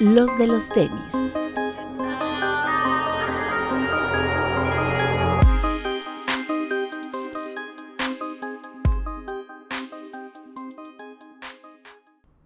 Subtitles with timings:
[0.00, 1.12] los de los tenis.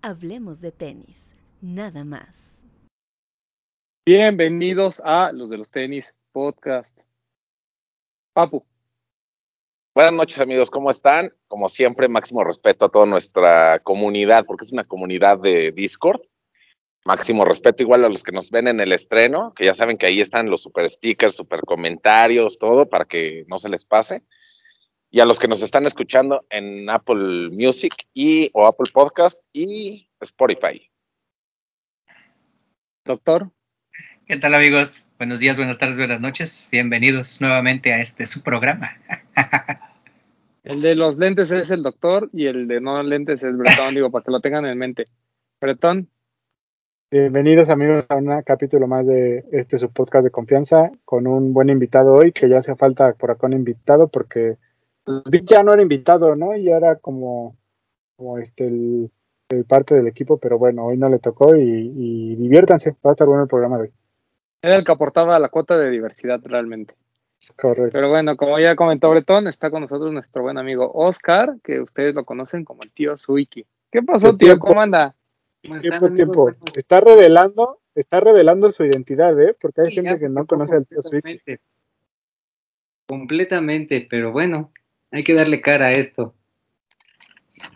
[0.00, 2.58] Hablemos de tenis, nada más.
[4.06, 6.96] Bienvenidos a los de los tenis podcast.
[8.32, 8.64] Papu.
[9.94, 11.34] Buenas noches amigos, ¿cómo están?
[11.48, 16.22] Como siempre, máximo respeto a toda nuestra comunidad, porque es una comunidad de Discord.
[17.04, 20.06] Máximo respeto igual a los que nos ven en el estreno, que ya saben que
[20.06, 24.22] ahí están los super stickers, super comentarios, todo para que no se les pase.
[25.10, 30.08] Y a los que nos están escuchando en Apple Music y o Apple Podcast y
[30.20, 30.88] Spotify.
[33.04, 33.50] Doctor.
[34.26, 35.08] ¿Qué tal amigos?
[35.18, 36.68] Buenos días, buenas tardes, buenas noches.
[36.70, 38.96] Bienvenidos nuevamente a este su programa.
[40.62, 44.12] el de los lentes es el doctor y el de no lentes es Bretón, digo,
[44.12, 45.08] para que lo tengan en mente.
[45.60, 46.08] Bretón.
[47.12, 51.68] Bienvenidos amigos a un capítulo más de este su podcast de confianza con un buen
[51.68, 54.56] invitado hoy, que ya hace falta por acá un invitado porque
[55.04, 56.56] pues, ya no era invitado, ¿no?
[56.56, 57.54] Y era como,
[58.16, 59.10] como este el,
[59.68, 63.26] parte del equipo, pero bueno, hoy no le tocó y, y diviértanse, va a estar
[63.26, 63.92] bueno el programa de hoy.
[64.62, 66.94] Era el que aportaba la cuota de diversidad realmente.
[67.60, 67.90] Correcto.
[67.92, 72.14] Pero bueno, como ya comentó Bretón, está con nosotros nuestro buen amigo Oscar, que ustedes
[72.14, 73.66] lo conocen como el tío Suiki.
[73.90, 74.58] ¿Qué pasó, tío?
[74.58, 75.14] ¿Cómo anda?
[75.62, 76.50] Tiempo, tiempo.
[76.76, 79.56] Está revelando, está revelando su identidad, ¿eh?
[79.60, 81.40] Porque hay gente que no conoce al tío Suiki.
[83.06, 84.72] Completamente, pero bueno,
[85.12, 86.34] hay que darle cara a esto.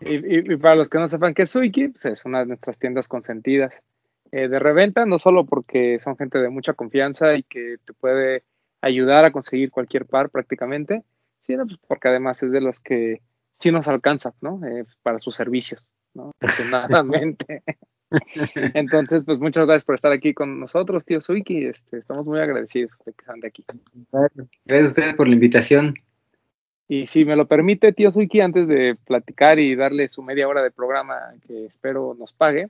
[0.01, 3.07] Y, para los que no sepan qué es Suiki, pues es una de nuestras tiendas
[3.07, 3.81] consentidas.
[4.33, 8.43] Eh, de reventa, no solo porque son gente de mucha confianza y que te puede
[8.81, 11.05] ayudar a conseguir cualquier par prácticamente,
[11.41, 13.23] sino pues porque además es de los que
[13.61, 14.61] sí nos alcanza, ¿no?
[14.67, 16.33] Eh, para sus servicios, ¿no?
[16.41, 17.63] Afortunadamente.
[18.75, 21.67] Entonces, pues muchas gracias por estar aquí con nosotros, tío Suiki.
[21.67, 23.65] Este, estamos muy agradecidos de que estén de aquí.
[24.65, 25.95] Gracias a ustedes por la invitación.
[26.89, 30.63] Y si me lo permite, tío Suiki, antes de platicar y darle su media hora
[30.63, 32.69] de programa que espero nos pague,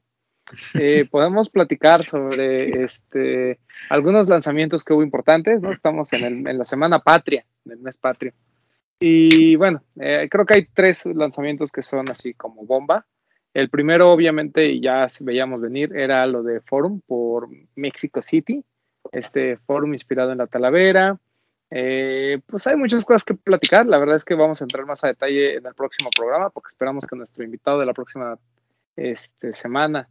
[0.75, 3.59] eh, podemos platicar sobre este,
[3.91, 5.73] algunos lanzamientos que hubo importantes, ¿no?
[5.73, 8.33] Estamos en, la semana patria, en el mes patrio.
[8.99, 13.05] Y bueno, eh, creo que hay tres lanzamientos que son así como bomba.
[13.57, 18.63] El primero, obviamente, y ya veíamos venir, era lo de Forum por Mexico City,
[19.13, 21.19] este Forum inspirado en la Talavera.
[21.71, 23.87] Eh, pues hay muchas cosas que platicar.
[23.87, 26.69] La verdad es que vamos a entrar más a detalle en el próximo programa, porque
[26.69, 28.39] esperamos que nuestro invitado de la próxima
[28.95, 30.07] este, semana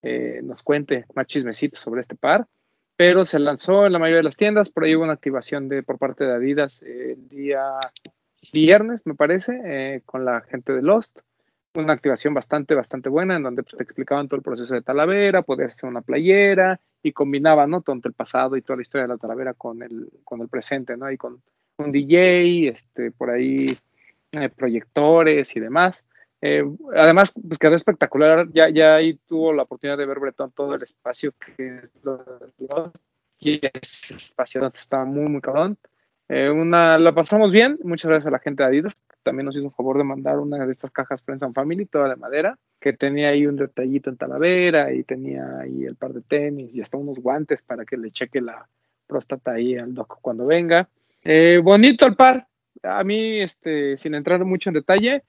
[0.00, 2.46] eh, nos cuente más chismecitos sobre este par.
[2.94, 5.82] Pero se lanzó en la mayoría de las tiendas, por ahí hubo una activación de,
[5.82, 7.72] por parte de Adidas el día
[8.52, 11.18] viernes, me parece, eh, con la gente de Lost.
[11.74, 15.42] Una activación bastante, bastante buena, en donde pues, te explicaban todo el proceso de Talavera,
[15.42, 17.82] poder hacer una playera y combinaban, ¿no?
[17.82, 20.96] Todo el pasado y toda la historia de la Talavera con el, con el presente,
[20.96, 21.10] ¿no?
[21.10, 21.42] Y con
[21.78, 23.76] un DJ, este, por ahí
[24.32, 26.04] eh, proyectores y demás.
[26.40, 26.62] Eh,
[26.94, 28.46] además, pues quedó espectacular.
[28.52, 31.88] Ya, ya ahí tuvo la oportunidad de ver Bretón todo el espacio que
[33.40, 35.76] y ese espacio estaba muy, muy cabrón.
[36.28, 37.78] Eh, una, la pasamos bien.
[37.82, 39.02] Muchas gracias a la gente de Adidas.
[39.22, 42.08] También nos hizo un favor de mandar una de estas cajas Friends and Family, toda
[42.08, 46.22] de madera, que tenía ahí un detallito en Talavera y tenía ahí el par de
[46.22, 48.66] tenis y hasta unos guantes para que le cheque la
[49.06, 50.88] próstata ahí al doc cuando venga.
[51.22, 52.46] Eh, bonito el par.
[52.82, 55.22] A mí, este, sin entrar mucho en detalle,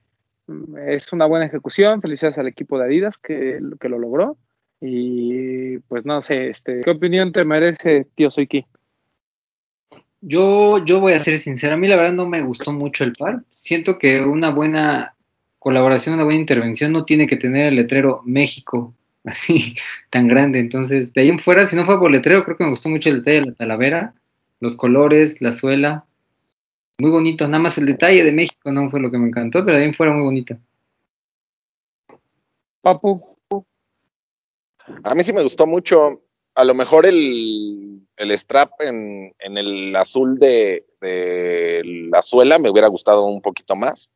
[0.86, 2.00] es una buena ejecución.
[2.00, 4.38] Felicidades al equipo de Adidas que, que lo logró.
[4.80, 8.66] Y pues no sé, este, ¿qué opinión te merece, tío Soiki?
[10.28, 13.12] Yo, yo voy a ser sincero, a mí la verdad no me gustó mucho el
[13.12, 13.44] par.
[13.48, 15.14] Siento que una buena
[15.60, 18.92] colaboración, una buena intervención no tiene que tener el letrero México
[19.24, 19.76] así
[20.10, 20.58] tan grande.
[20.58, 23.08] Entonces, de ahí en fuera, si no fue por letrero, creo que me gustó mucho
[23.08, 24.14] el detalle de la talavera,
[24.58, 26.06] los colores, la suela
[26.98, 27.46] muy bonito.
[27.46, 30.12] Nada más el detalle de México no fue lo que me encantó, pero también fuera
[30.12, 30.56] muy bonito.
[32.80, 33.36] Papu.
[35.04, 36.22] A mí sí me gustó mucho.
[36.56, 42.70] A lo mejor el, el strap en, en el azul de, de, la suela me
[42.70, 44.10] hubiera gustado un poquito más,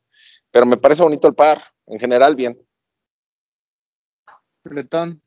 [0.50, 1.62] pero me parece bonito el par.
[1.86, 2.56] En general, bien.
[4.64, 5.20] Bretón.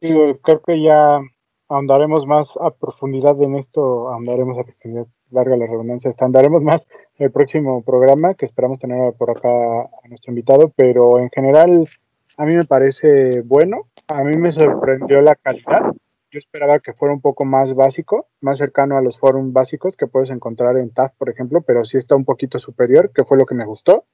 [0.00, 1.20] creo que ya
[1.68, 6.86] ahondaremos más a profundidad en esto, ahondaremos a profundidad larga la redundancia, andaremos más
[7.16, 11.88] en el próximo programa, que esperamos tener por acá a nuestro invitado, pero en general
[12.36, 15.92] a mí me parece bueno, a mí me sorprendió la calidad,
[16.34, 20.08] yo esperaba que fuera un poco más básico, más cercano a los forums básicos que
[20.08, 23.46] puedes encontrar en TAF, por ejemplo, pero sí está un poquito superior, que fue lo
[23.46, 24.04] que me gustó.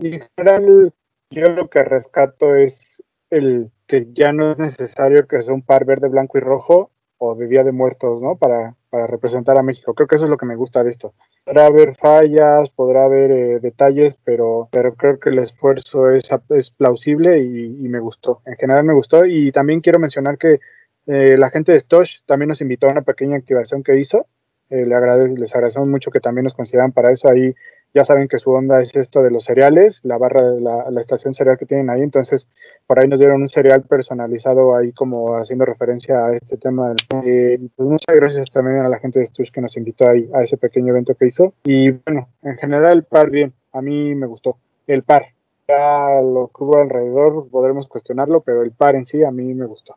[0.00, 0.94] Y en general,
[1.30, 5.84] yo lo que rescato es el que ya no es necesario que sea un par
[5.84, 8.36] verde, blanco y rojo o de Día de Muertos, ¿no?
[8.36, 9.92] Para, para representar a México.
[9.94, 11.14] Creo que eso es lo que me gusta de esto.
[11.44, 16.70] Podrá haber fallas, podrá haber eh, detalles, pero, pero creo que el esfuerzo es, es
[16.70, 18.40] plausible y, y, me gustó.
[18.46, 20.60] En general me gustó y también quiero mencionar que
[21.06, 24.26] eh, la gente de Stosh también nos invitó a una pequeña activación que hizo.
[24.70, 27.28] Eh, le les agradecemos mucho que también nos consideran para eso.
[27.28, 27.54] Ahí
[27.92, 31.00] ya saben que su onda es esto de los cereales, la barra de la, la,
[31.00, 32.02] estación cereal que tienen ahí.
[32.02, 32.46] Entonces,
[32.86, 36.94] por ahí nos dieron un cereal personalizado ahí como haciendo referencia a este tema.
[37.24, 40.42] Eh, pues muchas gracias también a la gente de Stush que nos invitó ahí a
[40.42, 41.52] ese pequeño evento que hizo.
[41.64, 43.52] Y bueno, en general, el par bien.
[43.72, 44.56] A mí me gustó.
[44.86, 45.26] El par.
[45.68, 49.66] Ya lo que hubo alrededor podremos cuestionarlo, pero el par en sí a mí me
[49.66, 49.96] gustó.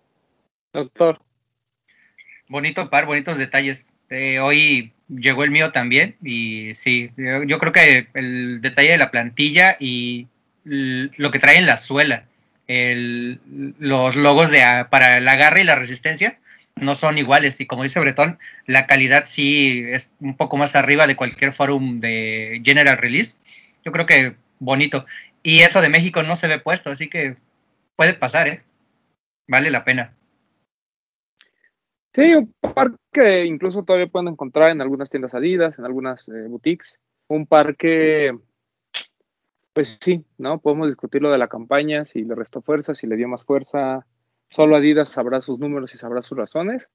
[0.74, 1.22] Doctor.
[2.50, 3.94] Bonito par, bonitos detalles.
[4.10, 9.12] Eh, hoy llegó el mío también y sí, yo creo que el detalle de la
[9.12, 10.28] plantilla y
[10.64, 12.26] lo que trae en la suela,
[12.68, 13.40] el,
[13.80, 16.40] los logos de para el agarre y la resistencia
[16.76, 21.06] no son iguales y como dice Bretón, la calidad sí es un poco más arriba
[21.06, 23.38] de cualquier forum de General Release.
[23.86, 25.06] Yo creo que bonito.
[25.44, 27.36] Y eso de México no se ve puesto, así que
[27.96, 28.64] puede pasar, ¿eh?
[29.48, 30.14] Vale la pena.
[32.14, 36.46] Sí, un par que incluso todavía pueden encontrar en algunas tiendas Adidas, en algunas eh,
[36.48, 37.00] boutiques.
[37.28, 38.38] Un par que,
[39.74, 40.60] pues sí, ¿no?
[40.60, 44.06] Podemos discutir lo de la campaña, si le restó fuerza, si le dio más fuerza.
[44.50, 46.88] Solo Adidas sabrá sus números y sabrá sus razones.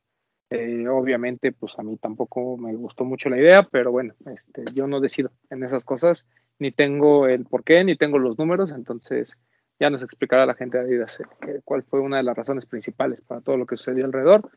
[0.51, 4.87] Eh, obviamente, pues a mí tampoco me gustó mucho la idea, pero bueno, este, yo
[4.87, 6.27] no decido en esas cosas,
[6.61, 9.37] ni tengo el por qué, ni tengo los números, entonces
[9.81, 13.21] ya nos explicará la gente de Adidas eh, cuál fue una de las razones principales
[13.27, 14.49] para todo lo que sucedió alrededor.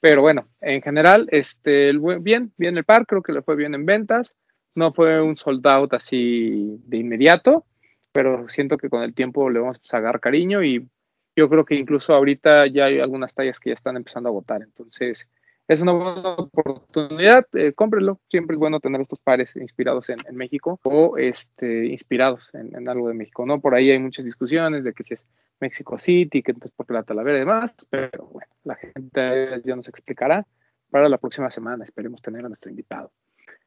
[0.00, 3.84] Pero bueno, en general, este, bien, bien el par, creo que le fue bien en
[3.84, 4.36] ventas.
[4.74, 7.66] No fue un sold out así de inmediato,
[8.12, 10.88] pero siento que con el tiempo le vamos a sacar cariño y
[11.34, 14.62] yo creo que incluso ahorita ya hay algunas tallas que ya están empezando a agotar.
[14.62, 15.28] Entonces,
[15.68, 18.20] es una buena oportunidad, eh, cómprenlo.
[18.28, 22.88] Siempre es bueno tener estos pares inspirados en, en México o este, inspirados en, en,
[22.88, 23.44] algo de México.
[23.46, 23.60] ¿no?
[23.60, 25.24] Por ahí hay muchas discusiones de que si es
[25.60, 29.88] México City, que entonces porque la Talavera y demás, pero bueno, la gente ya nos
[29.88, 30.46] explicará
[30.90, 31.84] para la próxima semana.
[31.84, 33.10] Esperemos tener a nuestro invitado.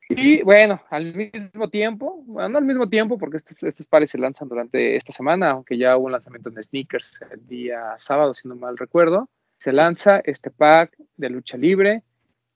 [0.10, 4.18] Y bueno, al mismo tiempo, bueno, no al mismo tiempo, porque estos, estos, pares se
[4.18, 8.48] lanzan durante esta semana, aunque ya hubo un lanzamiento en sneakers el día sábado, si
[8.48, 12.04] no mal recuerdo, se lanza este pack de lucha libre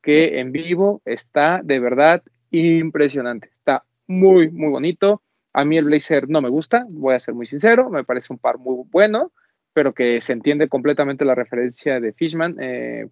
[0.02, 3.50] que en vivo está de verdad impresionante.
[3.58, 5.22] Está muy, muy bonito.
[5.58, 8.40] A mí el blazer no me gusta, voy a ser muy sincero, me parece un
[8.40, 9.32] par muy bueno,
[9.72, 12.58] pero que se entiende completamente la referencia de Fishman.
[12.60, 13.08] Eh,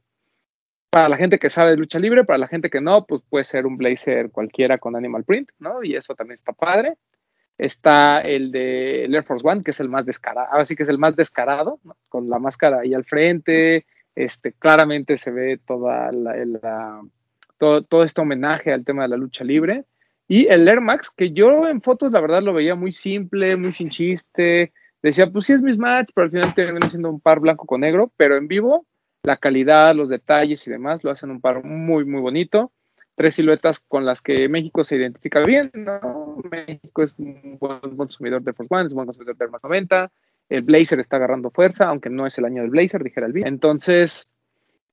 [0.90, 3.46] para la gente que sabe de lucha libre, para la gente que no, pues puede
[3.46, 5.84] ser un blazer cualquiera con animal print, ¿no?
[5.84, 6.98] Y eso también está padre.
[7.58, 10.84] Está el de el Air Force One, que es el más descarado, ahora sí que
[10.84, 11.80] es el más descarado,
[12.10, 13.86] con la máscara ahí al frente,
[14.16, 17.02] este, claramente se ve toda la,
[17.58, 19.86] todo, todo este homenaje al tema de la lucha libre.
[20.28, 23.74] Y el Air Max, que yo en fotos la verdad lo veía muy simple, muy
[23.74, 24.74] sin chiste.
[25.02, 28.12] Decía, pues sí es mismatch, pero al final termina siendo un par blanco con negro,
[28.18, 28.86] pero en vivo
[29.24, 32.72] la calidad, los detalles y demás lo hacen un par muy, muy bonito.
[33.16, 36.42] Tres siluetas con las que México se identifica bien, ¿no?
[36.52, 39.64] México es un buen consumidor de Force One, es un buen consumidor de Air Max
[39.64, 40.12] 90.
[40.50, 43.48] El Blazer está agarrando fuerza, aunque no es el año del Blazer, dijera el bien.
[43.48, 44.28] Entonces,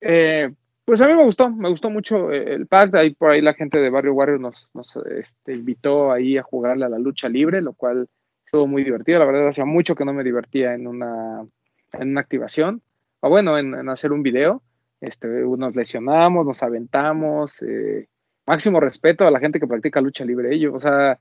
[0.00, 0.52] eh,
[0.90, 2.96] pues a mí me gustó, me gustó mucho el pack.
[2.96, 4.68] Ahí por ahí la gente de Barrio Warrior nos,
[5.08, 8.08] este, invitó ahí a jugarle a la lucha libre, lo cual
[8.44, 9.20] estuvo muy divertido.
[9.20, 11.46] La verdad, hacía mucho que no me divertía en una,
[11.92, 12.82] en una activación,
[13.20, 14.64] o bueno, en, hacer un video.
[15.00, 17.62] Este, nos lesionamos, nos aventamos.
[17.62, 18.08] Eh,
[18.44, 20.52] máximo respeto a la gente que practica lucha libre.
[20.52, 21.20] Ellos, o sea,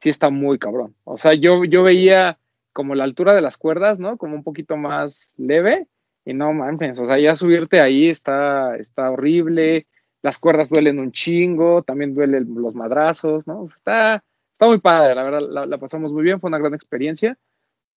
[0.00, 0.94] sí está muy cabrón.
[1.04, 2.38] O sea, yo, yo veía
[2.72, 4.16] como la altura de las cuerdas, ¿no?
[4.16, 5.86] Como un poquito más leve
[6.24, 9.86] y no mames, o sea, ya subirte ahí está, está horrible,
[10.22, 13.64] las cuerdas duelen un chingo, también duelen los madrazos, ¿no?
[13.66, 17.36] Está, está muy padre, la verdad, la, pasamos muy bien, fue una gran experiencia.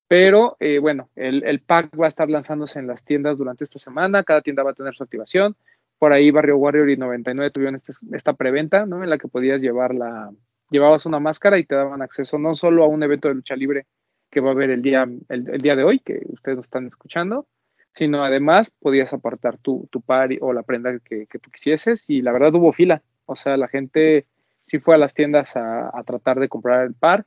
[0.08, 3.80] Pero eh, bueno, el, el, pack va a estar lanzándose en las tiendas durante esta
[3.80, 5.56] semana, cada tienda va a tener su activación.
[5.98, 9.04] Por ahí Barrio Warrior y 99 tuvieron este, esta preventa, ¿no?
[9.04, 10.32] En la que podías llevar la,
[10.70, 13.88] llevabas una máscara y te daban acceso no solo a un evento de lucha libre
[14.30, 16.86] que va a haber el día, el, el día de hoy, que ustedes nos están
[16.88, 17.48] escuchando,
[17.96, 22.22] sino además podías apartar tu, tu par o la prenda que, que, tú quisieses y
[22.22, 24.28] la verdad hubo fila, o sea, la gente
[24.62, 27.26] sí fue a las tiendas a, a, tratar de comprar el par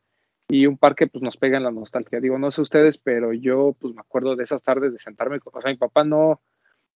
[0.48, 3.32] y un par que pues nos pega en la nostalgia, digo, no sé ustedes, pero
[3.32, 6.42] yo pues me acuerdo de esas tardes de sentarme, o sea, mi papá no,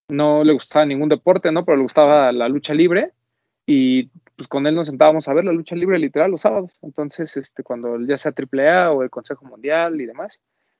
[0.08, 1.64] no le gustaba ningún deporte, ¿no?
[1.64, 3.12] Pero le gustaba la lucha libre
[3.64, 7.36] y pues con él nos sentábamos a ver la lucha libre literal los sábados, entonces,
[7.38, 10.38] este, cuando ya sea AAA o el Consejo Mundial y demás,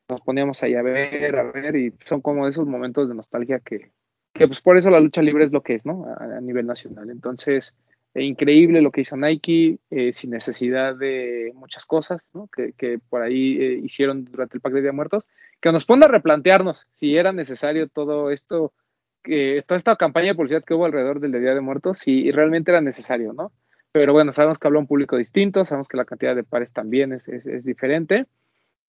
[0.09, 3.91] nos poníamos ahí a ver, a ver, y son como esos momentos de nostalgia que,
[4.33, 6.07] que pues por eso la lucha libre es lo que es, ¿no?
[6.19, 7.11] A, nivel nacional.
[7.11, 7.75] Entonces,
[8.15, 12.49] eh, increíble lo que hizo Nike, eh, sin necesidad de muchas cosas, ¿no?
[12.49, 15.29] Que, que por ahí eh, hicieron durante el Pack de Día Muertos,
[15.61, 18.73] que nos pone a replantearnos si era necesario todo esto,
[19.23, 22.71] que toda esta campaña de publicidad que hubo alrededor del Día de Muertos, si realmente
[22.71, 23.53] era necesario, ¿no?
[23.93, 27.13] Pero bueno, sabemos que habla un público distinto, sabemos que la cantidad de pares también
[27.13, 28.27] es, es diferente.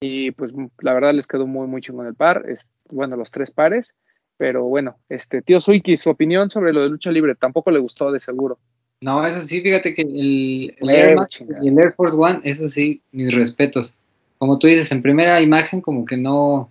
[0.06, 2.44] Y pues la verdad les quedó muy, muy chingón el par.
[2.50, 3.94] Es, bueno, los tres pares.
[4.36, 8.12] Pero bueno, este tío Suiki, su opinión sobre lo de lucha libre, tampoco le gustó
[8.12, 8.60] de seguro.
[9.00, 12.68] No, eso sí, fíjate que el, el Air Max y el Air Force One, eso
[12.68, 13.98] sí, mis respetos.
[14.40, 16.70] Como tú dices, en primera imagen como que no,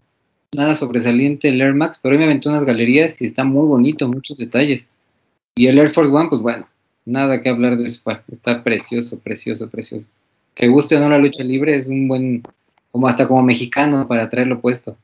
[0.54, 4.08] nada sobresaliente el Air Max, pero hoy me aventó unas galerías y está muy bonito,
[4.08, 4.86] muchos detalles.
[5.54, 6.68] Y el Air Force One, pues bueno,
[7.06, 10.10] nada que hablar de eso, está precioso, precioso, precioso.
[10.54, 12.42] Que guste o no la lucha libre, es un buen,
[12.92, 14.96] como hasta como mexicano para traerlo puesto.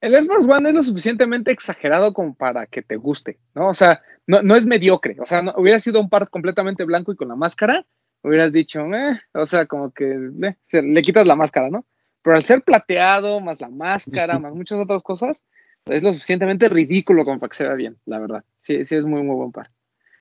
[0.00, 3.68] El Air Force One es lo suficientemente exagerado como para que te guste, ¿no?
[3.68, 7.12] O sea, no, no es mediocre, o sea, no, hubiera sido un par completamente blanco
[7.12, 7.84] y con la máscara,
[8.22, 11.84] hubieras dicho, eh, o sea, como que eh, se, le quitas la máscara, ¿no?
[12.22, 15.42] Pero al ser plateado, más la máscara, más muchas otras cosas,
[15.86, 18.44] es lo suficientemente ridículo como para que se vea bien, la verdad.
[18.62, 19.70] Sí, sí es muy, muy buen par.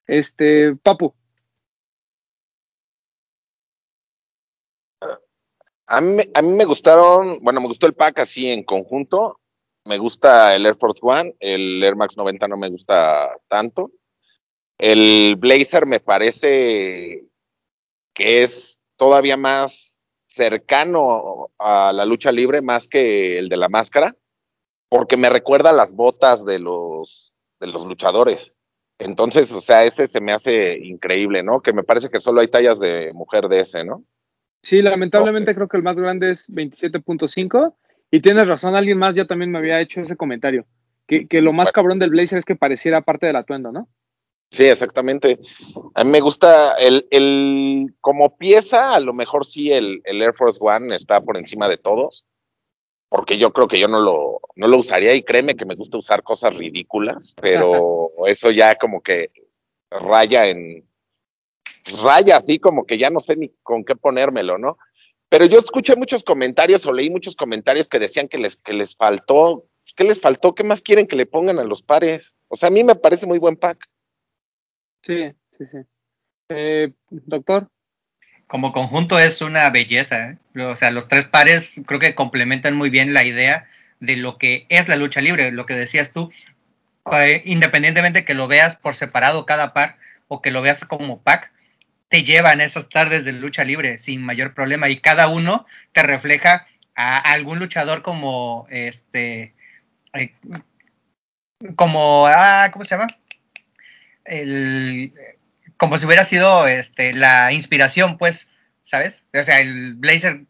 [0.05, 1.13] Este, Papu.
[5.88, 9.39] A mí, a mí me gustaron, bueno, me gustó el pack así en conjunto.
[9.86, 13.91] Me gusta el Air Force One, el Air Max 90 no me gusta tanto.
[14.77, 17.24] El Blazer me parece
[18.13, 24.15] que es todavía más cercano a la lucha libre más que el de la máscara,
[24.89, 28.53] porque me recuerda las botas de los, de los luchadores.
[29.00, 31.62] Entonces, o sea, ese se me hace increíble, ¿no?
[31.62, 34.03] Que me parece que solo hay tallas de mujer de ese, ¿no?
[34.61, 37.73] Sí, lamentablemente creo que el más grande es 27.5
[38.11, 40.65] y tienes razón, alguien más ya también me había hecho ese comentario,
[41.07, 41.73] que, que lo más bueno.
[41.73, 43.87] cabrón del Blazer es que pareciera parte del atuendo, ¿no?
[44.49, 45.39] Sí, exactamente.
[45.93, 50.33] A mí me gusta el, el como pieza, a lo mejor sí el, el, Air
[50.33, 52.25] Force One está por encima de todos,
[53.09, 55.97] porque yo creo que yo no lo, no lo usaría y créeme que me gusta
[55.97, 59.31] usar cosas ridículas, pero eso ya como que
[59.89, 60.87] raya en,
[61.91, 64.77] raya así como que ya no sé ni con qué ponérmelo, ¿no?
[65.29, 68.96] Pero yo escuché muchos comentarios o leí muchos comentarios que decían que les, que les
[68.96, 69.65] faltó,
[69.96, 70.56] ¿qué les faltó?
[70.56, 72.36] ¿Qué más quieren que le pongan a los pares?
[72.48, 73.89] O sea, a mí me parece muy buen pack.
[75.03, 75.77] Sí, sí, sí.
[76.50, 77.67] Eh, doctor.
[78.48, 80.62] Como conjunto es una belleza, ¿eh?
[80.62, 83.67] o sea, los tres pares creo que complementan muy bien la idea
[84.00, 86.32] de lo que es la lucha libre, lo que decías tú,
[87.12, 89.98] eh, independientemente que lo veas por separado cada par
[90.29, 91.51] o que lo veas como pack,
[92.09, 96.67] te llevan esas tardes de lucha libre sin mayor problema y cada uno te refleja
[96.95, 99.53] a algún luchador como este
[100.13, 100.33] eh,
[101.75, 103.07] como ah, ¿cómo se llama?
[104.25, 105.13] El,
[105.77, 108.49] como si hubiera sido este la inspiración, pues,
[108.83, 109.25] ¿sabes?
[109.33, 110.41] O sea, el Blazer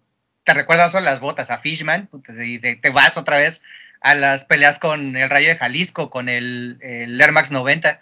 [0.43, 2.09] te recuerda solo las botas a Fishman
[2.43, 3.63] y te, te, vas otra vez
[4.01, 7.99] a las peleas con el Rayo de Jalisco, con el, el Air Max 90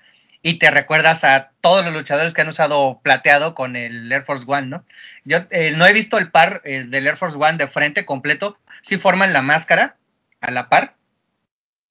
[0.47, 4.45] y te recuerdas a todos los luchadores que han usado plateado con el Air Force
[4.47, 4.85] One, ¿no?
[5.23, 8.59] Yo eh, no he visto el par eh, del Air Force One de frente completo,
[8.83, 9.97] sí forman la máscara
[10.41, 10.97] a la par.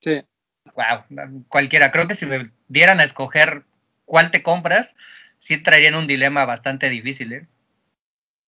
[0.02, 0.22] Sí.
[0.76, 1.90] Wow, cualquiera.
[1.90, 3.64] Creo que si me dieran a escoger
[4.04, 4.94] cuál te compras,
[5.40, 7.48] sí traerían un dilema bastante difícil, ¿eh?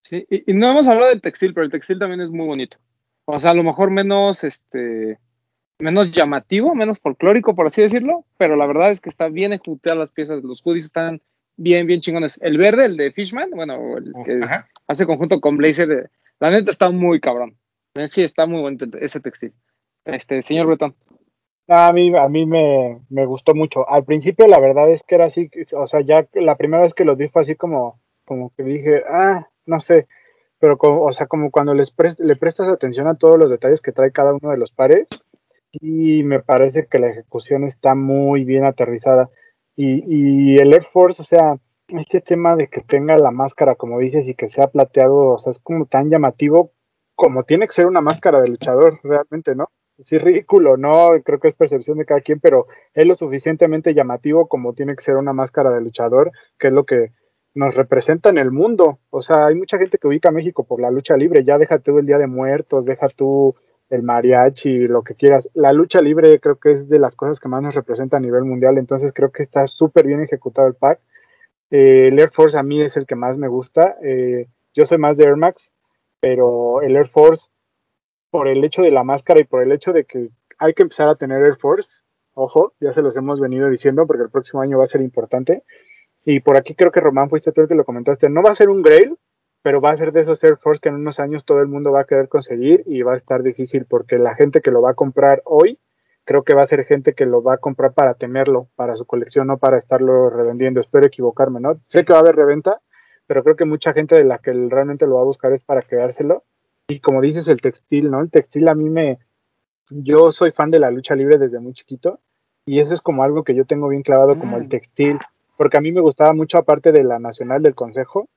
[0.04, 2.76] Sí, y, y no hemos hablado del textil, pero el textil también es muy bonito.
[3.24, 5.18] O sea, a lo mejor menos, este,
[5.78, 9.98] menos llamativo, menos folclórico, por así decirlo, pero la verdad es que está bien ejecutadas
[9.98, 11.20] las piezas, los hoodies están
[11.56, 12.38] bien, bien chingones.
[12.42, 16.70] El verde, el de Fishman, bueno, el que uh, hace conjunto con Blazer, la neta
[16.70, 17.56] está muy cabrón.
[18.06, 19.54] Sí, está muy bonito ese textil.
[20.04, 20.94] Este, señor Bretón.
[21.68, 23.88] A mí, a mí me, me, gustó mucho.
[23.88, 27.04] Al principio la verdad es que era así, o sea, ya la primera vez que
[27.04, 30.06] los vi fue así como, como que dije, ah, no sé,
[30.60, 33.80] pero como, o sea, como cuando les pre le prestas atención a todos los detalles
[33.80, 35.08] que trae cada uno de los pares,
[35.72, 39.30] y me parece que la ejecución está muy bien aterrizada.
[39.76, 41.56] Y, y, el Air Force, o sea,
[41.88, 45.52] este tema de que tenga la máscara, como dices, y que sea plateado, o sea,
[45.52, 46.72] es como tan llamativo
[47.16, 49.70] como tiene que ser una máscara de luchador, realmente, ¿no?
[50.04, 51.08] Sí, ridículo, ¿no?
[51.24, 55.02] Creo que es percepción de cada quien, pero es lo suficientemente llamativo como tiene que
[55.02, 57.12] ser una máscara de luchador, que es lo que
[57.54, 58.98] nos representa en el mundo.
[59.08, 61.78] O sea, hay mucha gente que ubica a México por la lucha libre, ya deja
[61.78, 63.56] tú el Día de Muertos, deja tú
[63.90, 65.48] el mariachi, lo que quieras.
[65.54, 68.44] La lucha libre creo que es de las cosas que más nos representa a nivel
[68.44, 71.00] mundial, entonces creo que está súper bien ejecutado el pack.
[71.70, 73.96] Eh, el Air Force a mí es el que más me gusta.
[74.02, 75.72] Eh, yo soy más de Air Max,
[76.20, 77.48] pero el Air Force
[78.30, 81.08] por el hecho de la máscara y por el hecho de que hay que empezar
[81.08, 82.02] a tener Air Force.
[82.34, 85.62] Ojo, ya se los hemos venido diciendo porque el próximo año va a ser importante.
[86.24, 88.28] Y por aquí creo que Román fuiste tú el que lo comentaste.
[88.28, 89.16] No va a ser un Grail,
[89.66, 91.90] pero va a ser de esos Air Force que en unos años todo el mundo
[91.90, 94.90] va a querer conseguir y va a estar difícil porque la gente que lo va
[94.90, 95.80] a comprar hoy,
[96.24, 99.06] creo que va a ser gente que lo va a comprar para tenerlo, para su
[99.06, 100.78] colección, no para estarlo revendiendo.
[100.78, 101.80] Espero equivocarme, ¿no?
[101.88, 102.80] Sé que va a haber reventa,
[103.26, 105.82] pero creo que mucha gente de la que realmente lo va a buscar es para
[105.82, 106.44] quedárselo.
[106.86, 108.20] Y como dices, el textil, ¿no?
[108.20, 109.18] El textil a mí me...
[109.90, 112.20] Yo soy fan de la lucha libre desde muy chiquito
[112.66, 115.18] y eso es como algo que yo tengo bien clavado como el textil,
[115.56, 118.28] porque a mí me gustaba mucho aparte de la nacional del consejo,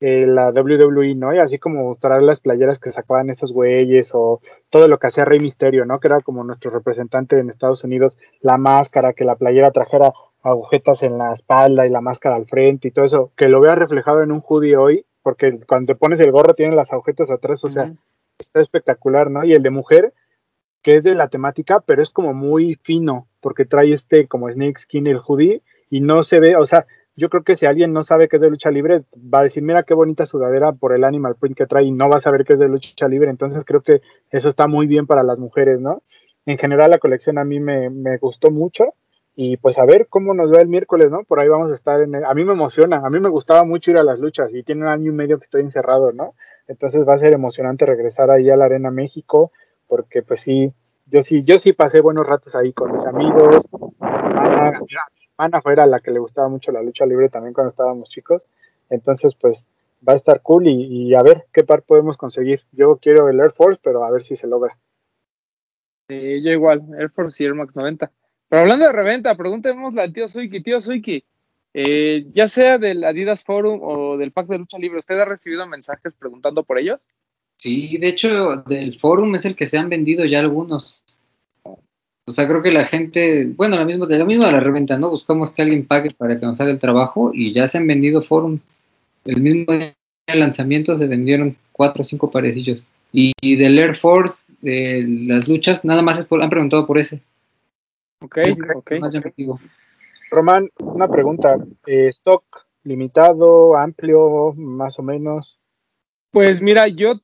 [0.00, 1.34] eh, la WWE, ¿no?
[1.34, 4.40] Y así como mostrar las playeras que sacaban esos güeyes o
[4.70, 5.98] todo lo que hacía Rey Misterio, ¿no?
[5.98, 10.12] Que era como nuestro representante en Estados Unidos, la máscara, que la playera trajera
[10.42, 13.74] agujetas en la espalda y la máscara al frente y todo eso, que lo vea
[13.74, 17.62] reflejado en un hoodie hoy, porque cuando te pones el gorro tiene las agujetas atrás,
[17.64, 17.92] o sea,
[18.38, 19.44] está espectacular, ¿no?
[19.44, 20.12] Y el de mujer,
[20.82, 24.78] que es de la temática, pero es como muy fino, porque trae este como snake
[24.78, 26.86] skin el hoodie y no se ve, o sea,
[27.18, 29.60] yo creo que si alguien no sabe que es de lucha libre, va a decir,
[29.60, 32.44] mira qué bonita sudadera por el animal print que trae y no va a saber
[32.44, 35.80] que es de lucha libre, entonces creo que eso está muy bien para las mujeres,
[35.80, 36.02] ¿no?
[36.46, 38.94] En general la colección a mí me, gustó mucho
[39.34, 41.24] y pues a ver cómo nos va el miércoles, ¿no?
[41.24, 42.14] Por ahí vamos a estar en...
[42.24, 44.82] a mí me emociona, a mí me gustaba mucho ir a las luchas y tiene
[44.82, 46.34] un año y medio que estoy encerrado, ¿no?
[46.68, 49.50] Entonces va a ser emocionante regresar ahí a la Arena México,
[49.88, 50.72] porque pues sí,
[51.06, 53.66] yo sí, yo sí pasé buenos ratos ahí con mis amigos.
[54.00, 54.80] Ana,
[55.38, 58.44] Ana fue la que le gustaba mucho la lucha libre también cuando estábamos chicos.
[58.90, 59.66] Entonces, pues
[60.06, 62.62] va a estar cool y, y a ver qué par podemos conseguir.
[62.72, 64.76] Yo quiero el Air Force, pero a ver si se logra.
[66.08, 68.10] Sí, yo igual, Air Force y Air Max 90.
[68.48, 70.62] Pero hablando de reventa, preguntémosle al tío Suiki.
[70.62, 71.24] Tío Suiki,
[71.74, 75.66] eh, ya sea del Adidas Forum o del Pack de Lucha Libre, ¿usted ha recibido
[75.66, 77.06] mensajes preguntando por ellos?
[77.56, 81.04] Sí, de hecho, del Forum es el que se han vendido ya algunos.
[82.28, 84.98] O sea, creo que la gente, bueno, lo mismo, de lo mismo de la reventa,
[84.98, 85.08] ¿no?
[85.10, 88.20] Buscamos que alguien pague para que nos haga el trabajo y ya se han vendido
[88.20, 88.62] forums.
[89.24, 92.82] El mismo día del lanzamiento se vendieron cuatro o cinco parecillos.
[93.12, 96.98] Y, y del Air Force, de las luchas, nada más es por- han preguntado por
[96.98, 97.22] ese.
[98.20, 98.38] Ok,
[98.74, 98.92] ok.
[99.00, 99.58] Más llamativo.
[100.30, 101.56] Román, una pregunta.
[101.86, 102.44] eh, ¿Stock
[102.84, 105.58] limitado, amplio, más o menos?
[106.30, 107.20] Pues mira, yo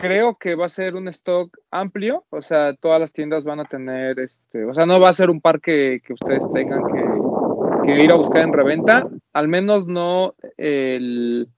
[0.00, 3.64] creo que va a ser un stock amplio, o sea, todas las tiendas van a
[3.64, 6.82] tener, este, o sea, no va a ser un par que, que ustedes tengan
[7.84, 11.48] que, ir a buscar en reventa, al menos no el,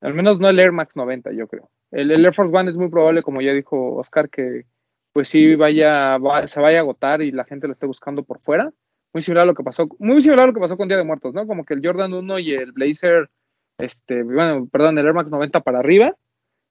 [0.00, 1.68] al menos no el Air Max 90, yo creo.
[1.90, 4.64] El, el Air Force One es muy probable, como ya dijo Oscar, que
[5.12, 8.40] pues sí vaya, va- se vaya a agotar y la gente lo esté buscando por
[8.40, 8.72] fuera.
[9.12, 11.04] Muy similar a lo que pasó, muy similar a lo que pasó con Día de
[11.04, 11.46] Muertos, ¿no?
[11.46, 13.28] Como que el Jordan 1 y el Blazer,
[13.76, 16.16] este, bueno, perdón, el Air Max 90 para arriba,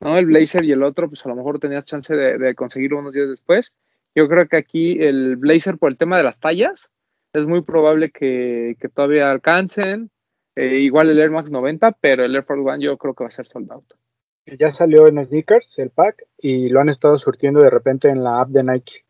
[0.02, 0.18] ¿no?
[0.18, 3.14] El Blazer y el otro, pues a lo mejor tenías chance de, de conseguirlo unos
[3.14, 3.74] días después.
[4.14, 6.92] Yo creo que aquí el Blazer, por el tema de las tallas,
[7.34, 10.12] es muy probable que, que todavía alcancen.
[10.56, 13.30] Eh, igual el Air Max 90, pero el Air Force One yo creo que va
[13.30, 13.86] a ser sold out.
[14.46, 18.42] Ya salió en sneakers el pack y lo han estado surtiendo de repente en la
[18.42, 19.06] app de Nike.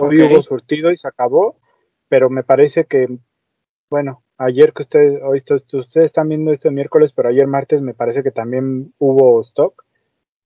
[0.00, 1.58] Hoy hubo surtido y se acabó,
[2.08, 3.08] pero me parece que,
[3.90, 7.94] bueno, ayer que ustedes, hoy ustedes están viendo esto el miércoles, pero ayer martes me
[7.94, 9.84] parece que también hubo stock.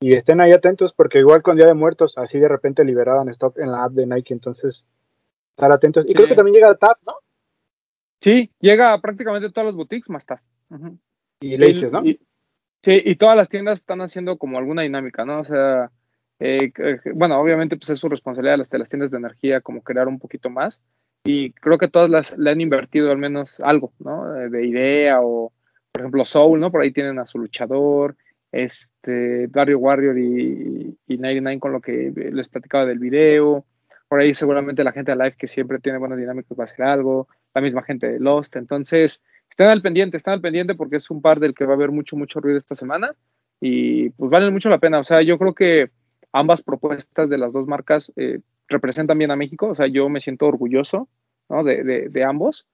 [0.02, 3.56] Y estén ahí atentos porque igual con Día de Muertos, así de repente liberaban stock
[3.58, 4.84] en la app de Nike, entonces
[5.50, 6.04] estar atentos.
[6.06, 6.14] Y Sí.
[6.14, 7.14] creo que también llega a TAP, ¿no?
[8.20, 10.42] Sí, llega a prácticamente todas las boutiques más tarde.
[10.70, 10.98] Ujú.
[11.40, 12.04] Y Laces, ¿no?
[12.04, 12.18] Y-
[12.82, 15.40] sí, y todas las tiendas están haciendo como alguna dinámica, ¿no?
[15.40, 15.90] O sea,
[16.40, 19.82] eh, que- bueno, obviamente pues es su responsabilidad las, de las tiendas de energía como
[19.82, 20.80] crear un poquito más
[21.24, 24.32] y creo que todas las le han invertido al menos algo, ¿no?
[24.32, 25.52] De, de idea o,
[25.92, 26.72] por ejemplo, Soul, ¿no?
[26.72, 28.16] Por ahí tienen a su luchador,
[28.52, 33.64] este, Barrio Warrior y, y 99 con lo que les platicaba del video,
[34.08, 36.84] por ahí seguramente la gente de Live que siempre tiene buenas dinámicas va a hacer
[36.84, 41.10] algo, la misma gente de Lost, entonces estén al pendiente, estén al pendiente porque es
[41.10, 43.14] un par del que va a haber mucho, mucho ruido esta semana
[43.60, 44.98] y pues vale mucho la pena.
[44.98, 45.90] O sea, yo creo que
[46.32, 49.68] ambas propuestas de las dos marcas eh, representan bien a México.
[49.68, 51.08] O sea, yo me siento orgulloso
[51.48, 51.62] ¿no?
[51.62, 52.66] de, de, de, ambos.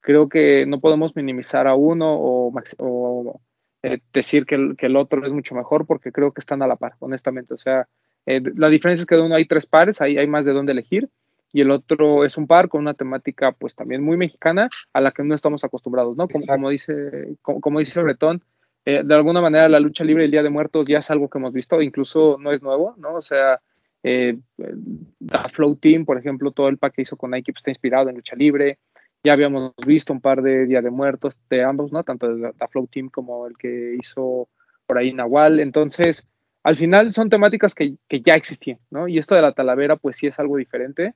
[0.00, 3.40] Creo que no podemos minimizar a uno o, o
[3.84, 6.66] eh, decir que el, que el otro es mucho mejor porque creo que están a
[6.66, 7.52] la par, honestamente.
[7.52, 7.86] O sea,
[8.24, 10.72] eh, la diferencia es que de uno hay tres pares, ahí hay más de dónde
[10.72, 11.10] elegir
[11.52, 15.12] y el otro es un par con una temática pues también muy mexicana a la
[15.12, 16.28] que no estamos acostumbrados, ¿no?
[16.28, 18.42] Como, dice, como, como dice Bretón,
[18.86, 21.36] eh, de alguna manera la lucha libre el Día de Muertos ya es algo que
[21.36, 23.16] hemos visto, incluso no es nuevo, ¿no?
[23.16, 23.60] O sea,
[24.02, 27.70] eh, The Flow Team, por ejemplo, todo el pack que hizo con Nike pues, está
[27.70, 28.78] inspirado en lucha libre.
[29.24, 32.04] Ya habíamos visto un par de Día de Muertos de ambos, ¿no?
[32.04, 34.48] Tanto de The Flow Team como el que hizo
[34.86, 35.60] por ahí Nahual.
[35.60, 36.26] Entonces,
[36.62, 39.08] al final son temáticas que, que, ya existían, ¿no?
[39.08, 41.14] Y esto de la talavera, pues sí es algo diferente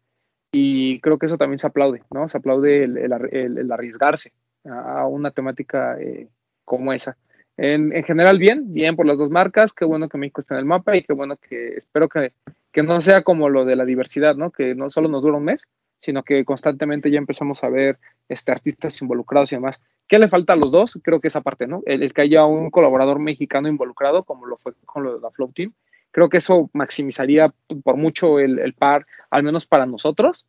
[0.52, 2.28] y creo que eso también se aplaude, ¿no?
[2.28, 4.32] Se aplaude el, el, el arriesgarse
[4.64, 6.28] a una temática eh,
[6.64, 7.16] como esa.
[7.56, 10.60] En, en, general, bien, bien por las dos marcas, qué bueno que México está en
[10.60, 12.32] el mapa y qué bueno que espero que,
[12.72, 14.50] que no sea como lo de la diversidad, ¿no?
[14.50, 15.66] Que no solo nos dura un mes,
[16.00, 19.82] sino que constantemente ya empezamos a ver este, artistas involucrados y demás.
[20.06, 20.98] ¿Qué le falta a los dos?
[21.02, 21.82] Creo que esa parte, ¿no?
[21.86, 25.52] El, que haya un colaborador mexicano involucrado, como lo fue con lo de la Flow
[25.52, 25.72] Team,
[26.10, 30.46] creo que eso maximizaría por mucho el, el par, al menos para nosotros,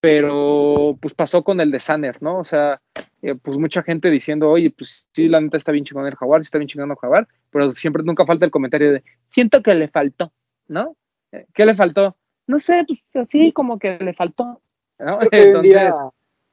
[0.00, 2.38] pero pues pasó con el de Sanner, ¿no?
[2.38, 2.80] O sea,
[3.22, 6.40] eh, pues mucha gente diciendo, oye, pues sí, la neta está bien chingón el jaguar,
[6.40, 9.74] sí está bien chingón el jaguar, pero siempre nunca falta el comentario de, siento que
[9.74, 10.32] le faltó,
[10.68, 10.96] ¿no?
[11.32, 12.16] Eh, ¿Qué le faltó?
[12.46, 14.62] No sé, pues así como que le faltó,
[15.00, 15.18] ¿no?
[15.30, 15.96] Entonces...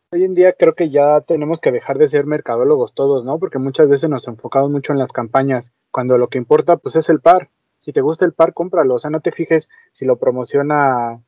[0.10, 3.40] Hoy en día creo que ya tenemos que dejar de ser mercadólogos todos, ¿no?
[3.40, 7.10] Porque muchas veces nos enfocamos mucho en las campañas, cuando lo que importa pues es
[7.10, 7.50] el par.
[7.82, 11.20] Si te gusta el par, cómpralo, o sea, no te fijes si lo promociona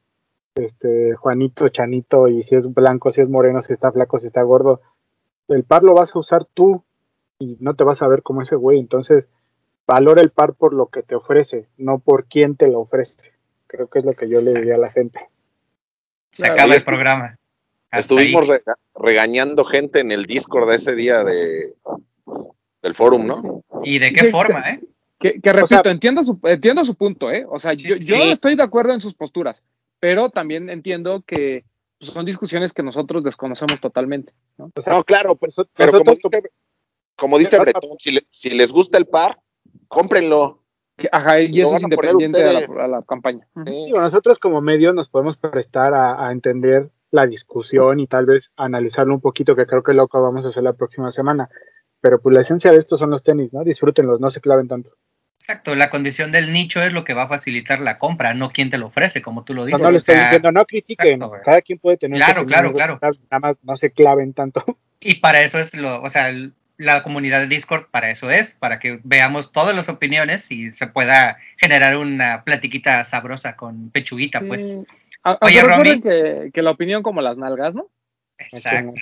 [0.56, 4.44] este Juanito, Chanito y si es blanco, si es moreno, si está flaco, si está
[4.44, 4.80] gordo.
[5.50, 6.84] El par lo vas a usar tú
[7.38, 9.28] y no te vas a ver como ese güey, entonces
[9.86, 13.34] valora el par por lo que te ofrece, no por quién te lo ofrece.
[13.68, 15.20] Creo que es lo que yo le diría a la gente.
[16.32, 17.38] Se acaba el programa.
[17.92, 18.48] Estuvimos
[18.96, 21.74] regañando gente en el Discord de ese día de
[22.82, 23.64] del forum, ¿no?
[23.84, 24.80] ¿Y de qué forma, eh?
[25.20, 27.46] Que, que repito, o sea, entiendo, su, entiendo su punto, ¿eh?
[27.50, 28.06] O sea, yo, sí.
[28.06, 29.66] yo, estoy de acuerdo en sus posturas,
[30.00, 31.66] pero también entiendo que
[32.00, 34.32] son discusiones que nosotros desconocemos totalmente.
[34.58, 36.44] No, o sea, no claro, pues, pero como dice,
[37.16, 39.40] como dice Bretón, si, le, si, les gusta el par,
[39.90, 40.64] cómprenlo.
[41.12, 43.48] Ajá, y eso es independiente a la, a la, campaña.
[43.66, 48.52] Sí, nosotros como medio nos podemos prestar a, a entender la discusión y tal vez
[48.58, 51.50] analizarlo un poquito, que creo que lo que vamos a hacer la próxima semana.
[52.02, 53.64] Pero pues la esencia de esto son los tenis, ¿no?
[53.64, 54.96] Disfrútenlos, no se claven tanto.
[55.40, 58.70] Exacto, la condición del nicho es lo que va a facilitar la compra, no quien
[58.70, 59.82] te lo ofrece, como tú lo dices.
[59.82, 62.18] No, no, o sea, diciendo, no critiquen, exacto, cada quien puede tener.
[62.18, 63.00] Claro, claro, claro.
[63.32, 64.64] Nada más no se claven tanto.
[65.02, 66.30] Y para eso es lo, o sea,
[66.80, 70.88] la comunidad de Discord para eso es, para que veamos todas las opiniones y se
[70.88, 74.72] pueda generar una platiquita sabrosa con pechuguita, pues.
[74.72, 74.86] Sí.
[75.24, 76.00] A, Oye, Romy.
[76.00, 77.90] Que, que, la opinión como las nalgas, ¿no?
[78.38, 78.94] Exacto.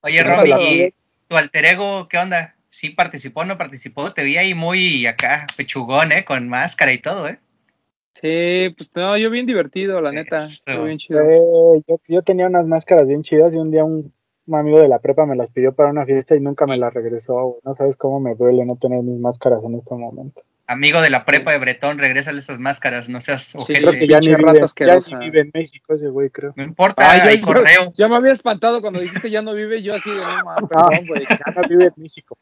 [0.00, 0.94] Oye, Romy, ¿y
[1.28, 2.56] tu alter ego qué onda?
[2.68, 4.12] ¿Sí participó o no participó?
[4.12, 6.24] Te vi ahí muy acá, pechugón, ¿eh?
[6.24, 7.38] Con máscara y todo, ¿eh?
[8.14, 10.38] Sí, pues no, yo bien divertido, la neta.
[10.66, 11.20] Bien chido.
[11.20, 14.12] Eh, yo, yo, tenía unas máscaras bien chidas y un día un,
[14.46, 16.92] un, amigo de la prepa me las pidió para una fiesta y nunca me las
[16.92, 17.58] regresó.
[17.64, 20.42] No sabes cómo me duele no tener mis máscaras en este momento.
[20.66, 23.80] Amigo de la prepa de Bretón, regrésale esas máscaras, no seas ojete.
[23.80, 26.54] Sí, creo que ya ni, vive, ya ni vive en México ese güey, creo.
[26.56, 27.90] No importa, Ay, hay ya, correos.
[27.92, 31.06] Ya me había espantado cuando dijiste ya no vive, yo así de no, man, perdón,
[31.06, 31.22] güey.
[31.28, 32.38] ya no vive en México.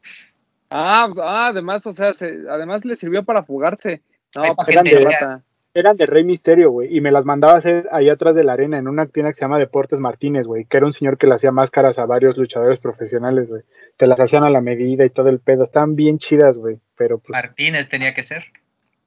[0.71, 4.03] Ah, ah, además, o sea, se, además le sirvió para fugarse.
[4.37, 5.43] No, Ay, eran, de, rata.
[5.75, 8.53] Eran de Rey Misterio, güey, y me las mandaba a hacer ahí atrás de la
[8.53, 11.27] arena en una tienda que se llama Deportes Martínez, güey, que era un señor que
[11.27, 13.63] le hacía máscaras a varios luchadores profesionales, güey.
[13.97, 15.65] Te las hacían a la medida y todo el pedo.
[15.65, 17.31] Estaban bien chidas, güey, pero pues...
[17.31, 18.45] Martínez tenía que ser.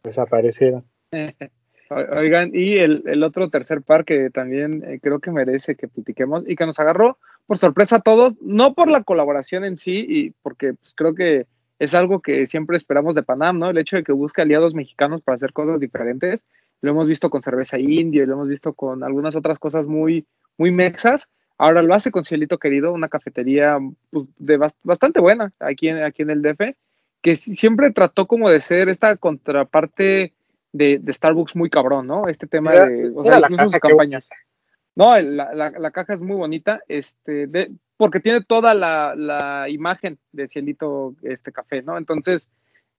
[0.04, 0.86] Desaparecieron.
[1.90, 6.44] Oigan, y el, el, otro tercer par que también eh, creo que merece que platiquemos
[6.48, 10.32] y que nos agarró por sorpresa a todos, no por la colaboración en sí, y
[10.42, 11.46] porque pues, creo que
[11.80, 13.70] es algo que siempre esperamos de Panam, ¿no?
[13.70, 16.46] El hecho de que busque aliados mexicanos para hacer cosas diferentes,
[16.82, 20.26] lo hemos visto con cerveza indio y lo hemos visto con algunas otras cosas muy,
[20.58, 21.30] muy mexas.
[21.58, 23.78] Ahora lo hace con Cielito Querido, una cafetería
[24.12, 26.76] pues, de bast bastante buena aquí en, aquí en el DF,
[27.22, 30.34] que siempre trató como de ser esta contraparte
[30.74, 32.28] de, de Starbucks muy cabrón, ¿no?
[32.28, 34.28] Este tema Era- de, o sea, incluso sus que- campañas.
[34.98, 40.20] No, la, la, la caja es muy bonita, este, de, porque tiene toda la, imagen
[40.32, 41.98] de Cielito este café, ¿no?
[41.98, 42.50] Entonces,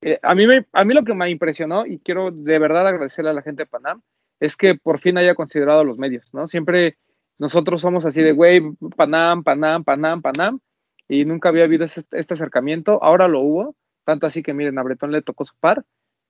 [0.01, 3.31] eh, a, mí me, a mí lo que me impresionó, y quiero de verdad agradecerle
[3.31, 4.01] a la gente de Panam,
[4.39, 6.47] es que por fin haya considerado los medios, ¿no?
[6.47, 6.97] Siempre
[7.39, 8.61] nosotros somos así de, güey,
[8.95, 10.59] Panam, Panam, Panam, Panam,
[11.07, 14.83] y nunca había habido este, este acercamiento, ahora lo hubo, tanto así que miren, a
[14.83, 15.83] Bretón le tocó su par,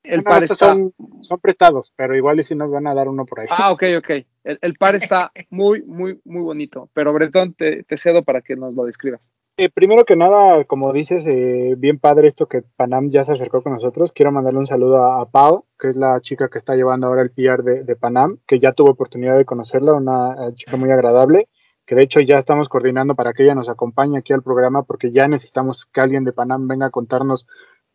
[0.03, 0.55] el par está...
[0.55, 3.47] son, son prestados, pero igual y si nos van a dar uno por ahí.
[3.49, 4.09] Ah, ok, ok.
[4.43, 6.89] El, el par está muy, muy, muy bonito.
[6.93, 9.31] Pero Bretón, te, te, cedo para que nos lo describas.
[9.59, 13.63] Eh, primero que nada, como dices, eh, bien padre esto que Panam ya se acercó
[13.63, 14.11] con nosotros.
[14.11, 17.23] Quiero mandarle un saludo a, a Pau, que es la chica que está llevando ahora
[17.23, 20.91] el PR de, de, Panam, que ya tuvo oportunidad de conocerla, una uh, chica muy
[20.91, 21.49] agradable,
[21.87, 25.11] que de hecho ya estamos coordinando para que ella nos acompañe aquí al programa, porque
[25.11, 27.47] ya necesitamos que alguien de Panam venga a contarnos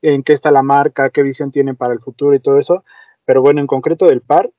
[0.03, 2.85] en qué está la marca, qué visión tienen para el futuro y todo eso.
[3.25, 4.51] Pero bueno, en concreto del par,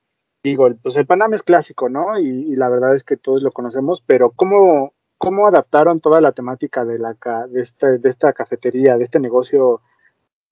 [0.43, 2.19] digo, pues el Panam es clásico, ¿no?
[2.19, 6.85] Y, la verdad es que todos lo conocemos, pero ¿cómo, cómo adaptaron toda la temática
[6.85, 7.15] de, la,
[7.49, 9.81] de, de esta cafetería, de este negocio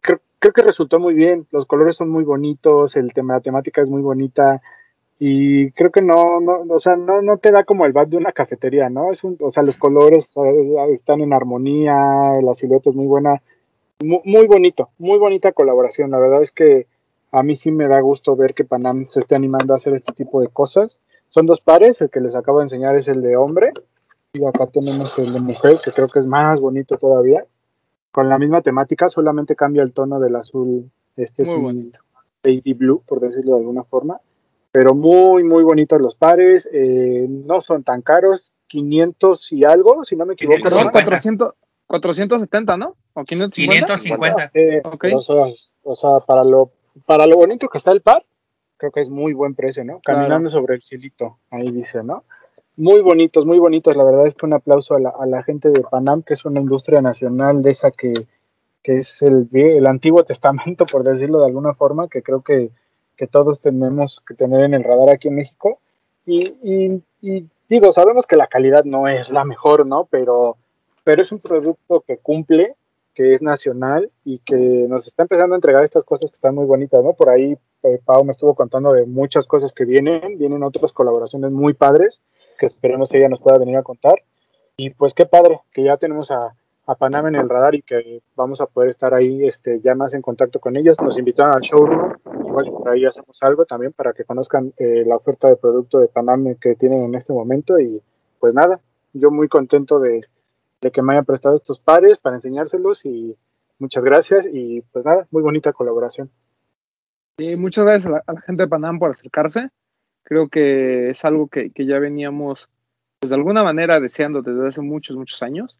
[0.02, 1.48] creo, creo que resultó muy bien.
[1.52, 4.62] Los colores son muy bonitos, el tema, la temática es muy bonita
[5.24, 8.18] y creo que no, no, o sea, no, no te da como el bat de
[8.18, 9.12] una cafetería, ¿no?
[9.12, 11.94] Es un, o sea, los colores eh, están en armonía,
[12.42, 13.40] la silueta es muy buena,
[14.04, 16.12] muy, muy bonito, muy bonita colaboración.
[16.12, 16.88] La verdad es que
[17.32, 20.14] a mí sí me da gusto ver que Panam se esté animando a hacer este
[20.14, 20.98] tipo de cosas.
[21.30, 23.72] Son dos pares, el que les acabo de enseñar es el de hombre
[24.34, 27.46] y acá tenemos el de mujer, que creo que es más bonito todavía.
[28.12, 30.92] Con la misma temática, solamente cambia el tono del azul.
[31.16, 32.00] Este es Muy un bonito.
[32.44, 34.20] baby blue, por decirlo de alguna forma.
[34.74, 36.68] Pero muy, muy bonitos los pares.
[36.72, 40.58] eh, no son tan caros, 500 y algo, si no me equivoco.
[40.70, 41.04] Son 550.
[41.06, 41.54] 400,
[41.92, 42.96] 470, ¿no?
[43.14, 43.98] ¿O 550?
[43.98, 44.48] 550.
[44.50, 44.98] Sí, Ok.
[45.02, 45.44] pero, o, sea,
[45.84, 46.72] o sea, para lo,
[47.06, 48.24] para lo bonito que está el par,
[48.78, 50.00] creo que es muy buen precio, ¿no?
[50.00, 50.22] Claro.
[50.22, 52.24] Caminando sobre el cielito, ahí dice, ¿no?
[52.78, 53.96] Muy bonitos, muy bonitos.
[53.96, 56.46] La verdad es que un aplauso a la, a la gente de Panam, que es
[56.46, 58.14] una industria nacional de esa que,
[58.82, 62.72] que es el, el antiguo testamento, por decirlo de alguna forma, que creo que,
[63.18, 65.80] que todos tenemos que tener en el radar aquí en México.
[66.26, 70.08] Y, y, y digo, sabemos que la calidad no es la mejor, ¿no?
[70.10, 70.58] Pero,
[71.04, 72.76] pero es un producto que cumple,
[73.14, 76.66] que es nacional y que nos está empezando a entregar estas cosas que están muy
[76.66, 77.14] bonitas, ¿no?
[77.14, 81.52] Por ahí eh, Pau me estuvo contando de muchas cosas que vienen, vienen otras colaboraciones
[81.52, 82.22] muy padres
[82.62, 84.22] que esperemos ella nos pueda venir a contar.
[84.78, 88.22] Y pues qué padre que ya tenemos a, a Panam en el radar y que
[88.36, 91.02] vamos a poder estar ahí este, ya más en contacto con ellos.
[91.02, 92.14] Nos invitaron al showroom,
[92.46, 96.08] igual por ahí hacemos algo también para que conozcan eh, la oferta de producto de
[96.08, 97.80] Panam que tienen en este momento.
[97.80, 98.02] Y
[98.40, 98.80] pues nada,
[99.14, 100.22] yo muy contento de,
[100.82, 103.38] de que me hayan prestado estos pares para enseñárselos y
[103.80, 106.30] muchas gracias y pues nada, muy bonita colaboración.
[107.38, 109.70] Sí, muchas gracias a la, a la gente de Panam por acercarse.
[110.24, 112.70] Creo que es algo que, que ya veníamos,
[113.20, 115.78] pues de alguna manera deseando desde hace muchos, muchos años.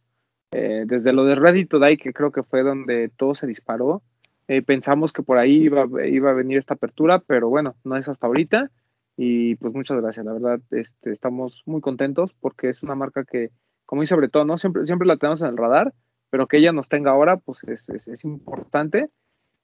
[0.54, 4.02] Eh, desde lo de Ready to Die, que creo que fue donde todo se disparó.
[4.48, 8.10] Eh, pensamos que por ahí iba, iba a venir esta apertura, pero bueno, no es
[8.10, 8.70] hasta ahorita.
[9.16, 13.52] Y pues muchas gracias, la verdad, este, estamos muy contentos porque es una marca que,
[13.92, 14.58] como dice todo, ¿no?
[14.58, 15.94] Siempre, siempre la tenemos en el radar,
[16.30, 19.10] pero que ella nos tenga ahora, pues es, es, es importante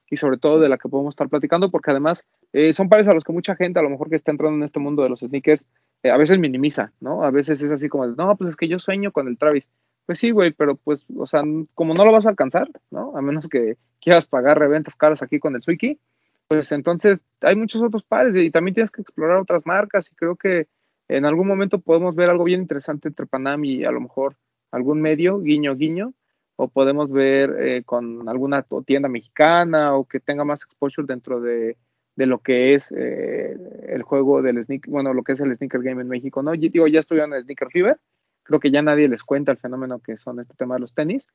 [0.10, 3.14] y sobre todo de la que podemos estar platicando, porque además eh, son pares a
[3.14, 5.22] los que mucha gente, a lo mejor que está entrando en este mundo de los
[5.22, 5.66] sneakers,
[6.04, 7.24] eh, a veces minimiza, ¿no?
[7.24, 9.66] A veces es así como, no, pues es que yo sueño con el Travis.
[10.06, 13.16] Pues sí, güey, pero pues, o sea, como no lo vas a alcanzar, ¿no?
[13.16, 16.02] A menos que quieras pagar reventas caras aquí con el Swiki,
[16.50, 20.36] pues entonces hay muchos otros pares y también tienes que explorar otras marcas y creo
[20.36, 20.68] que
[21.08, 24.36] en algún momento podemos ver algo bien interesante entre Panam y a lo mejor
[24.72, 26.14] algún medio, guiño, guiño,
[26.58, 31.78] o podemos ver eh, con alguna tienda mexicana o que tenga más exposure dentro de,
[32.16, 33.56] lo que es eh,
[33.88, 36.54] el juego del sneaker, bueno, lo que es el sneaker game en México, ¿no?
[36.56, 38.00] Yo, digo, ya estuvieron en Sneaker Fever,
[38.44, 41.28] creo que ya nadie les cuenta el fenómeno que son este tema de los tenis,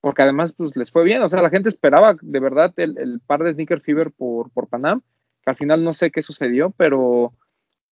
[0.00, 3.20] porque además pues les fue bien, o sea, la gente esperaba de verdad el, el
[3.20, 5.02] par de Sneaker Fever por, por Panam,
[5.42, 7.32] que al final no sé qué sucedió, pero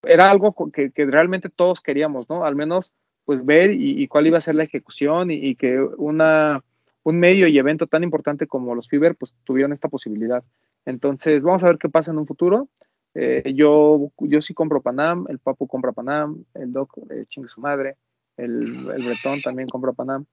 [0.02, 2.44] era algo que, realmente todos queríamos, ¿no?
[2.44, 2.92] Al menos
[3.24, 6.62] pues ver y, y cuál iba a ser la ejecución y, y que una
[7.04, 10.44] un medio y evento tan importante como los Fiber, pues tuvieron esta posibilidad.
[10.84, 12.68] Entonces, vamos a ver qué pasa en un futuro.
[13.14, 17.60] Eh, yo, yo sí compro Panam, el Papu compra Panam, el Doc eh, chingue su
[17.60, 17.96] madre,
[18.36, 20.24] el, el Bretón también compra Panam.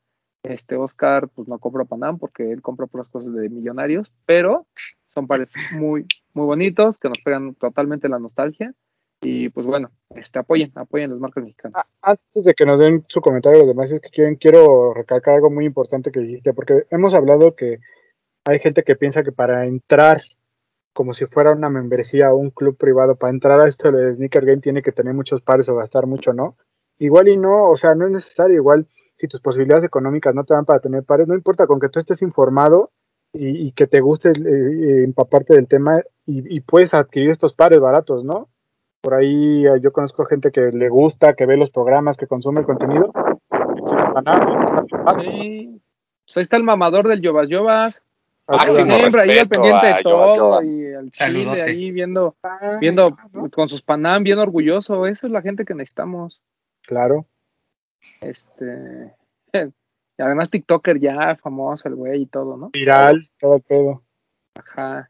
[0.43, 4.67] Este Oscar, pues no compra Panam porque él compra puras cosas de millonarios, pero
[5.07, 8.73] son pares muy, muy bonitos que nos pegan totalmente la nostalgia.
[9.21, 11.85] Y pues bueno, este, apoyen, apoyen las marcas mexicanas.
[12.01, 15.49] Antes de que nos den su comentario los demás, es que quieren, quiero recalcar algo
[15.49, 17.79] muy importante que dijiste, porque hemos hablado que
[18.45, 20.21] hay gente que piensa que para entrar
[20.93, 24.45] como si fuera una membresía o un club privado, para entrar a esto de Sneaker
[24.45, 26.57] Game tiene que tener muchos pares o gastar mucho, ¿no?
[26.97, 30.53] Igual y no, o sea, no es necesario, igual si tus posibilidades económicas no te
[30.53, 32.91] dan para tener pares, no importa con que tú estés informado
[33.31, 38.23] y, que te guste eh, empaparte del tema y, y puedes adquirir estos pares baratos,
[38.23, 38.49] ¿no?
[39.01, 42.59] Por ahí eh, yo conozco gente que le gusta, que ve los programas, que consume
[42.61, 43.11] el contenido.
[43.83, 45.81] Sí.
[46.25, 48.03] Pues ahí está el mamador del Yovas Yovas.
[48.47, 50.67] Máximo siempre ahí al pendiente de todo Yovas.
[50.67, 51.57] y al Saludote.
[51.63, 53.15] chile ahí viendo, Ah, viendo
[53.53, 55.05] con sus panam bien orgulloso.
[55.05, 56.41] Esa es la gente que necesitamos.
[56.83, 57.25] Claro.
[58.21, 59.13] Este.
[60.17, 62.71] Y además TikToker ya famoso el güey y todo, ¿no?
[62.71, 64.03] Viral, todo el pedo.
[64.59, 65.09] Ajá.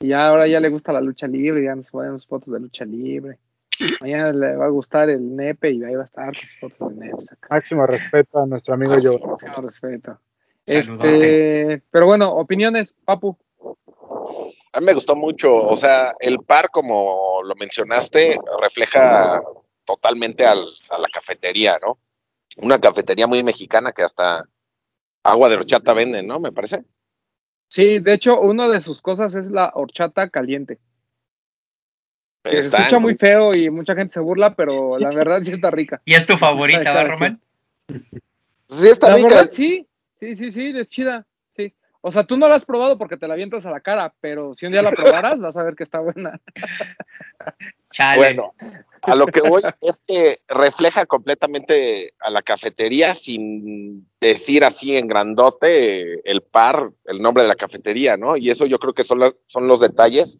[0.00, 2.60] Y ya ahora ya le gusta la lucha libre, ya nos ponen sus fotos de
[2.60, 3.38] lucha libre.
[4.00, 7.06] Mañana le va a gustar el nepe y ahí va a estar sus fotos de
[7.06, 7.24] nepe.
[7.30, 7.48] acá.
[7.50, 9.18] Máximo respeto a nuestro amigo yo.
[9.18, 10.18] Máximo respeto.
[10.66, 13.36] Este, pero bueno, opiniones, Papu.
[14.72, 19.42] A mí me gustó mucho, o sea, el par, como lo mencionaste, refleja
[19.84, 21.98] totalmente al, a la cafetería, ¿no?
[22.56, 24.44] Una cafetería muy mexicana que hasta
[25.24, 26.38] agua de horchata venden, ¿no?
[26.38, 26.84] Me parece.
[27.70, 30.80] Sí, de hecho, una de sus cosas es la horchata caliente.
[32.42, 35.52] Que se Están- escucha muy feo y mucha gente se burla, pero la verdad sí
[35.52, 36.02] está rica.
[36.04, 37.40] ¿Y es tu favorita, va, Román?
[37.88, 39.28] Sí, está La rica.
[39.28, 41.24] verdad, sí, sí, sí, sí, es chida.
[42.02, 44.54] O sea, tú no la has probado porque te la avientas a la cara, pero
[44.54, 46.40] si un día la probaras, vas a ver que está buena.
[47.90, 48.18] Chale.
[48.18, 48.54] Bueno,
[49.02, 55.08] a lo que voy es que refleja completamente a la cafetería sin decir así en
[55.08, 58.36] grandote el par, el nombre de la cafetería, ¿no?
[58.36, 60.38] Y eso yo creo que son, la- son los detalles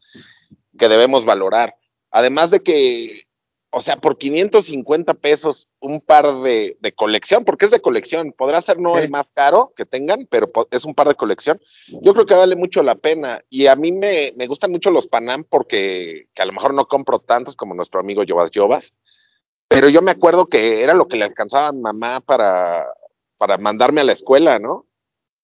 [0.78, 1.74] que debemos valorar.
[2.10, 3.24] Además de que,
[3.72, 8.60] o sea, por 550 pesos un par de, de colección, porque es de colección, podrá
[8.60, 8.98] ser no Sí.
[8.98, 11.60] el más caro que tengan, pero es un par de colección.
[12.02, 13.42] Yo creo que vale mucho la pena.
[13.48, 16.86] Y a mí me, me gustan mucho los Panam porque que a lo mejor no
[16.86, 18.92] compro tantos como nuestro amigo Yobas Yobas.
[19.68, 22.86] Pero yo me acuerdo que era lo que le alcanzaba a mi mamá para,
[23.38, 24.86] para mandarme a la escuela, ¿no?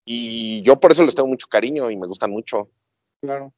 [0.05, 2.69] Y yo por eso les tengo mucho cariño y me gustan mucho.
[3.23, 3.53] Claro.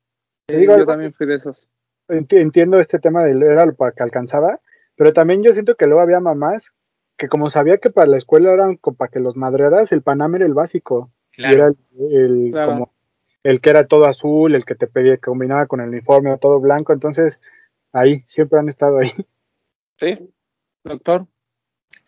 [0.46, 1.66] Te digo yo también fui de esos.
[2.08, 4.60] Enti- Entiendo este tema del era lo para que alcanzaba,
[4.96, 6.72] pero también yo siento que luego había mamás
[7.16, 10.36] que como sabía que para la escuela eran co- para que los madrearas, el Panam
[10.36, 11.10] era el básico.
[11.36, 11.76] Y era Claro.
[11.98, 12.16] el,
[12.46, 12.66] el- Claro.
[12.72, 12.94] como
[13.42, 16.38] el que era todo azul, el que te pedía que combinaba con el uniforme o
[16.38, 17.40] todo blanco, entonces
[17.92, 19.12] ahí, siempre han estado ahí.
[19.96, 20.30] ¿Sí?
[20.84, 21.26] Doctor,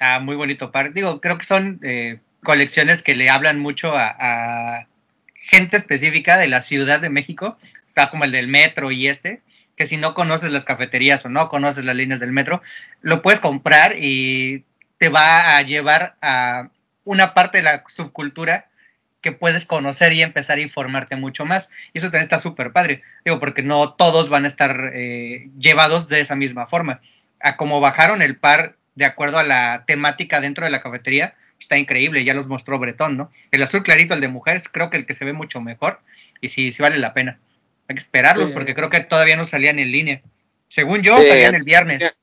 [0.00, 0.92] Ah, muy bonito par.
[0.94, 4.88] Digo, creo que son eh, colecciones que le hablan mucho a, a
[5.34, 7.56] gente específica de la Ciudad de México.
[7.86, 9.42] Está como el del metro y este,
[9.80, 12.60] que si no conoces las cafeterías o no conoces las líneas del metro,
[13.00, 14.66] lo puedes comprar y
[14.98, 16.68] te va a llevar a
[17.04, 18.68] una parte de la subcultura
[19.22, 21.70] que puedes conocer y empezar a informarte mucho más.
[21.94, 23.02] Y eso también está súper padre.
[23.24, 27.00] Digo, porque no todos van a estar eh, llevados de esa misma forma.
[27.40, 31.78] A como bajaron el par de acuerdo a la temática dentro de la cafetería, está
[31.78, 33.32] increíble, ya los mostró Bretón, ¿no?
[33.50, 36.02] El azul clarito, el de mujeres, creo que el que se ve mucho mejor
[36.42, 37.38] y sí, sí vale la pena.
[37.90, 38.54] Hay que esperarlos Sí.
[38.54, 40.22] porque creo que todavía no salían en línea.
[40.68, 42.16] Según yo, Sí, salían el viernes.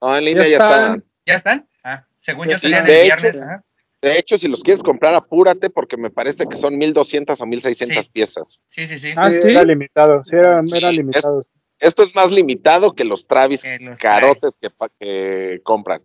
[0.00, 1.04] No, en línea Ya ya, están.
[1.26, 1.68] ¿Ya están?
[1.82, 3.36] Ah, según yo salían el De viernes.
[3.36, 3.64] hecho, ajá.
[4.00, 8.04] De hecho, si los quieres comprar, apúrate porque me parece que son 1200 o 1600
[8.04, 8.10] Sí.
[8.12, 8.60] piezas.
[8.66, 9.10] Sí, sí, sí.
[9.16, 9.48] Ah, Sí, ¿sí?
[9.48, 11.50] Era limitado, sí, es- limitados.
[11.80, 14.68] Esto es más limitado que los Travis los carotes que,
[15.00, 16.00] que compran.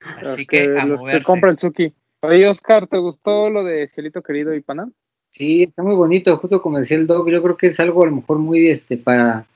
[0.00, 1.22] Así que a los que moverse.
[1.22, 1.94] compra el Suki.
[2.22, 4.92] Oye, Oscar, ¿te gustó lo de Cielito Querido y Panam?
[5.30, 8.06] Sí, está muy bonito, justo como decía el Doc, yo creo que es algo a
[8.06, 9.46] lo mejor muy este para,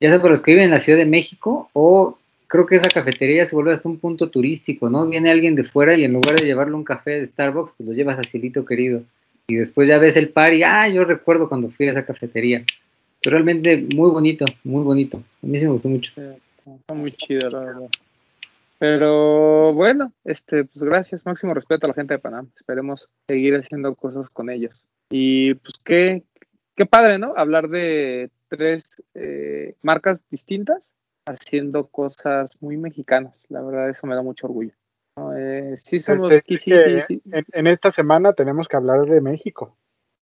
[0.00, 2.88] ya sea para los que viven en la Ciudad de México, o creo que esa
[2.88, 5.06] cafetería se vuelve hasta un punto turístico, ¿no?
[5.06, 7.94] Viene alguien de fuera y en lugar de llevarle un café de Starbucks, pues lo
[7.94, 9.02] llevas a Cielito Querido.
[9.46, 12.64] Y después ya ves el par y, ah, yo recuerdo cuando fui a esa cafetería.
[13.22, 15.18] Pero realmente muy bonito, muy bonito.
[15.42, 16.12] A mí sí me gustó mucho.
[16.16, 17.88] Está muy chido, la verdad.
[18.78, 22.48] Pero bueno, este, pues gracias, máximo respeto a la gente de Panam.
[22.56, 24.84] Esperemos seguir haciendo cosas con ellos.
[25.10, 26.24] Y pues qué,
[26.76, 27.34] qué padre, ¿no?
[27.36, 30.92] Hablar de tres eh, marcas distintas
[31.26, 33.34] haciendo cosas muy mexicanas.
[33.48, 34.72] La verdad, eso me da mucho orgullo.
[35.16, 35.36] ¿no?
[35.36, 39.76] Eh, sí somos Este, sí, en, en esta semana tenemos que hablar de México.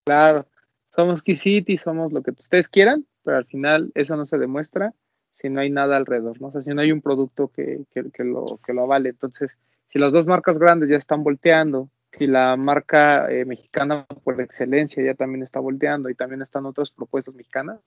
[0.04, 0.46] Claro,
[0.94, 4.92] somos Key City, somos lo que ustedes quieran, pero al final eso no se demuestra
[5.34, 6.48] si no hay nada alrededor, ¿no?
[6.48, 9.10] O sea, si no hay un producto que, que, que lo, que lo avale.
[9.10, 9.56] Entonces,
[9.88, 15.02] si las dos marcas grandes ya están volteando, si la marca eh, mexicana por excelencia
[15.02, 17.80] ya también está volteando y también están otras propuestas mexicanas,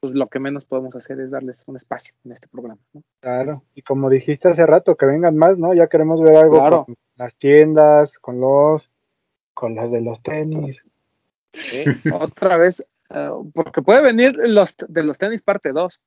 [0.00, 2.80] pues lo que menos podemos hacer es darles un espacio en este programa.
[2.92, 3.02] ¿no?
[3.20, 3.62] Claro.
[3.74, 5.74] Y como dijiste hace rato, que vengan más, ¿no?
[5.74, 6.84] Ya queremos ver algo Claro.
[6.86, 8.90] con las tiendas, con los,
[9.54, 10.82] con las de los tenis.
[11.52, 11.84] ¿sí?
[12.14, 16.00] Otra vez, eh, porque puede venir los de los tenis parte 2,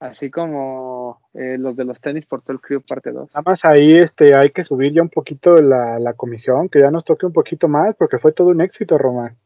[0.00, 3.28] así como eh, los de los tenis por todo el crew parte 2.
[3.28, 6.90] Nada más ahí este, hay que subir ya un poquito la, la comisión, que ya
[6.90, 9.36] nos toque un poquito más, porque fue todo un éxito, Román.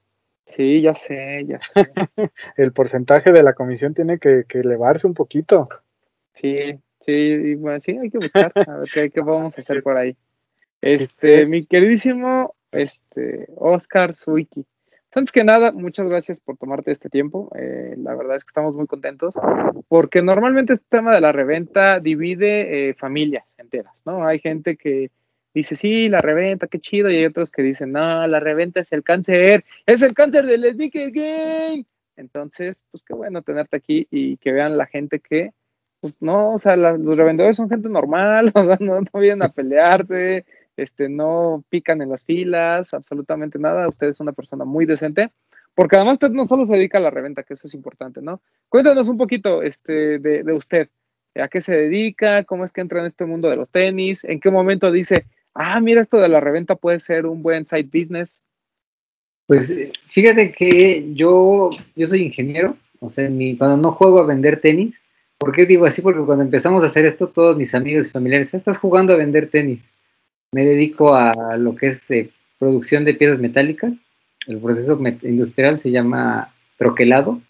[0.47, 1.73] Sí, ya sé, ya sé.
[2.57, 5.69] El porcentaje de la comisión tiene que, que elevarse un poquito.
[6.33, 9.83] Sí, sí, y bueno, sí, hay que buscar, a ver qué, qué vamos a hacer
[9.83, 10.17] por ahí.
[10.81, 14.67] Este, mi queridísimo, este, Oscar Suiki.
[15.15, 17.51] Antes que nada, muchas gracias por tomarte este tiempo.
[17.57, 19.35] Eh, la verdad es que estamos muy contentos
[19.89, 24.27] porque normalmente este tema de la reventa divide eh, familias enteras, ¿no?
[24.27, 25.11] Hay gente que
[25.55, 28.93] dice, sí, la reventa, qué chido, y hay otros que dicen, no, la reventa es
[28.93, 31.85] el cáncer, es el cáncer del sneaker game.
[32.17, 35.51] Entonces, pues qué bueno tenerte aquí y que vean la gente que,
[36.01, 39.43] pues no, o sea, la- los revendedores son gente normal, o sea, no, no vienen
[39.45, 40.45] a pelearse,
[40.77, 43.89] este, no pican en las filas, absolutamente nada.
[43.89, 45.31] Usted es una persona muy decente,
[45.75, 48.41] porque además usted no solo se dedica a la reventa, que eso es importante, ¿no?
[48.69, 50.89] Cuéntanos un poquito este, de, usted,
[51.35, 54.41] a qué se dedica, cómo es que entra en este mundo de los tenis, en
[54.41, 58.41] qué momento dice, ah, mira, esto de la reventa puede ser un buen side business.
[59.47, 64.27] Pues eh, fíjate que yo, yo soy ingeniero, o sea, mi, cuando no juego a
[64.27, 64.95] vender tenis,
[65.39, 66.01] ¿por qué digo así?
[66.01, 69.51] Porque cuando empezamos a hacer esto, todos mis amigos y familiares, estás jugando a vender
[69.51, 69.89] tenis.
[70.55, 72.31] Me dedico a lo que es eh,
[72.61, 73.93] producción de piezas metálicas.
[74.47, 77.41] El proceso industrial se llama troquelado.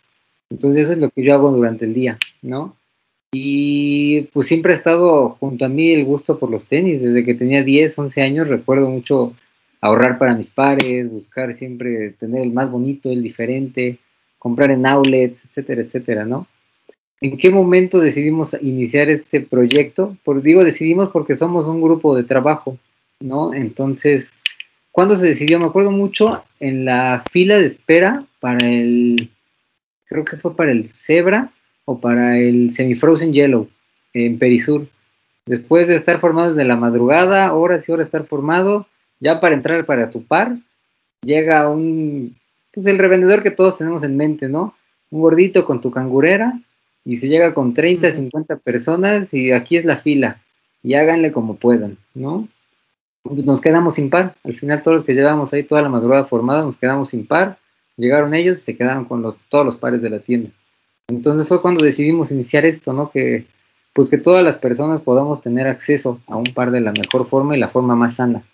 [0.48, 2.74] Entonces eso es lo que yo hago durante el día, ¿no?
[3.32, 7.02] Y pues siempre ha estado junto a mí el gusto por los tenis.
[7.02, 9.34] Desde que tenía 10, 11 años recuerdo mucho
[9.82, 13.98] ahorrar para mis pares, buscar siempre tener el más bonito, el diferente,
[14.38, 16.46] comprar en outlets, etcétera, etcétera, ¿no?
[17.20, 20.16] ¿En qué momento decidimos iniciar este proyecto?
[20.24, 22.78] Por, digo decidimos porque somos un grupo de trabajo,
[23.20, 23.54] ¿no?
[23.54, 24.32] Entonces,
[24.92, 25.58] ¿cuándo se decidió?
[25.58, 29.30] Me acuerdo mucho en la fila de espera para el,
[30.06, 31.50] creo que fue para el Zebra
[31.84, 33.68] o para el Semi-Frozen Yellow
[34.12, 34.86] en Perisur.
[35.46, 38.86] Después de estar formado desde la madrugada, horas y horas estar formado,
[39.20, 40.56] ya para entrar para tu par,
[41.22, 42.36] llega un,
[42.72, 44.74] pues el revendedor que todos tenemos en mente, ¿no?
[45.10, 46.60] Un gordito con tu cangurera
[47.04, 50.42] y se llega con 30, 50 personas y aquí es la fila
[50.82, 52.48] y háganle como puedan, ¿no?
[53.24, 56.62] Nos quedamos sin par, al final todos los que llevábamos ahí toda la madrugada formada
[56.62, 57.58] nos quedamos sin par,
[57.96, 60.50] llegaron ellos y se quedaron con los, todos los pares de la tienda.
[61.08, 63.10] Entonces fue cuando decidimos iniciar esto, ¿no?
[63.10, 63.46] Que
[63.94, 67.56] pues que todas las personas podamos tener acceso a un par de la mejor forma
[67.56, 68.44] y la forma más sana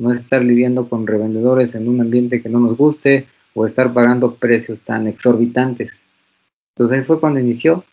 [0.00, 4.34] no estar lidiando con revendedores en un ambiente que no nos guste o estar pagando
[4.34, 5.92] precios tan exorbitantes.
[6.74, 7.84] Entonces ahí fue cuando inició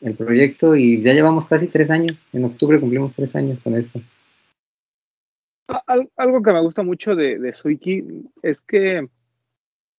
[0.00, 2.22] el proyecto y ya llevamos casi tres años.
[2.32, 4.00] En octubre cumplimos tres años con esto.
[6.16, 8.04] Algo que me gusta mucho de, de Suiki
[8.42, 9.08] es que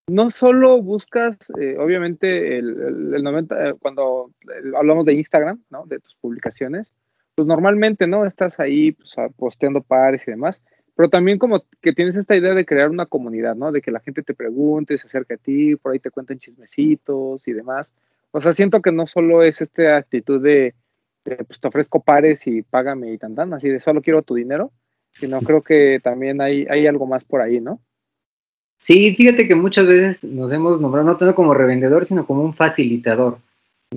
[0.08, 4.32] no solo buscas, eh, obviamente, el, el, 90, eh, cuando
[4.76, 5.86] hablamos de Instagram, ¿no?
[5.86, 6.92] De tus publicaciones,
[7.36, 8.26] pues normalmente, ¿no?
[8.26, 10.62] Estás ahí pues, posteando pares y demás,
[10.96, 13.72] pero también como que tienes esta idea de crear una comunidad, ¿no?
[13.72, 17.48] De que la gente te pregunte, se acerque a ti, por ahí te cuenten chismecitos
[17.48, 17.94] y demás.
[18.32, 20.74] O sea, siento que no solo es esta actitud de,
[21.24, 24.72] pues te ofrezco pares y págame y tan tan, así de solo quiero tu dinero,
[25.20, 27.80] sino creo que también hay, hay algo más por ahí, ¿no?
[28.78, 32.54] Sí, fíjate que muchas veces nos hemos nombrado no tanto como revendedor, sino como un
[32.54, 33.40] facilitador.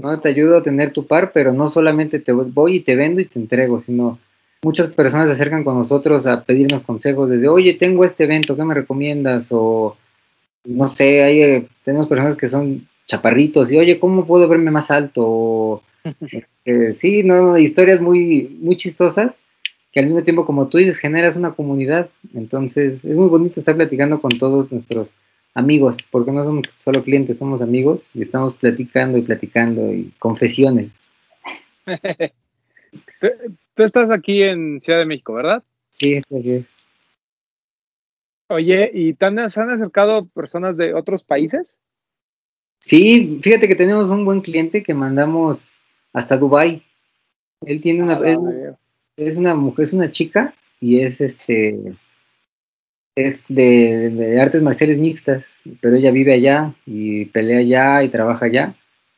[0.00, 3.20] No te ayudo a tener tu par, pero no solamente te voy y te vendo
[3.20, 4.18] y te entrego, sino
[4.62, 8.64] muchas personas se acercan con nosotros a pedirnos consejos desde, oye, tengo este evento, ¿qué
[8.64, 9.48] me recomiendas?
[9.50, 9.96] O,
[10.64, 14.90] no sé, hay, eh, tenemos personas que son chaparritos y, oye, ¿cómo puedo verme más
[14.90, 15.22] alto?
[15.26, 15.82] O,
[16.20, 19.32] este, sí, no, historias muy, muy chistosas
[19.92, 22.10] que al mismo tiempo, como tú dices, generas una comunidad.
[22.34, 25.16] Entonces, es muy bonito estar platicando con todos nuestros
[25.54, 31.00] amigos, porque no somos solo clientes, somos amigos y estamos platicando y platicando y confesiones.
[33.74, 35.62] Tú estás aquí en Ciudad de México, ¿verdad?
[35.90, 36.66] Sí, estoy aquí.
[38.48, 41.72] Oye, ¿y te han, se han acercado personas de otros países?
[42.80, 45.78] Sí, fíjate que tenemos un buen cliente que mandamos
[46.12, 46.82] hasta Dubai.
[47.64, 48.76] Él tiene una ah,
[49.28, 51.94] es, una mujer, es una chica y es este
[53.16, 58.46] es de, de, artes marciales mixtas, pero ella vive allá y pelea allá y trabaja
[58.46, 58.74] allá.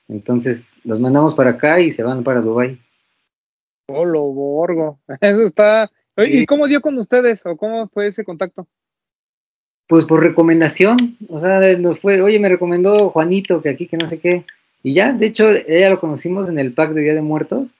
[0.08, 2.78] Entonces los mandamos para acá y se van para Dubai.
[3.86, 4.98] Polo Borgo.
[5.20, 5.90] Eso está.
[6.16, 7.44] ¿Y cómo dio con ustedes?
[7.46, 8.66] ¿O cómo fue ese contacto?
[9.88, 10.96] Pues por recomendación.
[11.28, 14.44] O sea, nos fue, oye, me recomendó Juanito que aquí, que no sé qué.
[14.82, 17.76] Y ya, de hecho, ella lo conocimos en el pack de Día de Muertos.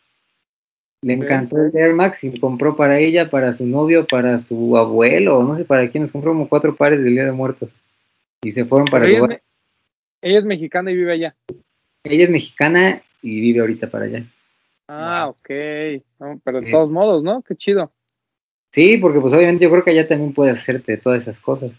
[1.03, 5.42] Le encantó el Air Max y compró para ella, para su novio, para su abuelo,
[5.42, 7.74] no sé para quién, nos compró como cuatro pares del Día de Muertos.
[8.42, 9.40] Y se fueron para ella,
[10.22, 11.34] ella es mexicana y vive allá.
[12.05, 14.24] Ella es mexicana y vive ahorita para allá.
[14.86, 15.48] Ah, ok.
[16.44, 17.42] pero de todos modos, ¿no?
[17.42, 17.92] Qué chido.
[18.70, 21.72] Sí, porque pues obviamente yo creo que allá también puedes hacerte todas esas cosas.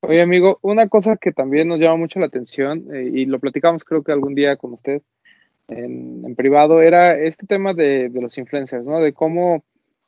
[0.00, 3.84] Oye, amigo, una cosa que también nos llama mucho la atención, eh, y lo platicamos
[3.84, 5.02] creo que algún día con usted
[5.68, 9.00] en, privado, era este tema de, los influencers, ¿no?
[9.00, 9.64] De cómo,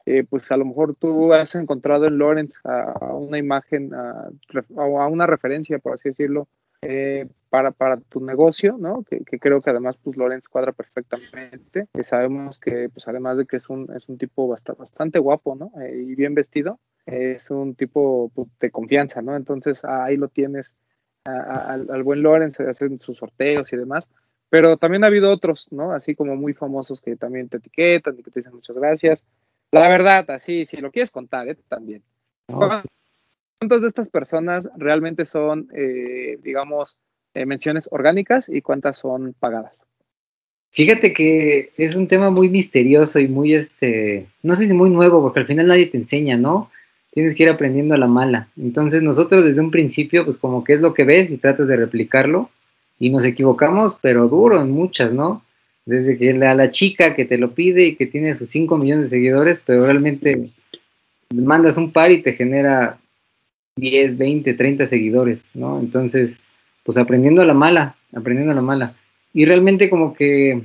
[0.06, 4.28] eh, pues a lo mejor tú has encontrado en Lawrence a, una imagen, a,
[4.76, 6.48] a, una referencia, por así decirlo,
[6.82, 9.02] eh, para, para tu negocio, ¿no?
[9.02, 11.88] Que, creo que además pues Lorenz cuadra perfectamente.
[11.92, 15.56] Que sabemos que pues además de que es un, es un tipo bastante, bastante guapo,
[15.56, 15.72] ¿no?
[15.80, 19.34] Eh, y bien vestido, es un tipo pues, de confianza, ¿no?
[19.34, 20.76] Entonces ahí lo tienes
[21.24, 24.06] al, buen Lorenz, hacen sus sorteos y demás.
[24.50, 25.92] Pero también ha habido otros, ¿no?
[25.92, 29.22] Así como muy famosos que también te etiquetan y que te dicen muchas gracias.
[29.70, 31.56] La verdad, así, si lo quieres contar, ¿eh?
[31.68, 32.02] También.
[32.46, 36.96] ¿Cuántas de estas personas realmente son, eh, digamos,
[37.34, 39.80] eh, menciones orgánicas y cuántas son pagadas?
[40.70, 45.22] Fíjate que es un tema muy misterioso y muy, este, no sé si muy nuevo,
[45.22, 46.70] porque al final nadie te enseña, ¿no?
[47.18, 48.48] tienes que ir aprendiendo a la mala.
[48.56, 51.76] Entonces nosotros desde un principio, pues como que es lo que ves y tratas de
[51.76, 52.50] replicarlo
[52.98, 55.42] y nos equivocamos, pero duro en muchas, ¿no?
[55.86, 59.06] Desde que a la chica que te lo pide y que tiene sus 5 millones
[59.06, 60.50] de seguidores, pero realmente
[61.34, 62.98] mandas un par y te genera
[63.76, 65.80] 10, 20, 30 seguidores, ¿no?
[65.80, 66.36] Entonces,
[66.84, 68.94] pues aprendiendo a la mala, aprendiendo a la mala.
[69.32, 70.62] Y realmente como que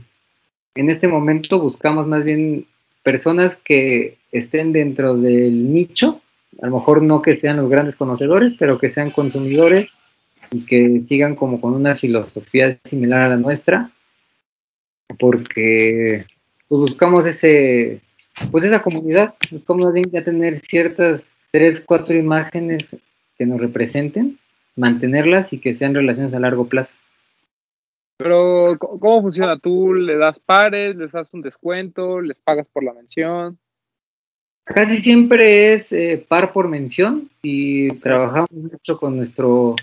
[0.76, 2.66] en este momento buscamos más bien
[3.04, 6.22] personas que estén dentro del nicho,
[6.62, 9.92] a lo mejor no que sean los grandes conocedores, pero que sean consumidores
[10.54, 13.92] y que sigan como con una filosofía similar a la nuestra,
[15.18, 16.26] porque
[16.68, 18.02] pues, buscamos ese,
[18.52, 22.96] pues esa comunidad, buscamos ya tener ciertas tres, cuatro imágenes
[23.38, 24.38] que nos representen,
[24.76, 26.98] mantenerlas y que sean relaciones a largo plazo.
[28.18, 29.58] Pero, ¿cómo funciona?
[29.58, 33.58] ¿Tú le das pares, les das un descuento, les pagas por la mención?
[34.66, 39.76] Casi siempre es eh, par por mención y trabajamos mucho con nuestro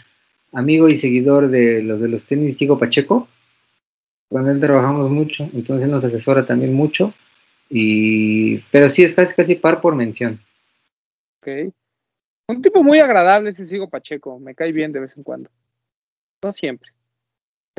[0.53, 3.29] amigo y seguidor de los de los tenis, Sigo Pacheco.
[4.29, 7.13] Con él trabajamos mucho, entonces nos asesora también mucho.
[7.69, 10.41] Y, pero sí es casi, casi par por mención.
[11.41, 11.73] Ok.
[12.49, 15.51] Un tipo muy agradable ese Sigo Pacheco, me cae bien de vez en cuando.
[16.43, 16.91] No siempre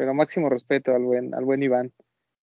[0.01, 1.91] pero máximo respeto al buen, al buen Iván.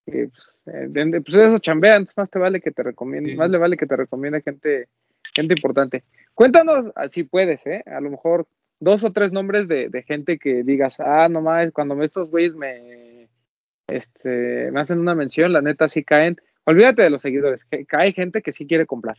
[0.05, 0.31] pues,
[0.67, 3.97] eh, pues eso chambea, más te vale que te recomiende, más le vale que te
[3.97, 4.89] recomiende gente,
[5.35, 6.05] gente importante.
[6.35, 7.83] Cuéntanos, ah, si puedes, ¿eh?
[7.87, 8.47] a lo mejor
[8.81, 12.55] dos o tres nombres de, de gente que digas, ah, no más, cuando estos güeyes
[12.55, 13.29] me,
[13.89, 16.37] este, me hacen una mención, la neta sí caen.
[16.65, 19.17] Olvídate de los seguidores, que cae gente que sí quiere comprar.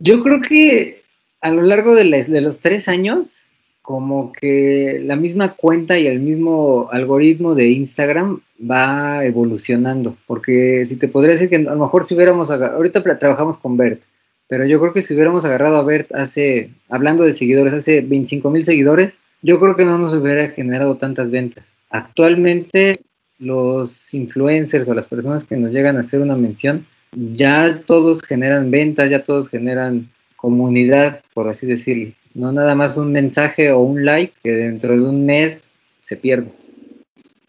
[0.00, 1.02] Yo creo que
[1.40, 3.44] a lo largo de, de los tres años,
[3.82, 10.96] como que la misma cuenta y el mismo algoritmo de Instagram va evolucionando, porque si
[10.96, 14.02] te podría decir que a lo mejor si hubiéramos, ahorita trabajamos con Bert,
[14.48, 18.50] pero yo creo que si hubiéramos agarrado a Bert hace, hablando de seguidores, hace 25
[18.50, 21.72] mil seguidores, yo creo que no nos hubiera generado tantas ventas.
[21.90, 23.00] Actualmente
[23.38, 28.70] los influencers o las personas que nos llegan a hacer una mención, ya todos generan
[28.70, 32.12] ventas, ya todos generan comunidad, por así decirlo.
[32.34, 35.70] No nada más un mensaje o un like que dentro de un mes
[36.02, 36.50] se pierde.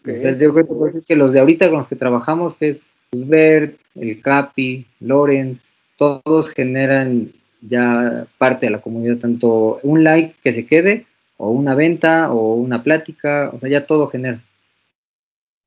[0.04, 4.86] yo creo que, los de ahorita con los que trabajamos, que es Bert, el Capi,
[5.00, 5.67] Lorenz,
[5.98, 11.74] todos generan ya parte de la comunidad, tanto un like que se quede, o una
[11.74, 14.40] venta, o una plática, o sea, ya todo genera.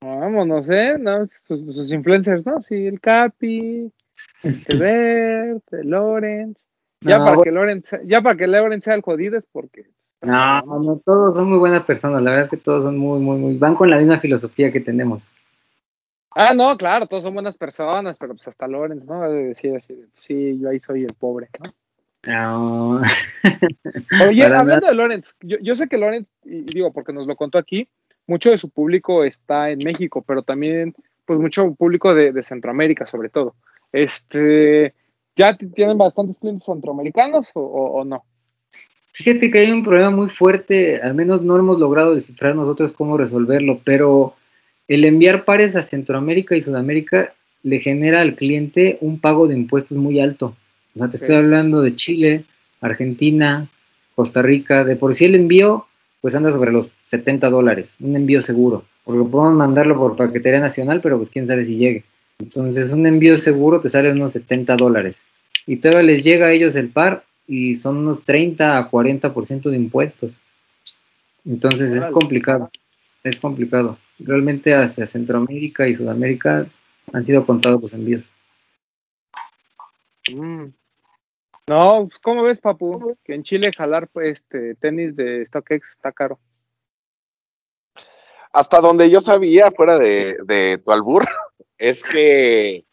[0.02, 0.96] Vámonos, ¿eh?
[1.00, 2.62] No, sus, influencers, ¿no?
[2.62, 3.92] Sí, el Capi,
[4.42, 6.58] este Bert, Lorenz.
[7.02, 9.88] Ya, para que Loren, ya para que Loren sea el jodido es porque.
[10.22, 12.22] No, no, todos son muy buenas personas.
[12.22, 13.58] La verdad es que todos son muy, muy, muy.
[13.58, 15.32] Van con la misma filosofía que tenemos.
[16.34, 19.22] Ah, no, claro, todos son buenas personas, pero pues hasta Lorenz, ¿no?
[19.22, 21.74] Debe decir así, sí, yo ahí soy el pobre, ¿no?
[22.28, 23.02] No.
[24.28, 27.58] Oye, hablando de Lorenz, yo, yo, sé que Lorenz, y digo, porque nos lo contó
[27.58, 27.90] aquí,
[28.28, 30.94] mucho de su público está en México, pero también,
[31.26, 33.56] pues mucho público de, de Centroamérica, sobre todo.
[33.92, 34.94] Este,
[35.36, 38.24] ¿Ya tienen bastantes clientes centroamericanos o, no?
[39.14, 43.18] Fíjate que hay un problema muy fuerte, al menos no hemos logrado descifrar nosotros cómo
[43.18, 44.36] resolverlo, pero
[44.92, 47.34] el enviar pares a Centroamérica y Sudamérica
[47.64, 50.58] le genera al cliente un pago de impuestos muy alto.
[50.94, 52.44] O sea, te estoy hablando de Chile,
[52.82, 53.70] Argentina,
[54.16, 55.86] Costa Rica, de por sí el envío
[56.20, 61.00] pues anda sobre los 70 dólares, un envío seguro, porque podemos mandarlo por paquetería nacional,
[61.00, 62.04] pero pues quién sabe si llegue.
[62.40, 65.24] Entonces un envío seguro te sale unos 70 dólares.
[65.66, 69.76] Y todavía les llega a ellos el par y son unos 30 a 40% de
[69.78, 70.38] impuestos.
[71.46, 72.70] Entonces es complicado,
[73.24, 73.98] es complicado.
[74.24, 76.68] Realmente hacia Centroamérica y Sudamérica
[77.14, 78.24] han sido contados los envíos.
[80.32, 80.68] Mm.
[81.68, 83.18] No, pues, ¿cómo ves, Papu?
[83.24, 86.40] Que en Chile jalar pues, este tenis de StockX está caro.
[88.52, 91.26] Hasta donde yo sabía, fuera de, de tu albur,
[91.78, 92.86] es que,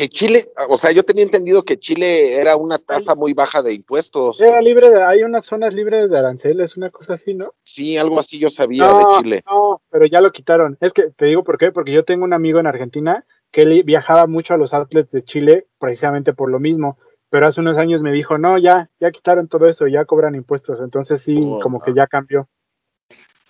[0.00, 3.74] que Chile, o sea, yo tenía entendido que Chile era una tasa muy baja de
[3.74, 4.40] impuestos.
[4.40, 7.52] Era libre de, hay unas zonas libres de aranceles, una cosa así, ¿no?
[7.64, 9.44] Sí, algo así yo sabía de Chile.
[9.46, 10.78] No, pero ya lo quitaron.
[10.80, 13.82] Es que te digo por qué, porque yo tengo un amigo en Argentina que él
[13.84, 16.96] viajaba mucho a los outlets de Chile precisamente por lo mismo.
[17.28, 20.80] Pero hace unos años me dijo, no, ya, ya quitaron todo eso, ya cobran impuestos.
[20.80, 22.48] Entonces sí, oh, como que ya cambió.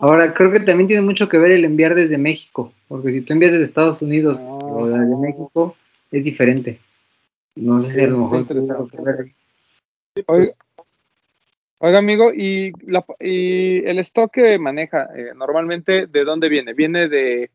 [0.01, 3.35] Ahora, creo que también tiene mucho que ver el enviar desde México, porque si tú
[3.35, 5.77] envías desde Estados Unidos o desde México,
[6.11, 6.81] es diferente.
[7.55, 8.47] No sé si a lo mejor
[10.27, 10.53] Oiga,
[11.79, 16.75] oiga, amigo, ¿y, la, ¿y el stock que maneja eh, normalmente de dónde viene?
[16.75, 17.51] ¿Viene de,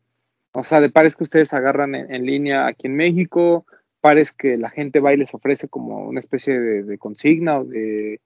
[0.52, 3.66] o sea, de pares que ustedes agarran en, línea aquí en México?
[4.00, 8.20] pares que la gente va y les ofrece como una especie de, consigna o de,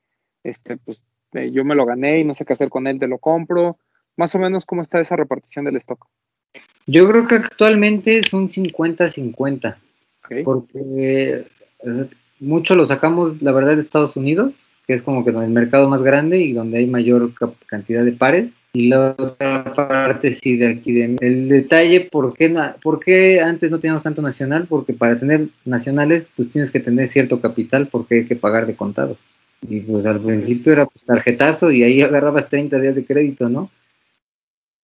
[0.45, 1.01] este, pues
[1.33, 3.79] yo me lo gané y no sé qué hacer con él, te lo compro.
[4.17, 6.07] Más o menos, ¿cómo está esa repartición del stock?
[6.87, 9.77] Yo creo que actualmente es un 50-50.
[10.45, 11.45] Porque
[12.41, 14.55] mucho lo sacamos, la verdad, de Estados Unidos,
[14.87, 17.33] que es como que el mercado más grande y donde hay mayor
[17.67, 18.53] cantidad de pares.
[18.73, 20.93] Y la otra parte sí de aquí.
[20.93, 24.67] De, el detalle, ¿por qué, ¿por qué antes no teníamos tanto nacional?
[24.69, 28.77] Porque para tener nacionales, pues tienes que tener cierto capital porque hay que pagar de
[28.77, 29.17] contado.
[29.69, 33.71] Y pues al principio era pues, tarjetazo y ahí agarrabas 30 días de crédito, ¿no?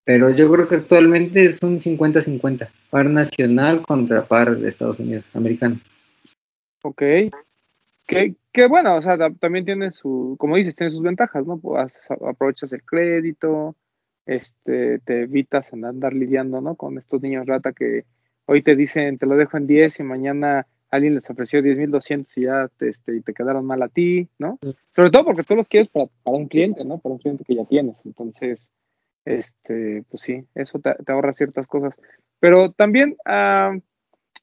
[0.07, 5.29] Pero yo creo que actualmente es un 50-50, par nacional contra par de Estados Unidos,
[5.35, 5.81] americano.
[6.83, 7.03] Ok.
[8.07, 11.59] Que, que bueno, o sea, también tiene su, como dices, tiene sus ventajas, ¿no?
[11.59, 11.93] Pues
[12.25, 13.75] aprovechas el crédito,
[14.27, 16.77] este, te evitas andar lidiando, ¿no?
[16.77, 18.05] Con estos niños rata que
[18.47, 22.43] hoy te dicen, te lo dejo en 10 y mañana alguien les ofreció 10.200 y
[22.43, 24.61] ya te, este, y te quedaron mal a ti, ¿no?
[24.95, 26.99] Sobre todo porque tú los quieres para, para un cliente, ¿no?
[26.99, 27.97] Para un cliente que ya tienes.
[28.05, 28.71] Entonces,
[29.27, 31.95] este, pues sí, eso te, ahorra ciertas cosas.
[32.41, 33.77] Pero también, ah,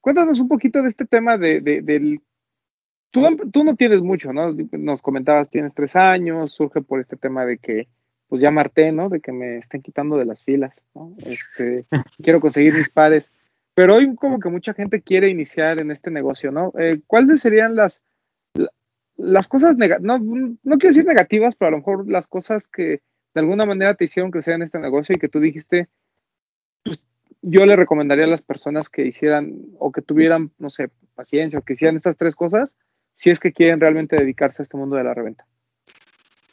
[0.01, 2.21] cuéntanos un poquito de este tema de, del...
[3.09, 3.21] Tú,
[3.51, 4.55] tú, no tienes mucho, ¿no?
[4.71, 7.87] Nos comentabas, tienes tres años, surge por este tema de que,
[8.27, 9.07] pues ya marté, ¿no?
[9.09, 11.15] De que me estén quitando de las filas, ¿no?
[11.23, 11.85] Este,
[12.23, 13.31] quiero conseguir mis pares.
[13.75, 16.73] Pero hoy como que mucha gente quiere iniciar en este negocio, ¿no?
[16.77, 18.01] Eh, ¿Cuáles serían las,
[19.15, 23.01] las cosas, no, no quiero decir negativas, pero a lo mejor las cosas que
[23.33, 25.89] de alguna manera te hicieron crecer en este negocio y que tú dijiste,
[26.83, 27.03] pues,
[27.41, 31.61] yo le recomendaría a las personas que hicieran o que tuvieran, no sé, paciencia o
[31.61, 32.73] que hicieran estas tres cosas,
[33.15, 35.45] si es que quieren realmente dedicarse a este mundo de la reventa?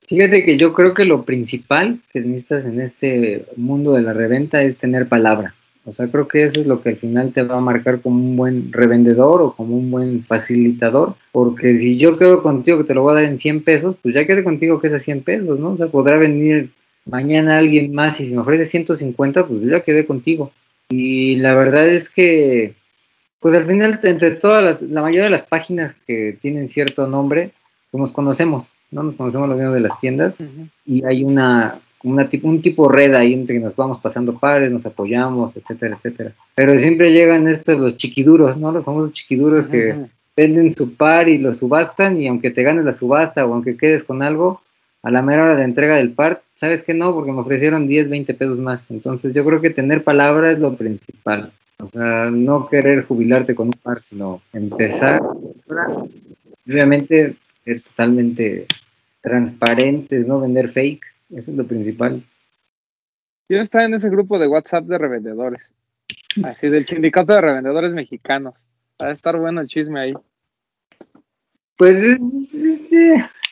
[0.06, 4.60] Fíjate que yo creo que lo principal que necesitas en este mundo de la reventa
[4.62, 5.54] es tener palabra.
[5.90, 8.16] O sea, creo que eso es lo que al final te va a marcar como
[8.16, 12.94] un buen revendedor o como un buen facilitador, porque si yo quedo contigo que te
[12.94, 15.22] lo voy a dar en 100 pesos, pues ya quedé contigo que es a 100
[15.24, 15.70] pesos, ¿no?
[15.70, 16.70] O sea, podrá venir
[17.06, 20.52] mañana alguien más y si me ofrece 150, pues ya quedé contigo.
[20.90, 22.74] Y la verdad es que,
[23.40, 27.50] pues al final, entre todas las, la mayoría de las páginas que tienen cierto nombre,
[27.90, 29.02] pues nos conocemos, ¿no?
[29.02, 30.36] Nos conocemos los dueños de las tiendas
[30.86, 34.86] y hay una una, un tipo red ahí entre que nos vamos pasando pares, nos
[34.86, 36.32] apoyamos, etcétera, etcétera.
[36.54, 38.72] Pero siempre llegan estos los chiquiduros, ¿no?
[38.72, 42.92] Los famosos chiquiduros que venden su par y lo subastan y aunque te ganes la
[42.92, 44.62] subasta o aunque quedes con algo,
[45.02, 48.10] a la mera hora de entrega del par, sabes que no, porque me ofrecieron 10,
[48.10, 48.86] 20 pesos más.
[48.90, 51.52] Entonces yo creo que tener palabra es lo principal.
[51.78, 55.22] O sea, no querer jubilarte con un par, sino empezar.
[56.66, 58.66] Obviamente ser totalmente
[59.22, 62.22] transparentes, no vender fake eso es lo principal.
[63.48, 65.72] Yo estaba en ese grupo de WhatsApp de revendedores.
[66.44, 68.54] Así del sindicato de revendedores mexicanos.
[69.00, 70.14] Va a estar bueno el chisme ahí.
[71.76, 72.18] Pues,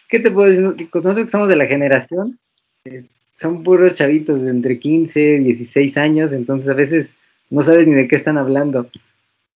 [0.08, 0.62] ¿qué te puedo decir?
[0.62, 2.38] Nosotros que somos de la generación,
[2.84, 7.14] eh, son puros chavitos de entre 15, 16 años, entonces a veces
[7.50, 8.90] no sabes ni de qué están hablando.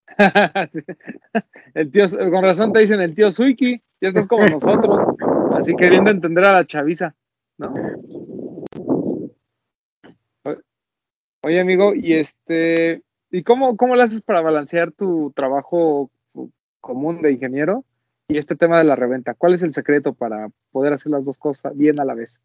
[1.74, 5.16] el tío, con razón te dicen el tío Suiki, ya estás como nosotros,
[5.54, 7.14] así queriendo entender a la chaviza.
[11.44, 16.10] Oye, amigo, y este, ¿y cómo, cómo lo haces para balancear tu trabajo
[16.80, 17.84] común de ingeniero
[18.28, 19.34] y este tema de la reventa?
[19.34, 22.38] ¿Cuál es el secreto para poder hacer las dos cosas bien a la vez?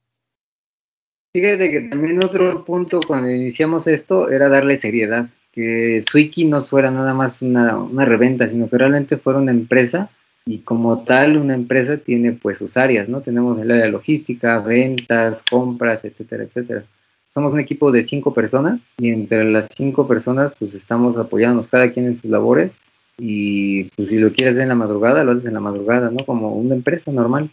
[1.32, 6.90] Fíjate que también otro punto cuando iniciamos esto era darle seriedad, que Swiki no fuera
[6.90, 10.10] nada más una, una reventa, sino que realmente fuera una empresa
[10.48, 13.22] y como tal una empresa tiene pues sus áreas, ¿no?
[13.22, 16.86] Tenemos el área de logística, ventas, compras, etcétera, etcétera.
[17.28, 21.92] Somos un equipo de cinco personas y entre las cinco personas pues estamos apoyándonos cada
[21.92, 22.80] quien en sus labores
[23.18, 26.26] y pues si lo quieres hacer en la madrugada, lo haces en la madrugada, ¿no?
[26.26, 27.50] Como una empresa normal.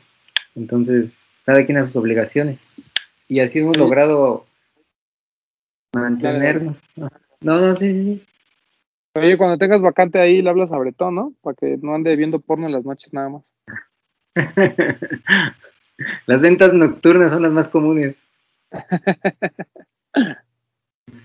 [0.54, 2.60] Entonces, cada quien a sus obligaciones.
[3.26, 4.46] Y así hemos logrado
[5.92, 6.80] mantenernos.
[6.96, 7.08] No,
[7.60, 8.22] no, sí, sí, sí.
[9.16, 11.34] Oye, cuando tengas vacante ahí, le hablas a Bretón, ¿no?
[11.40, 13.44] Para que no ande viendo porno en las noches nada más.
[16.26, 18.24] las ventas nocturnas son las más comunes.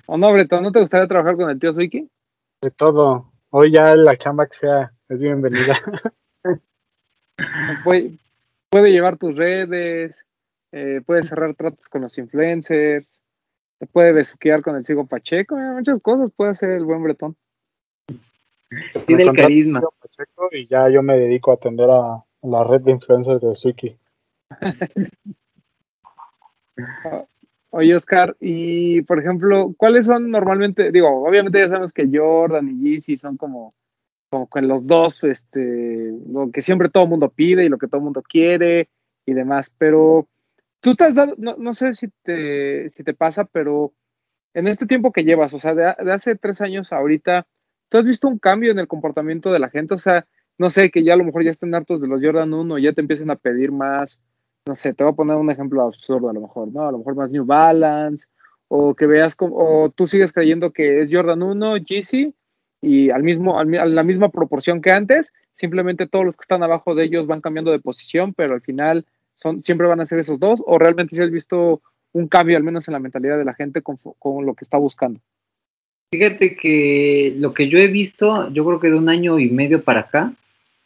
[0.06, 0.62] ¿O no, Bretón?
[0.62, 2.08] ¿No te gustaría trabajar con el tío Suiki?
[2.62, 3.32] De todo.
[3.50, 5.80] Hoy ya la chamba que sea es bienvenida.
[7.84, 8.20] puede,
[8.70, 10.24] puede llevar tus redes,
[10.72, 13.20] eh, puede cerrar tratos con los influencers,
[13.80, 17.36] te puede besuquear con el Sigo Pacheco, muchas cosas puede hacer el buen Bretón.
[19.08, 19.82] Tiene el carisma.
[20.52, 23.98] Y ya yo me dedico a atender a la red de influencers de Suiki.
[27.72, 32.80] Oye, Oscar, y por ejemplo, ¿cuáles son normalmente, digo, obviamente ya sabemos que Jordan y
[32.82, 33.70] Yeezy son como
[34.30, 37.88] como con los dos, este, lo que siempre todo el mundo pide y lo que
[37.88, 38.90] todo el mundo quiere
[39.26, 40.28] y demás, pero
[40.80, 43.92] tú te has dado, no, no sé si te, si te pasa, pero
[44.54, 47.48] en este tiempo que llevas, o sea, de, de, hace tres años a ahorita,
[47.90, 49.96] ¿tú has visto un cambio en el comportamiento de la gente?
[49.96, 50.26] O sea,
[50.58, 52.94] no sé, que ya a lo mejor ya estén hartos de los Jordan 1, ya
[52.94, 54.22] te empiecen a pedir más,
[54.66, 56.88] no sé, te voy a poner un ejemplo absurdo a lo mejor, ¿no?
[56.88, 58.28] A lo mejor más New Balance,
[58.68, 62.36] o que veas, como, o tú sigues creyendo que es Jordan 1, Yeezy,
[62.82, 66.64] y al mismo, al, a la misma proporción que antes, simplemente todos los que están
[66.64, 70.20] abajo de ellos van cambiando de posición, pero al final son, siempre van a ser
[70.20, 71.82] esos dos, o realmente si has visto
[72.12, 73.98] un cambio al menos en la mentalidad de la gente con,
[74.46, 75.22] lo que está buscando.
[76.12, 79.84] Fíjate que lo que yo he visto, yo creo que de un año y medio
[79.84, 80.34] para acá,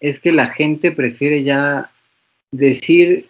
[0.02, 1.92] es que la gente prefiere ya
[2.52, 3.28] decir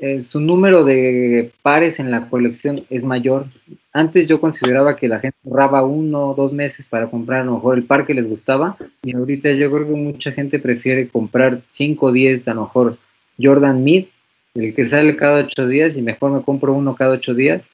[0.00, 3.46] eh, su número de pares en la colección es mayor.
[3.92, 7.56] Antes yo consideraba que la gente ahorraba uno o dos meses para comprar a lo
[7.56, 11.60] mejor el par que les gustaba y ahorita yo creo que mucha gente prefiere comprar
[11.66, 12.98] 5 o 10 a lo mejor
[13.38, 14.06] Jordan Mid,
[14.54, 17.68] el que sale cada 8 días y mejor me compro uno cada 8 días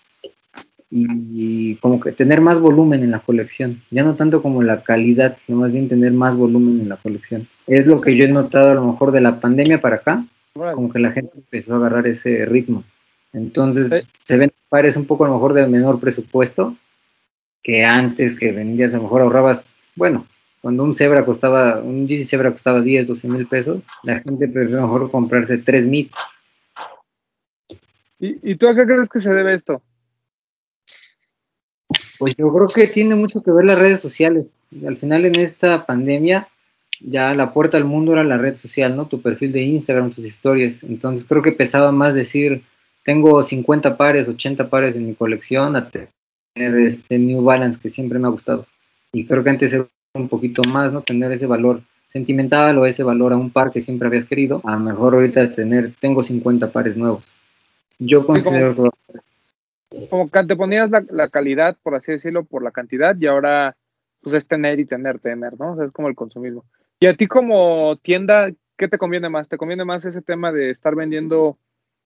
[0.95, 5.38] y, como que tener más volumen en la colección, ya no tanto como la calidad,
[5.38, 7.49] sino más bien tener más volumen en la colección.
[7.66, 10.93] Es lo que yo he notado a lo mejor de la pandemia para acá, como
[10.93, 12.84] que la gente empezó a agarrar ese ritmo.
[13.32, 14.09] Entonces sí.
[14.24, 16.76] se ven pares un poco a lo mejor de menor presupuesto
[17.62, 19.64] que antes que vendías a lo mejor ahorrabas,
[19.97, 20.26] bueno,
[20.61, 24.74] cuando un Zebra costaba, un Yeezy Zebra costaba 10, 12 mil pesos, la gente prefiere
[24.74, 26.18] a lo mejor comprarse 3 mits.
[28.18, 29.82] ¿Y, ¿Y tú a qué crees que se debe esto?
[32.23, 34.55] Pues yo creo que tiene mucho que ver las redes sociales.
[34.87, 36.47] Al final en esta pandemia
[37.01, 39.09] ya la puerta al mundo era la red social, ¿no?
[39.09, 40.85] Tu perfil de Instagram, tus historias.
[40.85, 42.62] Entonces creo que pesaba más decir,
[43.03, 48.20] tengo 50 pares, 80 pares en mi colección, a tener este New Balance que siempre
[48.20, 48.68] me ha gustado.
[49.12, 51.01] Y creo que antes era un poquito más, ¿no?
[51.01, 54.61] Tener ese valor sentimental o ese valor a un par que siempre habías querido.
[54.62, 57.35] A lo mejor ahorita tener, tengo 50 pares nuevos.
[57.99, 59.32] Yo considero sí, como, que...
[60.11, 63.76] como que te ponías la, la calidad, por así decirlo, por la cantidad y ahora
[64.22, 65.72] pues es tener y tener, tener, ¿no?
[65.72, 66.64] O sea, es como el consumismo.
[67.01, 69.49] Y a ti como tienda, ¿qué te conviene más?
[69.49, 71.59] ¿Te conviene más ese tema de estar vendiendo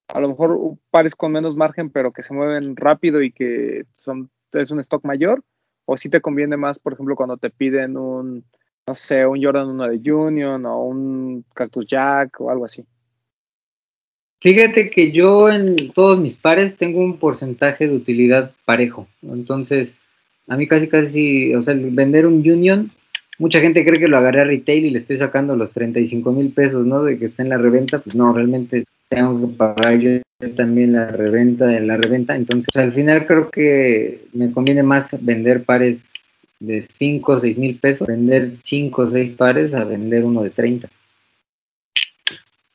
[0.09, 0.59] a lo mejor
[0.91, 5.05] pares con menos margen, pero que se mueven rápido y que son, es un stock
[5.05, 5.45] mayor?
[5.84, 8.45] ¿O si sí te conviene más, por ejemplo, cuando te piden un,
[8.89, 12.84] no sé, un Jordan 1 de Union o un Cactus Jack o algo así?
[14.41, 19.09] Fíjate que yo en todos mis pares tengo un porcentaje de utilidad parejo.
[19.22, 19.99] Entonces,
[20.49, 22.91] a mí casi casi, o sea, vender un Union
[23.39, 26.51] mucha gente cree que lo agarré a retail y le estoy sacando los 35 mil
[26.53, 27.03] pesos, ¿no?
[27.03, 30.20] De que está en la reventa, pues no, realmente tengo que pagar yo
[30.55, 35.64] también la reventa de la reventa, entonces al final creo que me conviene más vender
[35.64, 36.03] pares
[36.61, 40.51] de 5 o 6 mil pesos, vender 5 o 6 pares a vender uno de
[40.51, 40.89] 30.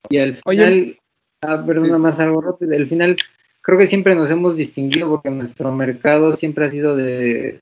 [0.09, 0.97] Y al final, Oye,
[1.41, 2.01] ah, perdona sí.
[2.01, 3.15] más algo rápido, al final
[3.61, 7.59] creo que siempre nos hemos distinguido porque nuestro mercado siempre ha sido de,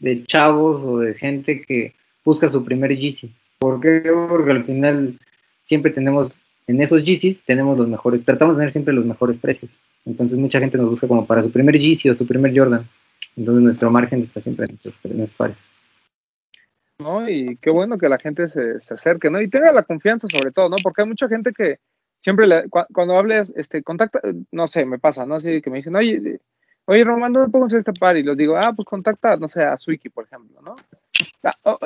[0.00, 1.94] de chavos o de gente que
[2.24, 3.32] busca su primer Yeezy.
[3.58, 4.02] ¿Por qué?
[4.28, 5.18] Porque al final
[5.62, 6.32] siempre tenemos,
[6.66, 9.70] en esos Yeezys tenemos los mejores, tratamos de tener siempre los mejores precios.
[10.04, 12.88] Entonces mucha gente nos busca como para su primer Yeezy o su primer Jordan.
[13.36, 15.56] Entonces nuestro margen está siempre en esos, en esos pares.
[16.98, 19.40] No, y qué bueno que la gente se, se, acerque, ¿no?
[19.40, 20.76] Y tenga la confianza sobre todo, ¿no?
[20.82, 21.78] Porque hay mucha gente que
[22.24, 24.20] siempre, le, cu cuando hables, este, contacta,
[24.50, 25.34] no sé, me pasa, ¿no?
[25.34, 26.40] Así que me dicen, oye,
[26.86, 28.16] oye, Román, ¿dónde puedo hacer este par?
[28.16, 30.74] Y les digo, ah, pues contacta, no sé, a Suiki, por ejemplo, ¿no?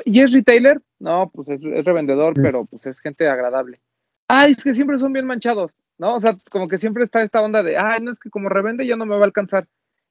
[0.04, 0.80] ¿Y es retailer?
[1.00, 3.80] No, pues es, es revendedor, pero pues es gente agradable.
[4.28, 6.14] Ay, es que siempre son bien manchados, ¿no?
[6.14, 8.86] O sea, como que siempre está esta onda de, ay, no es que como revende
[8.86, 9.66] ya no me va a alcanzar.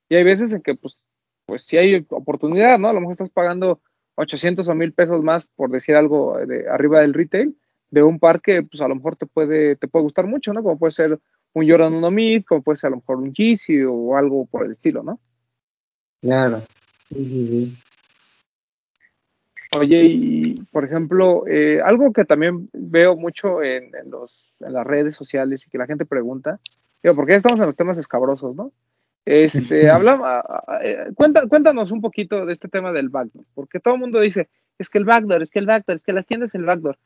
[0.09, 1.01] Y hay veces en que, pues,
[1.45, 2.89] pues sí hay oportunidad, ¿no?
[2.89, 3.79] A lo mejor estás pagando
[4.15, 7.55] 800 o 1000 pesos más, por decir algo, de arriba del retail,
[7.89, 10.63] de un par que, pues, a lo mejor te puede, te puede gustar mucho, ¿no?
[10.63, 11.19] Como puede ser
[11.53, 14.65] un Jordan 1 Mid, como puede ser a lo mejor un Yeezy o algo por
[14.65, 15.19] el estilo, ¿no?
[16.21, 16.63] Claro,
[17.09, 17.77] sí, sí, sí.
[19.77, 24.87] Oye, y por ejemplo, eh, algo que también veo mucho en, en, los, en, las
[24.87, 26.59] redes sociales y que la gente pregunta,
[27.03, 28.71] digo, porque ya estamos en los temas escabrosos, ¿no?
[29.25, 30.27] Este, hablamos,
[30.83, 34.49] eh, cuenta, cuéntanos un poquito de este tema del backdoor, porque todo el mundo dice,
[34.79, 36.97] es que el backdoor, es que el backdoor, es que las tiendas el backdoor.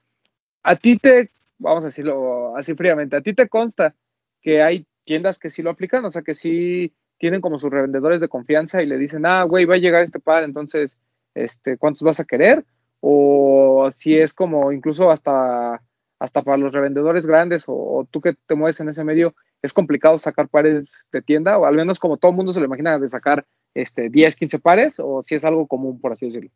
[0.63, 3.95] A ti te, vamos a decirlo así fríamente, a ti te consta
[4.41, 8.19] que hay tiendas que sí lo aplican, o sea, que sí tienen como sus revendedores
[8.19, 10.97] de confianza y le dicen, ah, güey, va a llegar este par, entonces
[11.35, 12.65] este, cuántos vas a querer,
[12.99, 15.81] o si es como incluso hasta,
[16.19, 20.17] hasta para los revendedores grandes, o, tú que te mueves en ese medio, es complicado
[20.17, 23.07] sacar pares de tienda, o al menos como todo el mundo se lo imagina de
[23.07, 26.49] sacar este, 10, 15 pares, o si es algo común, por así decirlo.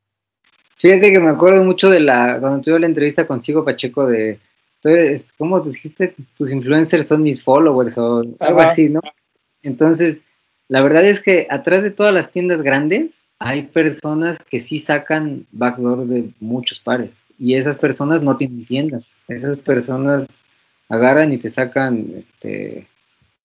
[0.76, 4.40] Fíjate que me acuerdo mucho de la, cuando tuve la entrevista con Sigo Pacheco de,
[4.84, 6.16] eres- ¿cómo dijiste?
[6.38, 8.72] Tus influencers son mis followers o algo Ajá.
[8.72, 9.02] así, ¿no?
[9.64, 10.26] Entonces,
[10.68, 15.46] la verdad es que atrás de todas las tiendas grandes hay personas que sí sacan
[15.52, 19.10] backdoor de muchos pares y esas personas no tienen tiendas.
[19.28, 20.46] Esas personas
[20.90, 22.88] agarran y te sacan, este,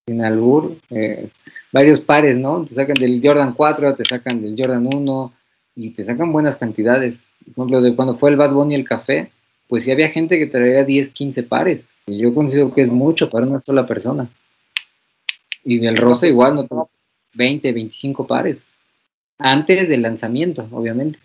[0.06, 1.28] sin albur, eh,
[1.72, 2.64] varios pares, ¿no?
[2.64, 5.32] Te sacan del Jordan 4, te sacan del Jordan 1
[5.80, 7.26] y te sacan buenas cantidades.
[7.42, 9.32] Por ejemplo, de cuando fue el Bad Bunny y el café,
[9.66, 11.88] pues sí había gente que traía 10, 15 pares.
[12.06, 14.30] Y yo considero que es mucho para una sola persona.
[15.64, 16.90] Y del rosa igual, no
[17.32, 18.66] 20, 25 pares.
[19.38, 21.18] Antes del lanzamiento, obviamente.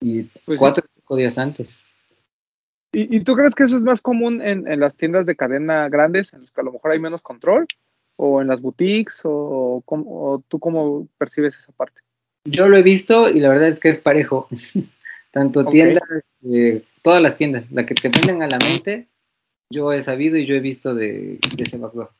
[0.00, 1.68] Y Pues cuatro o cinco días antes.
[2.92, 5.90] ¿Y, y tú crees que eso es más común en, en las tiendas de cadena
[5.90, 7.66] grandes, en las que a lo mejor hay menos control?
[8.16, 9.20] ¿O en las boutiques?
[9.24, 12.00] ¿O, o tú cómo percibes esa parte?
[12.44, 14.48] Yo lo he visto y la verdad es que es parejo.
[15.30, 16.02] Tanto tiendas,
[16.44, 19.08] eh, todas las tiendas, la que te venden a la mente,
[19.68, 22.10] yo he sabido y yo he visto de, de ese backdoor.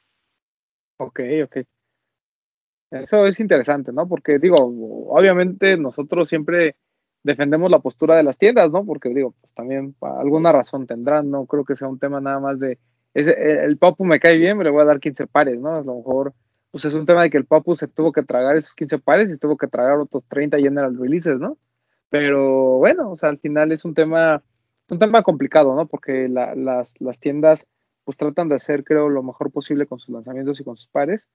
[0.98, 1.56] Ok, ok.
[2.90, 4.08] Eso es interesante, ¿no?
[4.08, 4.56] Porque digo,
[5.08, 6.76] obviamente nosotros siempre
[7.22, 8.84] defendemos la postura de las tiendas, ¿no?
[8.84, 12.58] Porque digo, pues también alguna razón tendrán, no creo que sea un tema nada más
[12.60, 12.78] de,
[13.14, 15.76] ese, el, el Papu me cae bien, me le voy a dar 15 pares, ¿no?
[15.76, 16.34] A lo mejor,
[16.74, 19.30] pues es un tema de que el Papu se tuvo que tragar esos 15 pares
[19.30, 21.56] y tuvo que tragar otros 30 general releases, ¿no?
[22.10, 24.42] Pero bueno, o sea, al final es un tema,
[24.90, 25.86] un tema complicado, ¿no?
[25.86, 27.64] Porque la- las, las tiendas
[28.04, 31.28] pues tratan de hacer, creo, lo mejor posible con sus lanzamientos y con sus pares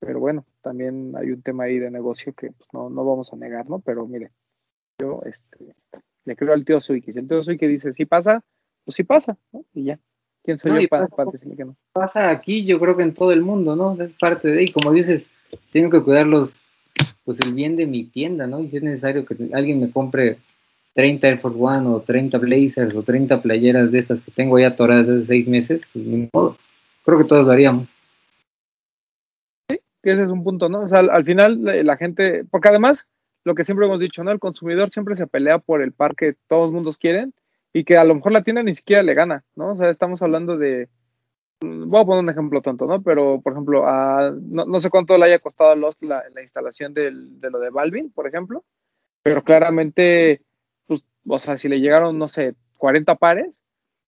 [0.00, 3.36] pero bueno, también hay un tema ahí de negocio que pues, no, no vamos a
[3.36, 3.80] negar, ¿no?
[3.80, 4.32] Pero mire,
[5.00, 5.74] yo este,
[6.26, 7.12] le creo al tío Suiki.
[7.12, 8.44] Si el tío Suiki dice sí pasa,
[8.84, 9.64] pues sí pasa, ¿no?
[9.74, 10.00] Y ya.
[10.44, 11.76] ¿Quién soy No, yo para, pasa- para decirle que no?
[11.92, 13.92] Pasa aquí, yo creo que en todo el mundo, ¿no?
[13.92, 15.26] O sea, es parte de, y como dices,
[15.72, 16.70] tengo que cuidar los,
[17.24, 18.60] pues el bien de mi tienda, ¿no?
[18.60, 20.38] Y si es necesario que alguien me compre
[20.94, 24.68] 30 Air Force One o 30 Blazers o 30 playeras de estas que tengo ya
[24.68, 26.56] atoradas desde seis meses, pues ni modo.
[27.04, 27.88] Creo que todos lo haríamos.
[29.68, 30.80] Que ese es un punto, ¿no?
[30.82, 33.06] O sea, al, al final la, la gente, porque además,
[33.44, 34.30] lo que siempre hemos dicho, ¿no?
[34.30, 37.32] El consumidor siempre se pelea por el par que todos los mundos quieren
[37.74, 39.72] y que a lo mejor la tienda ni siquiera le gana, ¿no?
[39.72, 40.88] O sea, estamos hablando de,
[41.60, 43.02] mm, voy a poner un ejemplo tonto, ¿no?
[43.02, 46.42] Pero, por ejemplo, a, no, no sé cuánto le haya costado a Lost la, la
[46.42, 48.64] instalación de lo de Balvin, por ejemplo,
[49.24, 50.40] pero claramente,
[50.86, 53.52] pues, o sea, si le llegaron, no sé, 40 pares,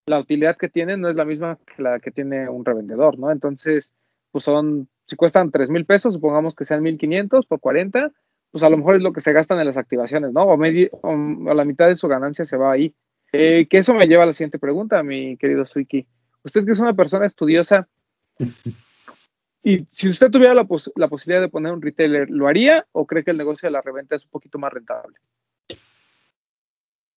[0.07, 3.33] la utilidad que tiene no es la misma que la que tiene un revendedor, ¿no?
[3.33, 3.91] Entonces,
[4.31, 8.13] pues son, si cuestan 3 mil pesos, supongamos que sean 1500 por 40,
[8.53, 10.45] pues a lo mejor es lo que se gastan en las activaciones, ¿no?
[10.45, 12.95] O, medio, o la mitad de su ganancia se va ahí.
[13.33, 16.07] Eh, que eso me lleva a la siguiente pregunta, mi querido Suiki.
[16.45, 17.89] Usted que es una persona estudiosa,
[19.63, 23.07] y si usted tuviera la, pos la, posibilidad de poner un retailer, ¿lo haría o
[23.07, 25.17] cree que el negocio de la reventa es un poquito más rentable?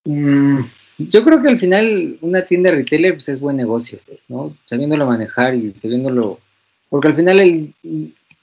[0.04, 0.60] Mm,
[0.98, 4.56] yo creo que al final una tienda retailer pues, es buen negocio, ¿no?
[4.64, 6.40] Sabiéndolo manejar y sabiéndolo...
[6.88, 7.74] Porque al final el,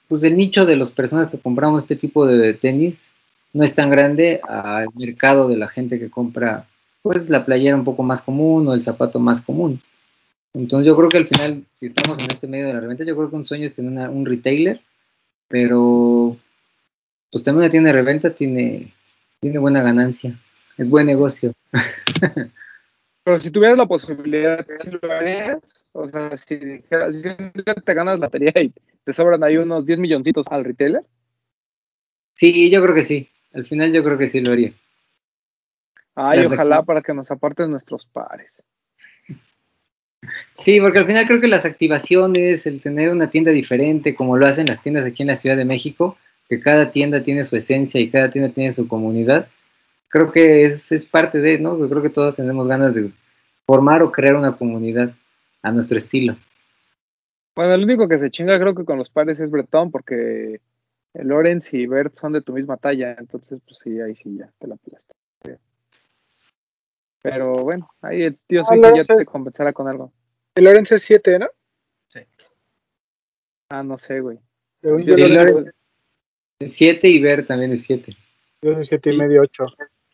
[0.08, 3.04] pues, el nicho de las personas que compramos este tipo de tenis
[3.54, 6.68] no es tan grande al mercado de la gente que compra
[7.02, 9.82] pues la playera un poco más común o el zapato más común.
[10.54, 13.16] Entonces yo creo que al final, si estamos en este medio de la reventa, yo
[13.16, 14.82] creo que un sueño es tener una, un retailer,
[15.48, 16.38] pero
[17.32, 18.94] pues también una tienda de reventa tiene,
[19.40, 20.40] tiene buena ganancia,
[20.78, 21.54] es buen negocio.
[23.24, 25.60] pero si tuvieras la posibilidad, ¿sí lo harías?
[25.92, 28.74] O sea, si, si te ganas la batería y
[29.04, 31.04] te sobran ahí unos 10 milloncitos al retailer.
[32.34, 33.30] Sí, yo creo que sí.
[33.54, 34.74] Al final yo creo que sí lo haría.
[36.20, 38.64] Ay, las ojalá para que nos aparten nuestros pares.
[40.56, 44.48] Sí, porque al final creo que las activaciones, el tener una tienda diferente, como lo
[44.48, 46.18] hacen las tiendas aquí en la Ciudad de México,
[46.50, 49.48] que cada tienda tiene su esencia y cada tienda tiene su comunidad,
[50.08, 51.78] creo que es, es parte de, ¿no?
[51.78, 53.12] Yo creo que todos tenemos ganas de
[53.68, 55.14] formar o crear una comunidad
[55.62, 56.36] a nuestro estilo.
[57.56, 60.62] Bueno, el único que se chinga creo que con los pares es Bretón, porque
[61.14, 64.66] Lorenz y Bert son de tu misma talla, entonces pues sí, ahí sí ya te
[64.66, 65.14] la pelaste.
[67.22, 70.14] Pero bueno, ahí el tío sí que ya te convencerá con algo.
[70.56, 71.48] El Lorenz es 7, ¿no?
[72.08, 72.20] Sí.
[73.70, 74.40] Ah, no sé, güey.
[74.82, 75.74] Yo, yo Lorenz
[76.60, 78.16] es 7 y Bert también es 7.
[78.62, 79.66] Yo soy 7 y medio, 8.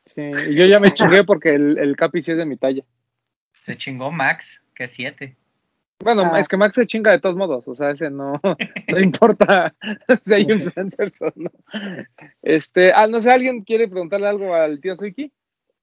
[0.05, 2.83] Sí, y yo ya me chingué porque el, el Capi sí es de mi talla.
[3.61, 5.37] Se chingó Max, que es 7.
[6.03, 6.39] Bueno, ah.
[6.39, 8.39] es que Max se chinga de todos modos, o sea, ese no,
[8.91, 9.73] no importa
[10.23, 11.49] si hay influencers o no.
[12.41, 15.31] Este, ah, no sé, ¿alguien quiere preguntarle algo al tío Suiki?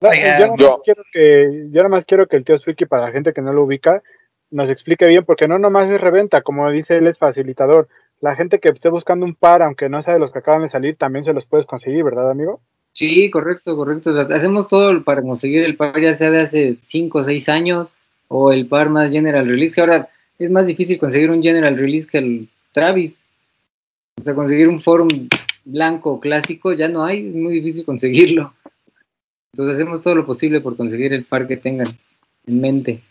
[0.00, 0.82] No, yo, yo.
[0.84, 3.52] Quiero que, yo nada más quiero que el tío Suiki, para la gente que no
[3.52, 4.02] lo ubica,
[4.50, 7.88] nos explique bien, porque no nomás es reventa, como dice él, es facilitador.
[8.20, 10.70] La gente que esté buscando un par, aunque no sea de los que acaban de
[10.70, 12.60] salir, también se los puedes conseguir, ¿verdad, amigo?
[12.92, 14.10] Sí, correcto, correcto.
[14.10, 17.48] O sea, hacemos todo para conseguir el par, ya sea de hace 5 o 6
[17.48, 17.94] años,
[18.28, 22.08] o el par más General Release, que ahora es más difícil conseguir un General Release
[22.10, 23.22] que el Travis.
[24.18, 25.28] O sea, conseguir un Forum
[25.64, 28.52] blanco clásico ya no hay, es muy difícil conseguirlo.
[29.52, 31.98] Entonces hacemos todo lo posible por conseguir el par que tengan
[32.46, 33.02] en mente.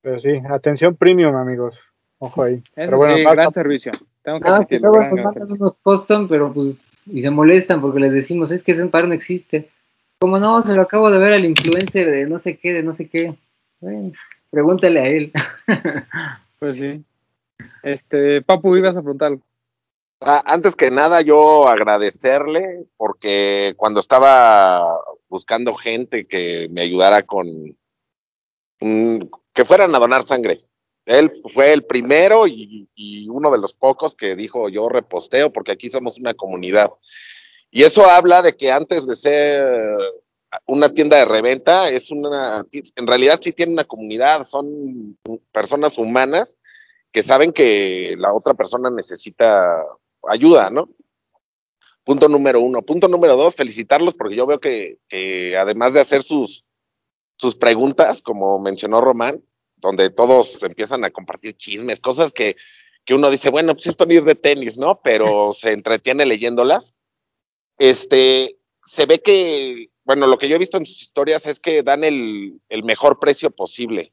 [0.00, 1.80] Pero sí, atención premium, amigos.
[2.18, 2.54] Ojo ahí.
[2.54, 3.92] Eso Pero bueno, sí, gran servicio.
[4.22, 7.80] Tengo que Nada, que admitirlo, luego nos mandan unos custom, pero pues, y se molestan
[7.80, 9.70] porque les decimos, es que ese par no existe.
[10.18, 12.92] Como no, se lo acabo de ver al influencer de no sé qué, de no
[12.92, 13.34] sé qué.
[13.80, 14.12] Bueno,
[14.50, 15.32] pregúntale a él.
[16.58, 17.04] Pues sí.
[17.82, 19.42] Este, Papu, ibas a preguntar algo.
[20.22, 24.98] Ah, antes que nada, yo agradecerle porque cuando estaba
[25.34, 27.76] buscando gente que me ayudara con
[29.52, 30.60] que fueran a donar sangre,
[31.06, 35.72] él fue el primero y, y uno de los pocos que dijo yo reposteo porque
[35.72, 36.92] aquí somos una comunidad.
[37.72, 39.98] Y eso habla de que antes de ser
[40.66, 45.18] una tienda de reventa, es una, en realidad sí tiene una comunidad, son
[45.50, 46.56] personas humanas
[47.10, 49.82] que saben que la otra persona necesita
[50.28, 50.90] ayuda, ¿no?
[52.04, 52.82] Punto número uno.
[52.82, 56.64] Punto número dos, felicitarlos porque yo veo que, que además de hacer sus,
[57.36, 59.42] sus preguntas, como mencionó Román,
[59.76, 62.56] donde todos empiezan a compartir chismes, cosas que,
[63.04, 65.00] que uno dice, bueno, pues esto ni es de tenis, ¿no?
[65.02, 66.94] Pero se entretiene leyéndolas.
[67.78, 71.82] Este, se ve que, bueno, lo que yo he visto en sus historias es que
[71.82, 74.12] dan el, el mejor precio posible.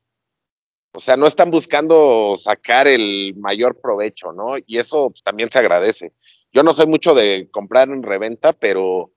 [0.94, 4.56] O sea, no están buscando sacar el mayor provecho, ¿no?
[4.66, 6.14] Y eso pues, también se agradece.
[6.54, 9.12] Yo no soy mucho de comprar en reventa, pero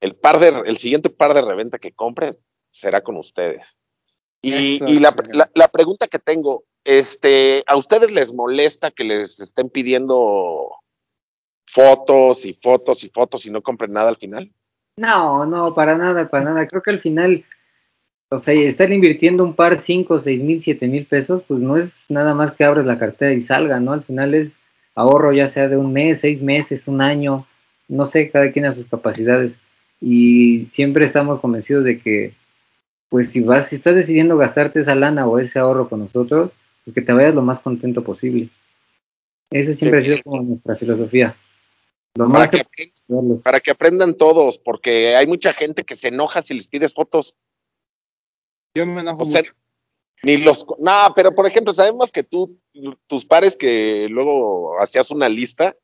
[0.00, 2.32] el par de, el siguiente par de reventa que compre
[2.70, 3.76] será con ustedes.
[4.42, 9.04] Y, Eso, y la, la, la pregunta que tengo, este, ¿a ustedes les molesta que
[9.04, 10.70] les estén pidiendo
[11.66, 14.50] fotos y fotos y fotos y no compren nada al final?
[14.96, 16.66] No, no, para nada, para nada.
[16.66, 17.44] Creo que al final,
[18.30, 22.10] o sea, estar invirtiendo un par 5, 6 mil, 7 mil pesos, pues no es
[22.10, 23.92] nada más que abres la cartera y salga, ¿no?
[23.92, 24.56] Al final es
[24.98, 27.46] ahorro ya sea de un mes, seis meses, un año,
[27.88, 29.60] no sé, cada quien a sus capacidades.
[30.00, 32.34] Y siempre estamos convencidos de que,
[33.08, 36.50] pues si vas, si estás decidiendo gastarte esa lana o ese ahorro con nosotros,
[36.84, 38.48] pues que te vayas lo más contento posible.
[39.50, 40.10] Ese siempre Sí.
[40.10, 41.36] ha sido como nuestra filosofía.
[42.16, 42.62] Lo Para más que, que
[43.06, 46.92] aprendan, para que aprendan todos, porque hay mucha gente que se enoja si les pides
[46.92, 47.34] fotos.
[48.74, 49.54] Yo me enojo O sea, mucho.
[50.22, 50.66] Ni los.
[50.78, 52.58] No, pero por ejemplo, sabemos que tú,
[53.06, 55.76] tus pares que luego hacías una lista,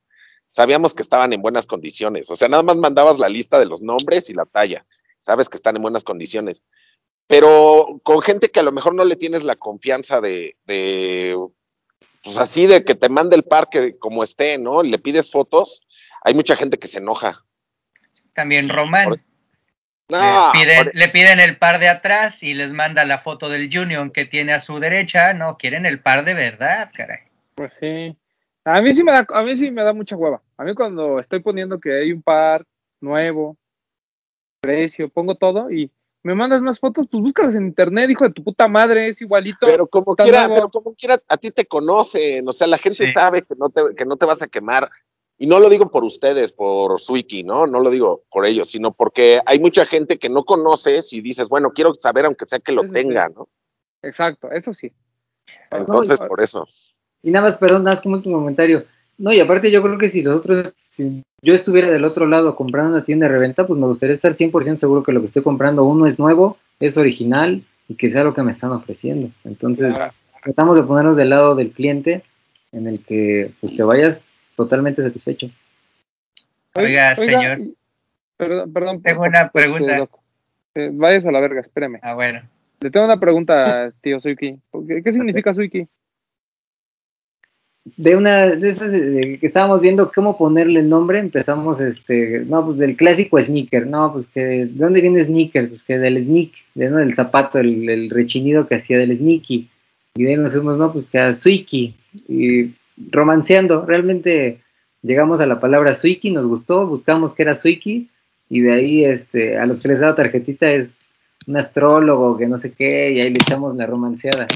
[0.48, 2.30] sabíamos que estaban en buenas condiciones.
[2.30, 4.86] O sea, nada más mandabas la lista de los nombres y la talla.
[5.20, 6.62] Sabes que están en buenas condiciones.
[7.26, 11.36] Pero con gente que a lo mejor no le tienes la confianza de, de
[12.22, 14.82] pues así, de que te mande el par que como esté, ¿no?
[14.82, 15.82] Le pides fotos,
[16.22, 17.44] hay mucha gente que se enoja.
[18.32, 19.24] También Román.
[20.10, 23.70] No, piden- por- le piden el par de atrás y les manda la foto del
[23.72, 25.32] Junior que tiene a su derecha.
[25.34, 27.20] No, quieren el par de verdad, caray.
[27.54, 28.16] Pues sí.
[28.66, 30.42] A mí sí me da, a mí sí me da mucha hueva.
[30.56, 32.64] A mí cuando estoy poniendo que hay un par
[33.00, 33.56] nuevo,
[34.60, 35.90] precio, pongo todo y
[36.22, 39.66] me mandas más fotos, pues búscalas en internet, hijo de tu puta madre, es igualito.
[39.66, 40.54] pero como quiera, nuevo.
[40.54, 43.12] pero como quiera, a ti te conocen, o sea, la gente Sí.
[43.12, 44.90] sabe que no, te, que no te vas a quemar.
[45.36, 47.66] Y no lo digo por ustedes, por Swiki, ¿no?
[47.66, 51.48] No lo digo por ellos, sino porque hay mucha gente que no conoces y dices,
[51.48, 53.48] bueno, quiero saber aunque sea que lo sí, tenga, ¿no?
[54.02, 54.92] Exacto, eso sí.
[55.70, 56.68] Entonces, No, por eso.
[57.22, 58.84] Y nada más, perdón, nada más como último comentario.
[59.16, 62.90] No, y aparte yo creo que si nosotros, si yo estuviera del otro lado comprando
[62.90, 65.84] una tienda de reventa, pues me gustaría estar 100% seguro que lo que estoy comprando,
[65.84, 69.30] uno, es nuevo, es original y que sea lo que me están ofreciendo.
[69.44, 70.12] Entonces, Claro.
[70.42, 72.24] tratamos de ponernos del lado del cliente
[72.72, 75.50] en el que pues, te vayas totalmente satisfecho.
[76.74, 77.60] Oiga, señor.
[77.60, 77.74] y-
[78.36, 79.02] Perdón, perdón.
[79.02, 80.08] Tengo por- una pregunta.
[80.74, 82.00] Eh, Váyase a la verga, espéreme.
[82.02, 82.42] Ah, bueno.
[82.80, 84.58] Le tengo una pregunta, tío Suiki.
[84.88, 85.86] ¿Qué, qué significa Suiki?
[87.96, 92.40] De una, de esas de- de que estábamos viendo cómo ponerle el nombre, empezamos, este,
[92.46, 95.68] no, pues del clásico sneaker, no, pues que, ¿de dónde viene sneaker?
[95.68, 96.96] Pues que del sneak, de, ¿no?
[96.96, 99.68] del zapato, el, el rechinido que hacía del sneaky.
[100.16, 101.94] Y de ahí nos fuimos, no, pues que a Suiki.
[102.26, 104.60] Y romanceando, realmente
[105.02, 108.08] llegamos a la palabra Suiki, nos gustó, buscamos que era Suiki,
[108.48, 111.14] y de ahí, este, a los que les daba tarjetita es
[111.46, 114.46] un astrólogo, que no sé qué, y ahí le echamos la romanceada.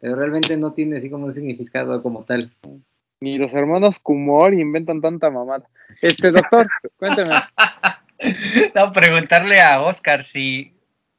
[0.00, 2.50] Pero realmente no tiene así como un significado como tal.
[3.20, 5.68] Ni los hermanos Kumor inventan tanta mamada.
[6.00, 6.68] Este, doctor,
[6.98, 7.30] cuénteme.
[8.74, 10.72] No, preguntarle a Oscar si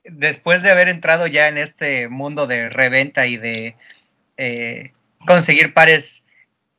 [0.04, 3.76] después de haber entrado ya en este mundo de reventa y de
[4.38, 4.92] eh,
[5.26, 6.23] conseguir pares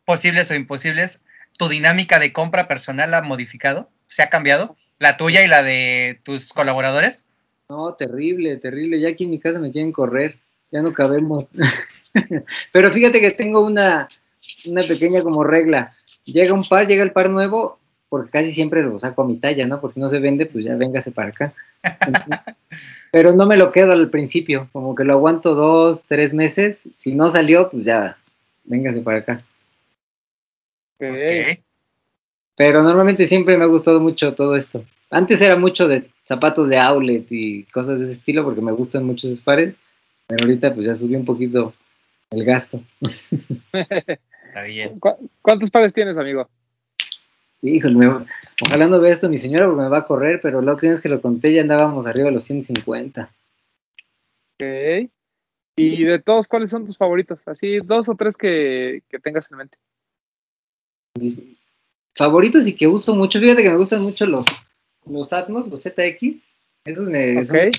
[0.04, 1.24] posibles o imposibles,
[1.58, 3.88] ¿tu dinámica de compra personal ha modificado?
[4.06, 4.76] ¿Se ha cambiado?
[4.98, 7.26] ¿La tuya y la de tus colaboradores?
[7.68, 9.00] No, terrible, terrible.
[9.00, 10.36] Ya aquí en mi casa me quieren correr.
[10.70, 11.48] Ya no cabemos.
[12.72, 14.08] Pero fíjate que tengo una,
[14.66, 15.94] una pequeña como regla.
[16.24, 17.78] Llega un par, llega el par nuevo,
[18.08, 19.80] porque casi siempre lo saco a mi talla, ¿no?
[19.80, 21.52] Por si no se vende, pues ya véngase para acá.
[23.12, 26.78] Pero no me lo quedo al principio, como que lo aguanto dos, tres meses.
[26.94, 28.16] Si no salió, pues ya,
[28.64, 29.38] véngase para acá.
[32.56, 34.84] Pero normalmente siempre me ha gustado mucho todo esto.
[35.10, 39.04] Antes era mucho de zapatos de outlet y cosas de ese estilo porque me gustan
[39.04, 39.76] mucho esos pares.
[40.26, 41.74] Pero ahorita pues ya subió un poquito
[42.30, 42.80] el gasto.
[43.72, 44.98] Está bien.
[44.98, 46.48] ¿Cu- ¿Cuántos pares tienes, amigo?
[47.62, 48.26] Híjole, me-
[48.66, 51.00] ojalá no vea esto mi señora porque me va a correr, pero la última vez
[51.00, 53.30] que lo conté ya andábamos arriba de los 150.
[54.60, 55.10] Ok.
[55.76, 57.40] Y de todos, ¿cuáles son tus favoritos?
[57.46, 59.76] Así, dos o tres que, que tengas en mente.
[61.18, 61.40] Mis
[62.14, 64.44] favoritos y que uso mucho, fíjate que me gustan mucho los,
[65.06, 66.42] los Atmos, los ZX.
[66.84, 67.70] Esos me, son-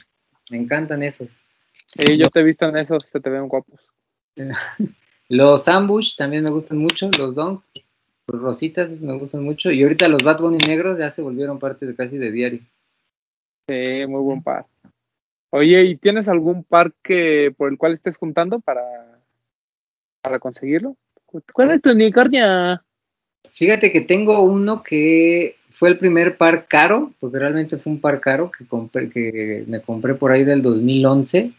[0.51, 1.31] me encantan esos.
[1.97, 3.79] Sí, yo te he visto en esos, se te ven guapos.
[5.27, 7.63] Los Ambush también me gustan mucho, los Dunk,
[8.27, 9.71] los Rositas esos me gustan mucho.
[9.71, 12.59] Y ahorita los Bad Bunny negros ya se volvieron parte de casi de diario.
[13.67, 14.67] Sí, muy buen par.
[15.49, 18.83] Oye, ¿y tienes algún par que, por el cual estés juntando para,
[20.21, 20.95] para conseguirlo?
[21.51, 22.79] ¿Cuál es tu unicornio?
[23.55, 28.19] Fíjate que tengo uno que fue el primer par caro, porque realmente fue un par
[28.19, 31.53] caro que, compré, que me compré por ahí del 2011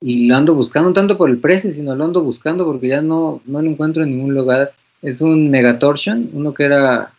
[0.00, 3.02] y lo ando buscando, no tanto por el precio, sino lo ando buscando porque ya
[3.02, 4.72] no, no lo encuentro en ningún lugar.
[5.02, 7.14] Es un Megatorsion, uno que era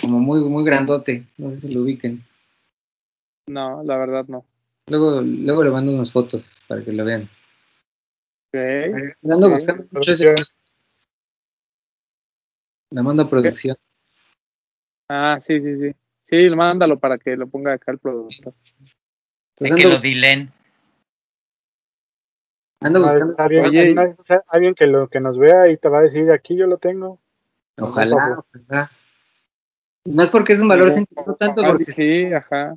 [0.00, 2.24] como muy, muy grandote, no sé si lo ubiquen.
[3.46, 4.44] No, la verdad no.
[4.88, 7.28] Luego, luego le mando unas fotos para que lo vean.
[8.52, 8.60] Ok.
[9.22, 10.34] Lo ando buscando mucho ese
[12.94, 13.02] Producción.
[13.02, 13.02] par.
[13.02, 13.76] Le mando a producción.
[15.08, 15.94] Ah, sí, sí, sí.
[16.26, 18.54] Sí, mándalo para que lo ponga acá el productor.
[19.56, 20.50] Entonces Hay que lo dilen.
[22.80, 23.36] ando buscando.
[23.38, 23.94] Oye,
[24.48, 27.20] alguien que lo que nos vea y te va a decir aquí yo lo tengo.
[27.78, 28.90] Ojalá, ojalá.
[30.06, 32.76] Más porque es un valor Digo, sentimental, no tanto ah, porque, Sí, ajá.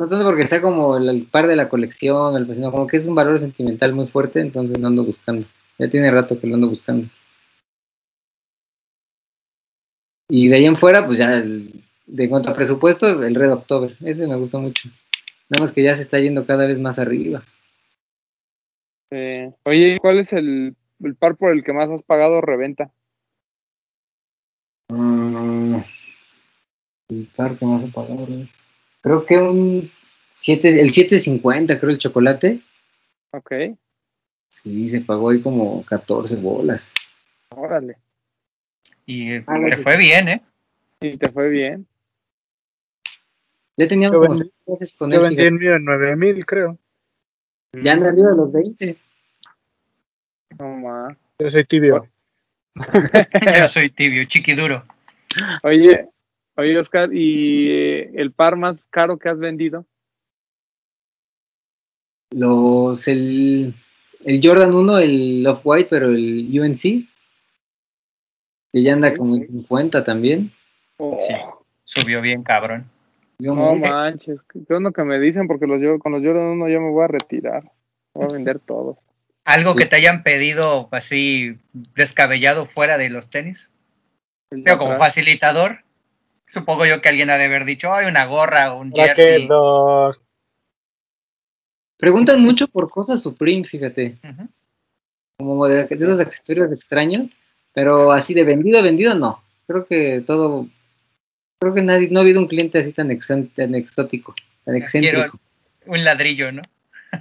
[0.00, 2.98] no tanto porque sea como el, el par de la colección, el, sino como que
[2.98, 5.46] es un valor sentimental muy fuerte, entonces lo ando buscando.
[5.78, 7.08] Ya tiene rato que lo ando buscando.
[10.28, 13.96] Y de ahí en fuera, pues ya, el- de cuanto a presupuesto, el Red October,
[14.04, 14.88] ese me gusta mucho.
[15.48, 17.44] Nada más que ya se está yendo cada vez más arriba.
[19.10, 22.90] Eh, oye, ¿cuál es el, el par por el que más has pagado reventa?
[24.88, 25.76] Mm,
[27.10, 28.48] el par que más he pagado, ¿no?
[29.00, 29.90] Creo que un
[30.40, 32.60] 7, el 750, creo el chocolate.
[33.32, 33.52] Ok,
[34.48, 36.88] Sí, se pagó ahí como 14 bolas.
[37.50, 37.98] órale.
[39.06, 40.42] Y eh, Ah, te fue bien, ¿eh?
[41.00, 41.86] Sí, te fue bien.
[43.76, 45.36] Ya teníamos Yo como vendí- seis meses con Yo él.
[45.36, 46.78] vendí en 9000, creo.
[47.82, 48.96] Ya anda arriba de los 20.
[50.58, 51.16] No más.
[51.38, 52.08] Yo soy tibio.
[53.58, 54.84] Yo soy tibio, chiquiduro.
[55.62, 56.08] Oye,
[56.56, 59.84] oye, Oscar, ¿y eh, el par más caro que has vendido?
[62.30, 63.74] Los, el,
[64.24, 67.06] el Jordan 1, el Off-White, pero el UNC,
[68.76, 70.52] que ya anda como en 50 también.
[70.98, 71.32] Oh, Sí.
[71.82, 72.84] Subió bien, cabrón.
[73.38, 76.44] Yo No me- manches, qué bueno que me dicen porque los yo, con los Jordan
[76.48, 77.72] 1 ya me voy a retirar.
[78.12, 78.98] Voy a vender todos.
[79.46, 81.56] Algo que te hayan pedido así
[81.94, 83.72] descabellado fuera de los tenis.
[84.50, 85.78] Digo, como facilitador,
[86.46, 89.22] supongo yo que alguien ha de haber dicho, hay una gorra o un ¿Para qué
[89.22, 89.46] jersey.
[89.46, 90.20] los
[91.96, 94.18] Preguntan mucho por cosas Supreme, fíjate,
[95.38, 97.38] como de, de esos accesorios extraños,
[97.76, 99.42] pero así de vendido, vendido no.
[99.66, 100.66] Creo que todo,
[101.60, 104.34] creo que nadie, no ha habido un cliente así tan, exen- tan exótico,
[104.64, 105.16] tan excéntrico.
[105.18, 105.38] Quiero
[105.84, 106.62] un ladrillo, ¿no?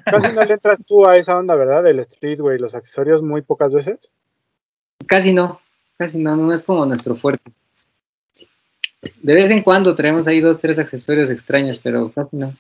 [0.06, 1.84] Casi no le entras tú a esa onda, ¿verdad?
[1.84, 4.00] Del streetwear y los accesorios muy pocas veces.
[5.06, 5.60] Casi no,
[5.98, 7.52] casi no, no es como nuestro fuerte.
[9.22, 12.56] De vez en cuando traemos ahí dos, tres accesorios extraños, pero casi no.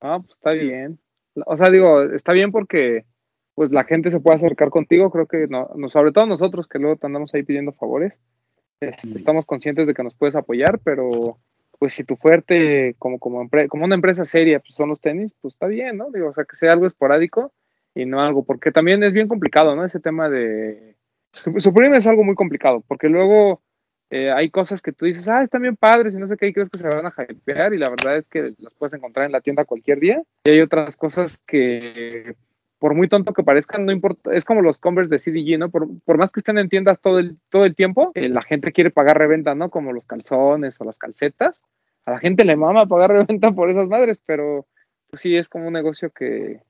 [0.00, 0.98] Ah, pues está bien.
[1.44, 3.04] O sea, digo, está bien porque
[3.60, 6.78] pues la gente se puede acercar contigo, creo que no, no- sobre todo nosotros que
[6.78, 8.14] luego te andamos ahí pidiendo favores,
[8.80, 9.16] este, Mm.
[9.18, 11.36] estamos conscientes de que nos puedes apoyar, pero
[11.78, 15.52] pues si tu fuerte como, como, como una empresa seria pues son los tenis, pues
[15.52, 16.10] está bien, ¿no?
[16.10, 17.52] Digo, o sea, que sea algo esporádico
[17.94, 19.84] y no algo, porque también es bien complicado, ¿no?
[19.84, 20.96] Ese tema de...
[21.58, 23.60] Supreme es algo muy complicado, porque luego
[24.08, 26.54] eh, hay cosas que tú dices, ah, están bien padres y no sé qué, y
[26.54, 29.32] crees que se van a hypear, y la verdad es que las puedes encontrar en
[29.32, 30.22] la tienda cualquier día.
[30.44, 32.34] Y hay otras cosas que
[32.80, 35.70] por muy tonto que parezcan, no importa, es como los Converse de CDG, ¿no?
[35.70, 38.72] Por, por más que estén en tiendas todo el, todo el tiempo, eh, la gente
[38.72, 39.70] quiere pagar reventa, ¿no?
[39.70, 41.60] Como los calzones o las calcetas.
[42.06, 44.66] A la gente le mama pagar reventa por esas madres, pero
[45.10, 46.62] pues sí es como un negocio que,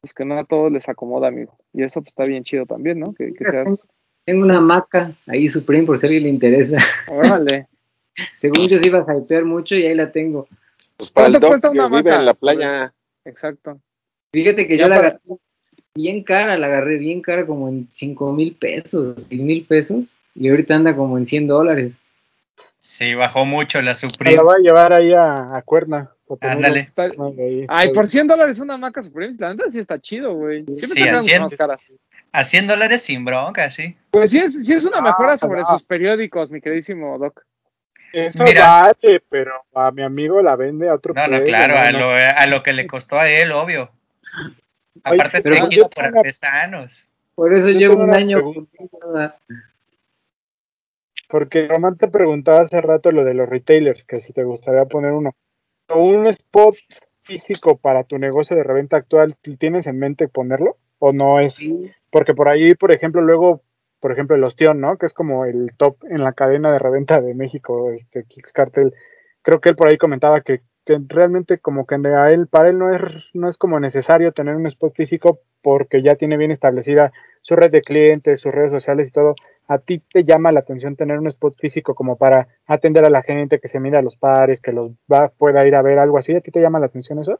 [0.00, 1.58] pues que no a todos les acomoda, amigo.
[1.72, 3.12] Y eso pues, está bien chido también, ¿no?
[3.12, 3.84] Que, que seas...
[4.24, 6.76] Tengo una maca ahí Supreme por si a alguien le interesa.
[7.08, 7.66] Órale.
[8.36, 10.46] Según yo se iba a hypear mucho y ahí la tengo.
[10.96, 12.18] Pues para ¿Cuánto cuesta que una vive maca?
[12.18, 12.94] en la playa.
[13.24, 13.80] Exacto.
[14.32, 15.18] Fíjate que Ya yo la agarré
[15.94, 20.48] bien cara, la agarré bien cara, como en 5 mil pesos, 6 mil pesos, y
[20.48, 21.92] ahorita anda como en 100 dólares.
[22.78, 24.36] Sí, bajó mucho la Me Supreme.
[24.36, 26.10] la voy a llevar ahí a, a Cuerna.
[26.40, 26.80] Ándale.
[26.80, 27.10] Está-.
[27.68, 30.64] Ay, por 100 dólares una maca Supreme, la neta sí está chido, güey.
[30.76, 31.42] Siempre Sí, a 100.
[31.42, 31.80] más caras.
[32.30, 33.96] A 100 dólares sin bronca, sí.
[34.10, 35.66] Pues sí es, sí es una Ah, mejora sobre no.
[35.66, 37.42] sus periódicos, mi queridísimo Doc.
[38.12, 38.82] Eso Mira.
[38.82, 42.46] vale, pero a mi amigo la vende a otro No, no, claro, a lo, a
[42.46, 43.90] lo que le costó a él, obvio.
[45.04, 47.08] Aparte yo tejido por artesanos.
[47.34, 48.38] Por eso Yo llevo un año.
[48.38, 49.38] pregunta.
[51.28, 55.12] Porque Román te preguntaba hace rato lo de los retailers, que si te gustaría poner
[55.12, 55.34] uno.
[55.94, 56.74] ¿Un spot
[57.22, 60.78] físico para tu negocio de reventa actual, ¿tienes en mente ponerlo?
[60.98, 61.56] ¿O no es?
[62.10, 63.62] Porque por ahí, por ejemplo, luego,
[64.00, 64.96] por ejemplo, el Ostión, ¿no?
[64.96, 68.94] Que es como el top en la cadena de reventa de México, este Kix Cartel.
[69.42, 72.78] Creo que él por ahí comentaba que, que realmente como que a él, para él
[72.78, 73.02] no es,
[73.34, 77.12] no es como necesario tener un spot físico porque ya tiene bien establecida
[77.42, 79.34] su red de clientes, sus redes sociales y todo.
[79.68, 83.22] ¿A ti te llama la atención tener un spot físico como para atender a la
[83.22, 86.16] gente, que se mira a los pares, que los va, pueda ir a ver algo
[86.16, 86.34] así?
[86.34, 87.38] ¿A ti te llama la atención eso?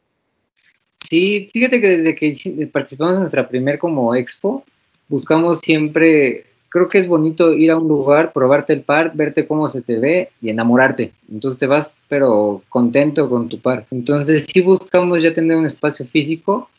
[1.08, 4.62] Sí, fíjate que desde que participamos en nuestra primer como expo,
[5.08, 9.68] buscamos siempre, creo que es bonito ir a un lugar, probarte el par, verte cómo
[9.68, 11.12] se te ve y enamorarte.
[11.30, 13.86] Entonces te vas, pero contento con tu par.
[13.90, 16.70] Entonces sí buscamos ya tener un espacio físico.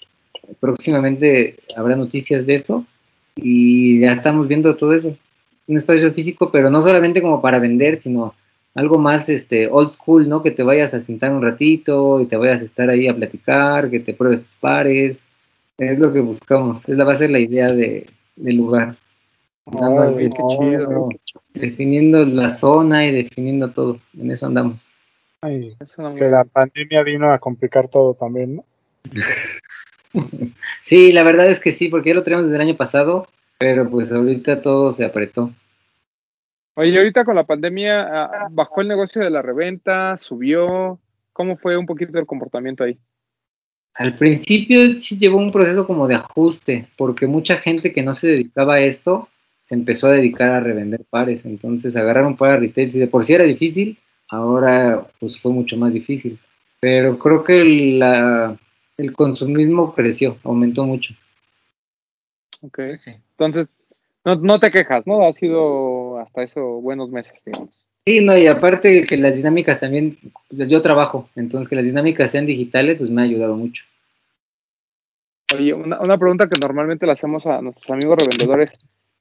[0.59, 2.85] Próximamente habrá noticias de eso
[3.35, 5.15] y ya estamos viendo todo eso.
[5.67, 8.33] Un espacio físico, pero no solamente como para vender, sino
[8.75, 10.41] algo más este old school, ¿no?
[10.41, 13.89] Que te vayas a sentar un ratito y te vayas a estar ahí a platicar,
[13.89, 15.21] que te pruebes tus pares.
[15.77, 18.95] Es lo que buscamos, es la va a ser la idea de, del lugar.
[19.73, 21.09] Nada más qué chido.
[21.53, 23.99] definiendo la zona y definiendo todo.
[24.17, 24.89] En eso andamos.
[25.41, 28.65] Ay, Eso no me- que la pandemia vino a complicar todo también, ¿no?
[30.81, 33.27] Sí, la verdad es que sí, porque ya lo teníamos desde el año pasado,
[33.59, 35.51] pero pues ahorita todo se apretó.
[36.75, 40.17] Oye, ahorita con la pandemia, ¿bajó el negocio de la reventa?
[40.17, 40.99] ¿Subió?
[41.33, 42.97] ¿Cómo fue un poquito el comportamiento ahí?
[43.93, 48.29] Al principio sí llevó un proceso como de ajuste, porque mucha gente que no se
[48.29, 49.27] dedicaba a esto
[49.69, 53.35] se empezó a dedicar a revender pares, entonces agarraron para retail, si de por sí
[53.35, 56.39] era difícil, ahora pues fue mucho más difícil.
[56.79, 58.57] Pero creo que la-
[58.97, 61.13] el consumismo creció, aumentó mucho.
[62.61, 62.79] Ok.
[62.97, 63.11] Sí.
[63.37, 63.69] Entonces,
[64.25, 65.27] no, no te quejas, ¿no?
[65.27, 67.69] Ha sido hasta eso buenos meses, digamos.
[68.07, 70.17] Sí, no, y aparte que las dinámicas también,
[70.49, 73.83] yo trabajo, entonces que las dinámicas sean digitales, pues me ha ayudado mucho.
[75.55, 78.71] Oye, una, una pregunta que normalmente le hacemos a nuestros amigos revendedores.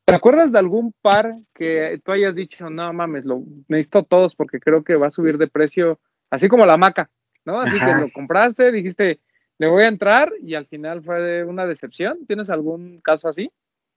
[0.08, 4.58] ¿Te acuerdas de algún par que tú hayas dicho, no mames, lo necesito todos porque
[4.58, 7.10] creo que va a subir de precio, así como la maca,
[7.44, 7.60] ¿no?
[7.60, 7.94] Así Ajá.
[7.94, 9.20] que lo compraste, dijiste,
[9.58, 12.24] le voy a entrar y al final fue una decepción.
[12.26, 13.50] ¿Tienes algún caso así?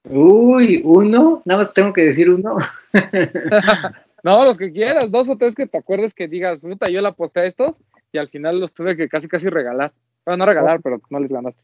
[0.09, 2.57] Uy, uno, nada más tengo que decir uno.
[4.23, 7.07] No, los que quieras, dos o tres que te acuerdes que digas, puta, yo le
[7.07, 7.81] aposté a estos
[8.11, 9.93] y al final los tuve que casi casi regalar.
[10.23, 11.59] Bueno, no regalar, pero no les ganaste.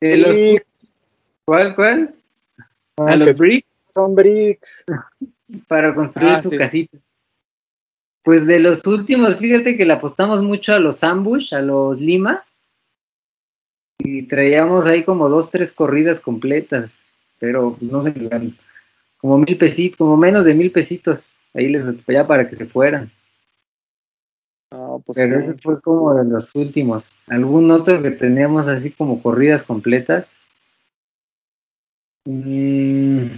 [0.00, 0.38] De los-
[1.44, 2.14] ¿Cuál, cuál?
[2.98, 4.84] ah, A que los bricks son bricks.
[5.66, 6.58] para construir Ah, su sí.
[6.58, 6.98] casita.
[8.22, 12.44] Pues de los últimos, fíjate que le apostamos mucho a los ambush, a los lima.
[13.98, 16.98] Y traíamos ahí como dos, tres corridas completas.
[17.38, 18.52] Pero pues, no se les ganó.
[19.18, 21.36] Como mil pesitos, como menos de mil pesitos.
[21.54, 23.10] Ahí les ya para que se fueran.
[24.70, 25.44] No, pues Pero sí.
[25.50, 27.10] ese fue como de los últimos.
[27.28, 30.36] ¿Algún otro que teníamos así como corridas completas?
[32.26, 33.28] Mm,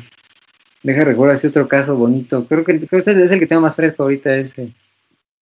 [0.83, 2.47] deja recuerdo así otro caso bonito.
[2.47, 4.73] Creo que, creo que es el que tengo más fresco ahorita ese.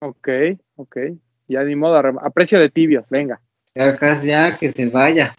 [0.01, 0.29] Ok,
[0.77, 0.97] ok.
[1.49, 3.41] Ya ni modo, a, precio de tibios, venga.
[3.75, 5.35] Ya casi ya que se vaya.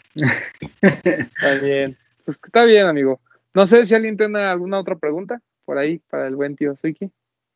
[0.82, 1.98] Está bien.
[2.26, 3.20] Pues está bien, amigo.
[3.54, 7.12] No sé si alguien tiene alguna otra pregunta por ahí para el buen tío Suiki.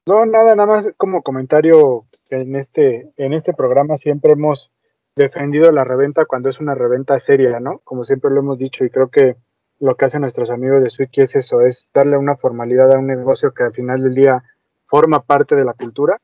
[0.06, 4.72] No, nada, nada más como comentario en este, en este programa siempre hemos
[5.16, 7.80] defendido la reventa cuando es una reventa seria, ¿no?
[7.84, 9.36] Como siempre lo hemos dicho y creo que
[9.84, 13.06] lo que hacen nuestros amigos de Swiki es eso, es darle una formalidad a un
[13.06, 14.42] negocio que al final del día
[14.86, 16.22] forma parte de la cultura,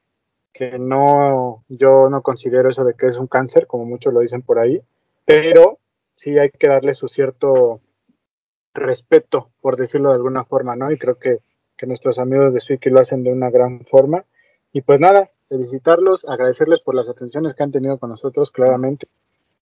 [0.53, 4.44] que no, yo no considero eso de que es un cáncer, como muchos lo dicen
[4.44, 4.81] por ahí,
[5.26, 5.77] pero
[6.15, 7.81] sí hay que darle su cierto
[8.73, 10.90] respeto, por decirlo de alguna forma, ¿no?
[10.90, 11.40] Y creo que,
[11.77, 14.23] que nuestros amigos de Swiki lo hacen de una gran forma.
[14.72, 19.10] Y pues nada, felicitarlos, agradecerles por las atenciones que han tenido con nosotros, claramente.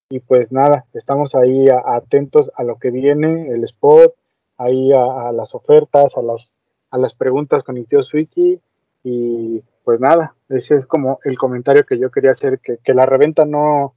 [0.10, 4.16] Y pues nada, estamos ahí atentos a lo que viene, el spot,
[4.58, 6.50] ahí a, las ofertas, a las,
[6.92, 8.60] a las preguntas con el tío Swiki.
[9.04, 13.06] Y pues nada, ese es como el comentario que yo quería hacer, que, que la
[13.06, 13.96] reventa no,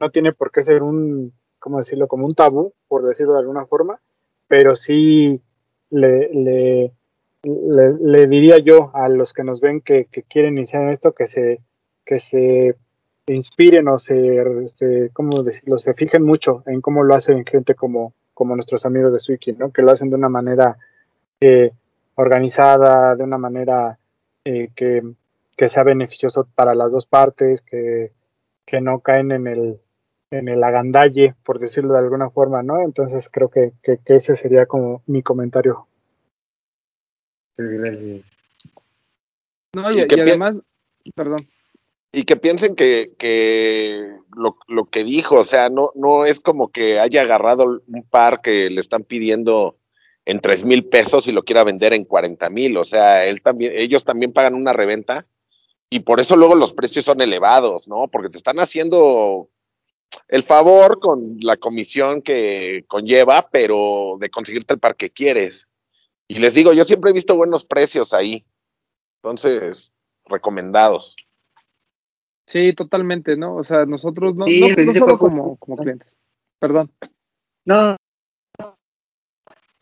[0.00, 3.66] no tiene por qué ser un, ¿cómo decirlo?, como un tabú, por decirlo de alguna
[3.66, 4.00] forma,
[4.48, 5.40] pero sí
[5.90, 6.92] le, le,
[7.42, 11.60] le, diría yo a los que nos ven que, que quieren iniciar esto, que se,
[12.04, 12.76] que se
[13.26, 18.12] inspiren o se, se, ¿cómo decirlo?, se fijen mucho en cómo lo hacen gente como,
[18.34, 20.76] como nuestros amigos de Swiki, ¿no?, que lo hacen de una manera
[21.40, 21.72] eh,
[22.16, 23.98] organizada, de una manera
[24.44, 25.02] eh, que,
[25.56, 28.12] que sea beneficioso para las dos partes, que,
[28.66, 29.80] que no caen en el,
[30.30, 32.82] en el agandalle, por decirlo de alguna forma, ¿no?
[32.82, 35.86] Entonces creo que, que, que ese sería como mi comentario.
[37.56, 38.24] Gracias.
[39.74, 40.56] No, ¿Y además,
[41.16, 41.48] perdón,
[42.14, 46.70] y que piensen que, que lo, lo que dijo, o sea, no, no es como
[46.70, 49.76] que haya agarrado un par que le están pidiendo
[50.24, 53.72] en tres mil pesos y lo quiera vender en 40 mil, o sea, él también,
[53.76, 55.26] ellos también pagan una reventa
[55.90, 58.08] y por eso luego los precios son elevados, ¿no?
[58.08, 59.50] Porque te están haciendo
[60.28, 65.68] el favor con la comisión que conlleva, pero de conseguirte el par que quieres.
[66.26, 68.44] Y les digo, yo siempre he visto buenos precios ahí.
[69.22, 69.92] Entonces,
[70.24, 71.16] recomendados.
[72.46, 73.56] Sí, totalmente, ¿no?
[73.56, 76.08] O sea, nosotros no, Sí, no, lo que no solo como, como clientes.
[76.58, 76.90] Perdón.
[77.64, 77.96] No,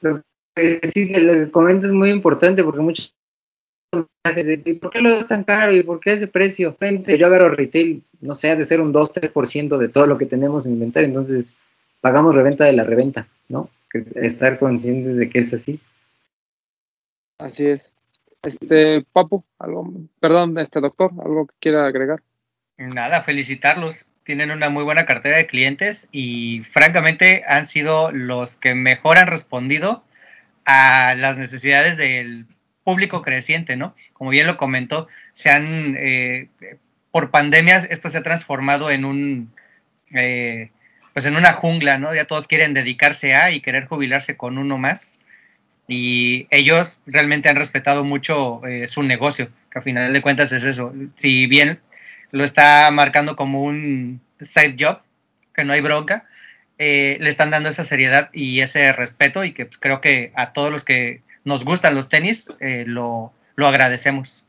[0.00, 0.22] lo
[0.54, 3.14] que sí lo que comentas es muy importante porque muchos
[4.64, 5.74] ¿y por qué lo das tan caro?
[5.74, 6.76] ¿Y por qué ese precio?
[6.78, 10.26] Gente, yo agarro retail, no sé, ha de ser un 2-3% de todo lo que
[10.26, 11.52] tenemos en inventario, entonces
[12.00, 13.68] pagamos reventa de la reventa, ¿no?
[14.14, 15.80] Estar conscientes de que es así.
[17.38, 17.92] Así es.
[18.42, 22.22] Este, Papu, algo, perdón, este doctor, algo que quiera agregar.
[22.78, 24.06] Nada, felicitarlos.
[24.24, 29.26] Tienen una muy buena cartera de clientes y francamente han sido los que mejor han
[29.26, 30.04] respondido
[30.64, 32.46] a las necesidades del
[32.84, 33.94] público creciente, ¿no?
[34.12, 36.48] Como bien lo comentó, se han, eh,
[37.10, 39.52] por pandemias, esto se ha transformado en un,
[40.14, 40.70] eh,
[41.12, 42.14] pues en una jungla, ¿no?
[42.14, 45.20] Ya todos quieren dedicarse a y querer jubilarse con uno más.
[45.88, 50.64] Y ellos realmente han respetado mucho eh, su negocio, que a final de cuentas es
[50.64, 50.94] eso.
[51.14, 51.80] Si bien
[52.32, 55.00] lo está marcando como un side job,
[55.54, 56.26] que no hay bronca,
[56.78, 60.52] eh, le están dando esa seriedad y ese respeto y que pues, creo que a
[60.52, 64.46] todos los que nos gustan los tenis eh, lo, lo agradecemos.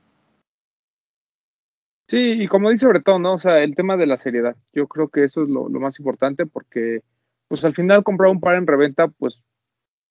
[2.08, 3.34] Sí, y como dice Bretón, ¿no?
[3.34, 4.56] O sea, el tema de la seriedad.
[4.74, 7.02] Yo creo que eso es lo, lo más importante porque,
[7.48, 9.42] pues al final comprar un par en reventa, pues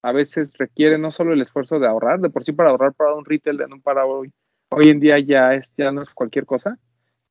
[0.02, 3.14] a veces requiere no solo el esfuerzo de ahorrar, de por sí para ahorrar para
[3.14, 4.32] un retail en un para hoy,
[4.70, 6.78] hoy en día ya es, ya no es cualquier cosa.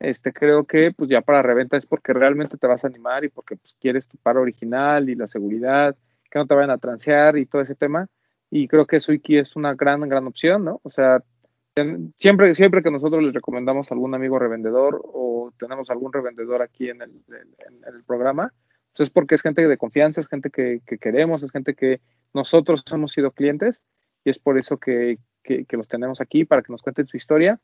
[0.02, 3.30] Este, creo que pues ya para reventa es porque realmente te vas a animar y
[3.30, 5.95] porque pues quieres tu par original y la seguridad,
[6.32, 8.07] que no te vayan a transear y todo ese tema.
[8.49, 10.82] Y creo que Suiki es una gran, gran opción, ¿no?
[10.82, 11.23] O sea,
[12.18, 16.90] siempre, siempre que nosotros les recomendamos a algún amigo revendedor o tenemos algún revendedor aquí
[16.90, 17.11] en el,
[18.07, 18.52] programa,
[18.91, 22.02] pues es porque es gente de confianza, es gente que, que queremos, es gente que
[22.34, 23.84] nosotros hemos sido clientes
[24.23, 27.18] y es por eso que, que, que, los tenemos aquí para que nos cuenten su
[27.18, 27.60] historia,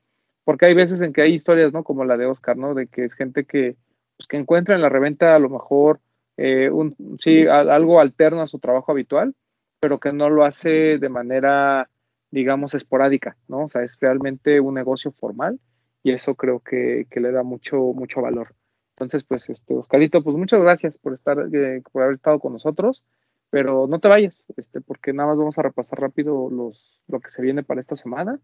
[0.48, 1.84] porque hay veces en que hay historias, ¿no?
[1.84, 2.74] Como la de Oscar, ¿no?
[2.74, 3.76] De que es gente que,
[4.16, 6.00] pues, que encuentra en la reventa a lo mejor
[6.38, 9.36] eh, un, sí, a, algo alterno a su trabajo habitual,
[9.82, 11.90] pero que no lo hace de manera,
[12.32, 13.66] digamos, esporádica, ¿no?
[13.66, 15.60] O sea, es realmente un negocio formal
[16.02, 18.56] y eso creo que, que le da mucho, mucho valor.
[18.96, 23.04] Entonces, pues, este, Oscarito, pues muchas gracias por estar, eh, por haber estado con nosotros
[23.50, 27.30] pero no te vayas, este, porque nada más vamos a repasar rápido los, lo que
[27.30, 28.42] se viene para esta semana.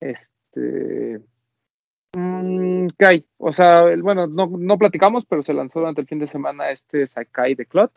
[0.00, 1.20] Este,
[2.98, 3.26] ¿qué hay?
[3.38, 6.70] O sea, el, bueno, no, no, platicamos, pero se lanzó durante el fin de semana
[6.70, 7.92] este Sakai de Clot,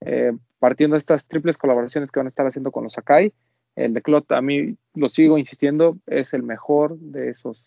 [0.00, 3.32] eh, partiendo de estas triples colaboraciones que van a estar haciendo con los Sakai.
[3.74, 7.64] El de Clot, a mí lo sigo insistiendo, es el mejor de esos,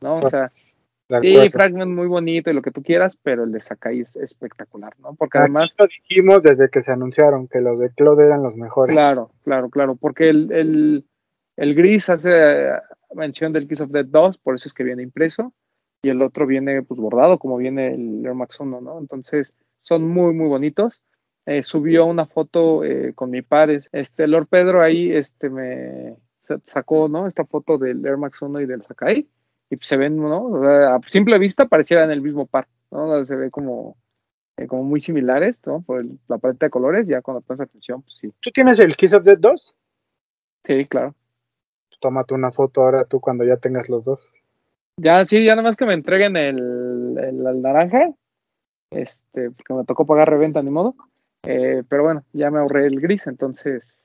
[0.00, 0.16] ¿no?
[0.16, 0.50] O sea,
[1.22, 4.92] Sí, Fragment muy bonito y lo que tú quieras, pero el de Sakai es espectacular,
[4.98, 5.14] ¿no?
[5.14, 5.72] Porque además.
[5.72, 8.92] Aquí lo dijimos desde que se anunciaron que los de Claude eran los mejores.
[8.92, 9.96] Claro, claro, claro.
[9.96, 11.04] Porque el, el,
[11.58, 12.70] el gris hace
[13.14, 15.52] mención del Kiss of Death 2, por eso es que viene impreso.
[16.02, 18.98] Y el otro viene pues bordado, como viene el Air Max 1, ¿no?
[18.98, 21.02] Entonces, son muy, muy bonitos.
[21.44, 23.88] Eh, subió una foto eh, con mi pares.
[23.92, 26.16] Este, Lord Pedro ahí este, me
[26.64, 27.26] sacó, ¿no?
[27.26, 29.28] Esta foto del Air Max 1 y del Sakai
[29.70, 30.44] y pues se ven, ¿no?
[30.44, 33.24] O sea, a simple vista parecieran el mismo par, ¿no?
[33.24, 33.96] Se ve como,
[34.56, 35.82] eh, como muy similares, ¿no?
[35.82, 38.32] Por el- la paleta de colores, ya cuando pones atención, pues sí.
[38.40, 39.74] ¿Tú tienes el Kiss of Death 2?
[40.64, 41.14] Sí, claro.
[42.00, 44.26] Tómate una foto ahora tú cuando ya tengas los dos.
[44.98, 48.10] Ya, sí, ya nada más que me entreguen el, el, el naranja,
[48.90, 50.94] este, porque me tocó pagar reventa, ni modo.
[51.46, 54.00] Eh, pero bueno, ya me ahorré el gris, entonces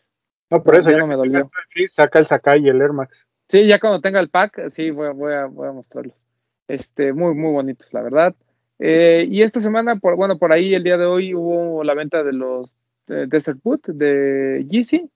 [0.51, 1.39] No, por eso ya ya no me dolió.
[1.39, 3.25] el gris, saca el Sakai y el Air Max.
[3.47, 6.25] Sí, ya cuando tenga el pack, sí, voy, a- voy, a, voy a mostrarlos.
[6.67, 8.35] Este, muy, muy bonitos, la verdad.
[8.79, 12.23] Eh, y esta semana, por, bueno, por ahí el día de hoy hubo la venta
[12.23, 12.73] de los
[13.07, 15.09] Desert Boot de Yeezy,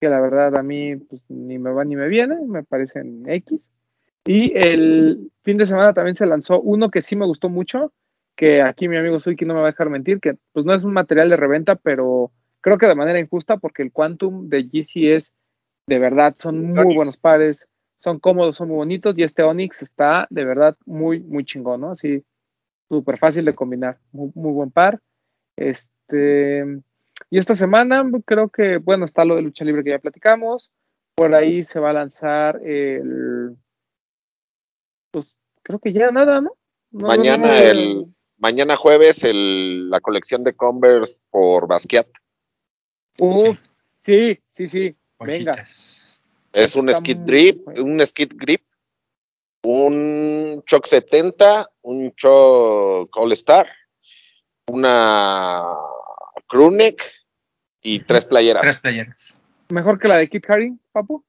[0.00, 3.60] que la verdad a mí pues, ni me va ni me viene, me parecen X.
[4.24, 7.92] Y el fin de semana también se lanzó uno que sí me gustó mucho,
[8.36, 10.84] que aquí mi amigo Suiki no me va a dejar mentir, que pues no es
[10.84, 15.10] un material de reventa, pero creo que de manera injusta, porque el Quantum de Yeezy
[15.10, 15.34] es
[15.86, 17.66] de verdad, son muy buenos pares,
[17.96, 21.90] son cómodos, son muy bonitos, y este Onyx está de verdad muy, muy chingón, ¿no?
[21.90, 22.24] Así,
[22.88, 25.00] súper fácil de combinar, muy, muy buen par.
[25.56, 26.80] Este,
[27.30, 30.70] y esta semana creo que, bueno, está lo de lucha libre que ya platicamos,
[31.14, 33.56] por ahí se va a lanzar el,
[35.10, 36.56] pues creo que ya nada, ¿no?
[36.90, 37.70] Mañana no sé.
[37.70, 38.06] el-
[38.42, 42.06] Mañana jueves el, la colección de Converse por Basquiat.
[43.18, 43.60] Uf,
[44.00, 45.62] sí, sí, sí, venga.
[46.54, 48.62] Es un skid grip, un skid grip,
[49.62, 53.68] un Choc 70, un Choc All Star,
[54.68, 55.64] una
[56.48, 57.02] crewneck
[57.82, 58.62] y tres playeras.
[58.62, 59.36] Tres playeras.
[59.70, 61.24] Mejor que la de Kit Haring, papu.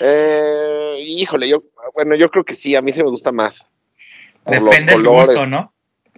[0.00, 1.62] Eh, híjole, yo,
[1.94, 3.70] bueno, yo creo que sí, a mí sí me gusta más.
[4.44, 5.72] Por los Depende del gusto, ¿no?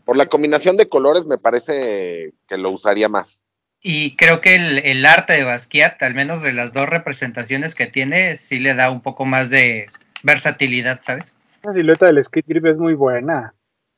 [0.04, 3.44] Por la combinación de colores me parece que lo usaría más.
[3.80, 7.86] Y creo que el, el arte de Basquiat, al menos de las dos representaciones que
[7.86, 9.86] tiene, sí le da un poco más de
[10.22, 11.34] versatilidad, ¿sabes?
[11.64, 13.54] La silueta del Skid Grip es muy buena.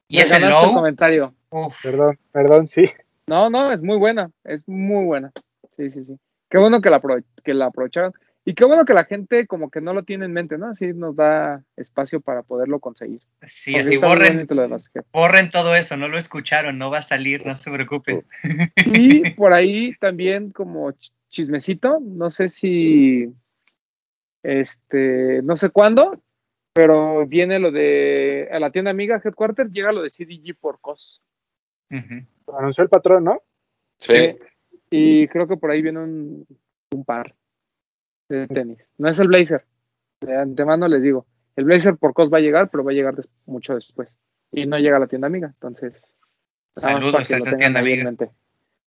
[0.09, 1.35] Y Me ese low, comentario.
[1.51, 2.91] uf, Perdón, perdón, sí.
[3.27, 5.33] No, no, es muy buena, es muy buena.
[5.77, 6.19] Sí, sí, sí.
[6.51, 8.13] Qué bueno que la, apro- que la aprovecharon.
[8.45, 10.67] Y qué bueno que la gente como que no lo tiene en mente, ¿no?
[10.67, 13.23] Así nos da espacio para poderlo conseguir.
[13.43, 14.47] sí, Porque así borren,
[15.13, 18.25] borren todo eso, no lo escucharon, no va a salir, no se preocupen.
[18.77, 23.33] Y por ahí también como ch- chismecito, no sé si,
[24.43, 26.21] este, no sé cuándo,
[26.75, 31.23] pero viene lo de, a la tienda amiga Headquarter, llega lo de CDG por COS.
[31.91, 32.27] Ujú.
[32.47, 33.43] Lo anunció el patrón, ¿no?
[33.99, 34.37] Sí.
[34.91, 36.47] Y creo que por ahí viene un,
[36.93, 37.35] un par
[38.29, 38.89] de tenis.
[38.99, 39.65] No es el Blazer.
[40.21, 41.27] De antemano les digo.
[41.57, 44.15] El Blazer por COS va a llegar, pero va a llegar des- mucho después.
[44.53, 45.49] Y no llega a la tienda amiga.
[45.49, 46.03] Entonces,
[46.77, 48.05] Saludos a lo esa tienda amiga.
[48.05, 48.31] mente.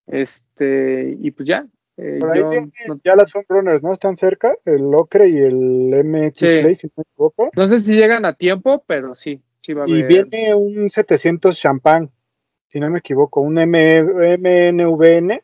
[0.08, 1.66] Este, y pues ya.
[1.98, 2.52] eh, Por ahí yo
[2.88, 3.92] no, ya las Runners, ¿no?
[3.94, 6.46] Están cerca, el Ocre y el MX Sí.
[6.62, 7.50] Play, si no me equivoco.
[7.56, 10.08] no sé si llegan a tiempo, pero sí, sí va a Y haber.
[10.28, 12.10] viene un 700 champán,
[12.68, 14.02] si no me equivoco, un M
[14.38, 15.42] MNVN.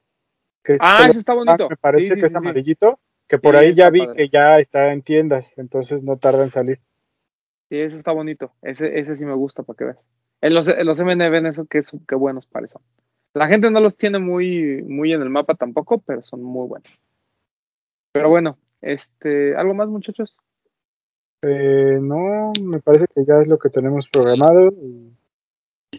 [0.64, 1.70] Que Ah, ese está bonito.
[1.70, 4.16] Me parece Sí, sí, que es sí, amarillito, que por ahí ya vi padre.
[4.16, 6.80] que ya está en tiendas, entonces no tarda en salir.
[7.70, 8.52] Sí, ese está bonito.
[8.62, 9.98] Ese, ese sí me gusta para que veas.
[10.42, 12.82] En los, en los MNB, eso que, es- que buenos parecen.
[13.34, 16.90] La gente no los tiene muy, muy en el mapa tampoco, pero son muy buenos.
[18.12, 20.38] Pero bueno, este, ¿algo más, muchachos?
[21.42, 24.70] Eh, no, me parece que ya es lo que tenemos programado.
[24.70, 25.12] y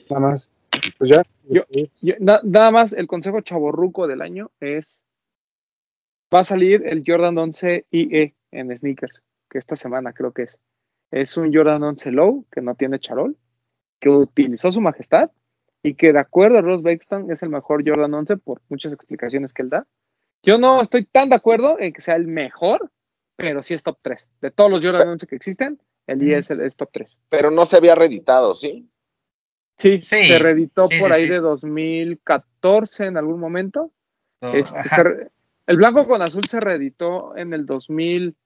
[0.09, 0.64] nada más,
[0.99, 1.23] pues ya.
[1.49, 1.65] Yo-
[2.01, 5.01] Yo- na- nada más, el consejo chaborruco del año es:
[6.35, 10.59] va a salir el Jordan 11 IE en sneakers, que esta semana creo que es.
[11.11, 13.37] Es un Jordan 11 Low que no tiene charol,
[14.01, 15.31] que utilizó su majestad
[15.83, 19.53] y que, de acuerdo a Ross Bexton, es el mejor Jordan 11 por muchas explicaciones
[19.53, 19.87] que él da.
[20.43, 22.91] Yo no estoy tan de acuerdo en que sea el mejor,
[23.37, 24.29] pero sí es top 3.
[24.41, 27.19] De todos los Jordan 11 que existen, el IE es, el, es top 3.
[27.29, 28.89] Pero no se había reeditado, ¿sí?
[29.77, 33.91] Sí, Sí, se reeditó sí, por sí, ahí de 2014 en algún momento.
[34.41, 35.31] Este, se re-
[35.67, 38.37] el blanco con azul se reeditó en el 2002,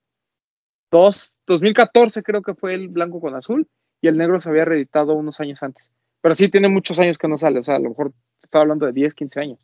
[1.47, 3.69] 2014 creo que fue el blanco con azul
[4.01, 5.91] y el negro se había reeditado unos años antes.
[6.21, 8.87] Pero sí tiene muchos años que no sale, o sea, a lo mejor estaba hablando
[8.87, 9.59] de 10, 15 años.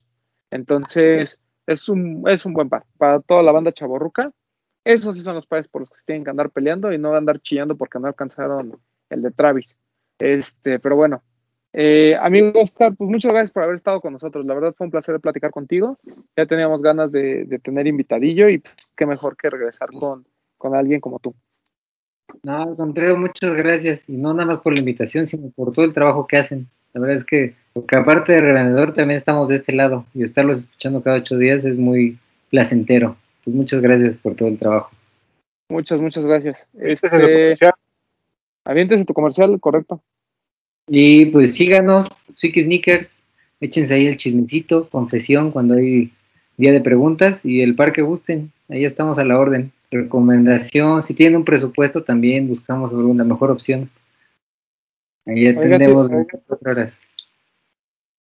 [0.51, 4.33] Entonces, es un, es un buen par para toda la banda chaborruca.
[4.85, 7.15] Esos sí son los pares por los que se tienen que andar peleando y no
[7.15, 8.79] andar chillando porque no alcanzaron
[9.09, 9.77] el de Travis.
[10.19, 11.23] Este, pero bueno,
[11.77, 14.47] eh, amigo Oscar, pues muchas gracias por haber estado con nosotros.
[14.47, 15.99] La verdad fue un placer platicar contigo.
[16.37, 20.25] Ya teníamos ganas de, de tener invitadillo y pues, qué mejor que regresar con,
[20.57, 21.35] con alguien como tú.
[22.43, 24.09] No, al contrario, muchas gracias.
[24.09, 26.69] Y no nada más por la invitación, sino por todo el trabajo que hacen.
[26.93, 30.07] La verdad es que, porque aparte de revendedor, también estamos de este lado.
[30.15, 32.19] Y estarlos escuchando cada ocho días es muy
[32.51, 33.17] placentero.
[33.39, 34.91] Entonces, muchas gracias por todo el trabajo.
[35.69, 36.67] Muchas, muchas gracias.
[36.75, 37.73] Este es el Este, comercial.
[38.65, 40.01] aviéntese tu comercial, correcto.
[40.87, 43.23] Y pues síganos, Suiki Sneakers,
[43.61, 46.13] échense ahí el chismecito, confesión, cuando hay
[46.57, 49.73] día de preguntas y el par que gusten, ahí estamos a la orden.
[49.91, 53.91] Recomendación, si tienen un presupuesto también buscamos una mejor opción.
[55.27, 57.01] Ahí atendemos 24 horas.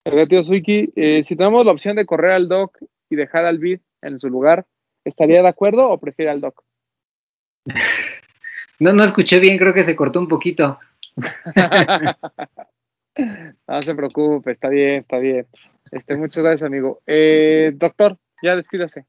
[0.06, 2.78] Oiga, tío Suiki, eh, si tenemos la opción de correr al doc
[3.10, 4.66] y dejar al bid en su lugar,
[5.04, 6.62] ¿estaría de acuerdo o prefiere al doc?
[8.80, 10.80] No, no escuché bien, creo que se cortó un poquito.
[13.68, 15.46] no se preocupe, está bien, está bien.
[15.90, 17.00] Este, muchas gracias, amigo.
[17.06, 19.04] Eh, doctor, ya despídase.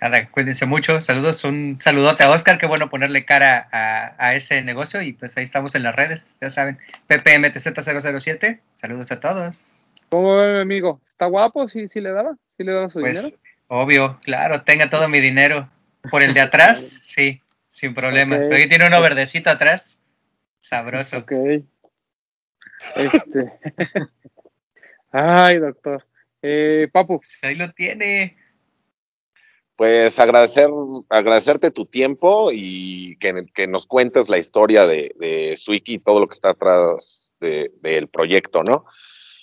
[0.00, 1.00] Nada, cuídense mucho.
[1.00, 2.58] Saludos, un saludote a Oscar.
[2.58, 5.02] Qué bueno ponerle cara a, ese negocio.
[5.02, 6.78] Y pues ahí estamos en las redes, ya saben.
[7.08, 8.60] PPMTZ007.
[8.72, 9.86] Saludos a todos.
[10.08, 11.00] ¿Cómo mi amigo?
[11.10, 11.68] ¿Está guapo?
[11.68, 12.34] ¿Sí, sí le daba?
[12.56, 13.36] ¿Sí le daba su pues, dinero?
[13.68, 15.68] Obvio, claro, tenga todo mi dinero.
[16.10, 16.80] Por el de atrás,
[17.14, 18.36] sí, sin problema.
[18.36, 19.99] Pero aquí tiene uno verdecito atrás.
[20.60, 21.18] Sabroso.
[21.18, 21.32] Ok.
[22.96, 23.52] Este.
[25.12, 26.06] Ay, doctor.
[26.42, 27.18] Eh, Papu.
[27.18, 28.36] Pues ahí lo tiene.
[29.76, 30.68] Pues agradecer,
[31.08, 36.28] agradecerte tu tiempo y que, nos cuentes la historia de, de Swiki y todo lo
[36.28, 38.84] que está atrás del proyecto, ¿no?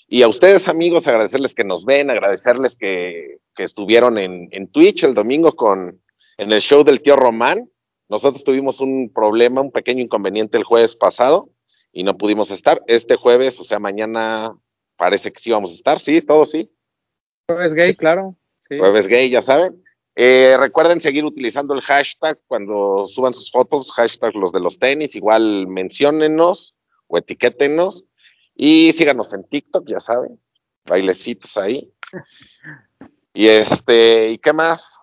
[0.08, 5.16] Y a ustedes, amigos, agradecerles que nos ven, agradecerles que, estuvieron en, en, Twitch el
[5.16, 6.00] domingo con
[6.38, 7.68] en el show del tío Román.
[8.10, 11.50] Nosotros tuvimos un problema, un pequeño inconveniente el jueves pasado
[11.92, 12.82] y no pudimos estar.
[12.88, 14.56] Este jueves, o sea, mañana
[14.96, 16.72] parece que sí vamos a estar, sí, todo sí.
[17.48, 18.36] Jueves gay, claro.
[18.70, 19.84] Jueves gay, ya saben.
[20.16, 25.16] Eh, recuerden seguir utilizando el hashtag cuando suban sus fotos, hashtag los de los tenis,
[25.16, 26.76] igual menciónennos
[27.06, 28.04] o etiquétenos
[28.56, 30.40] y síganos en TikTok, ya saben,
[30.86, 31.94] bailecitos ahí.
[33.34, 35.00] Y este, ¿y qué más?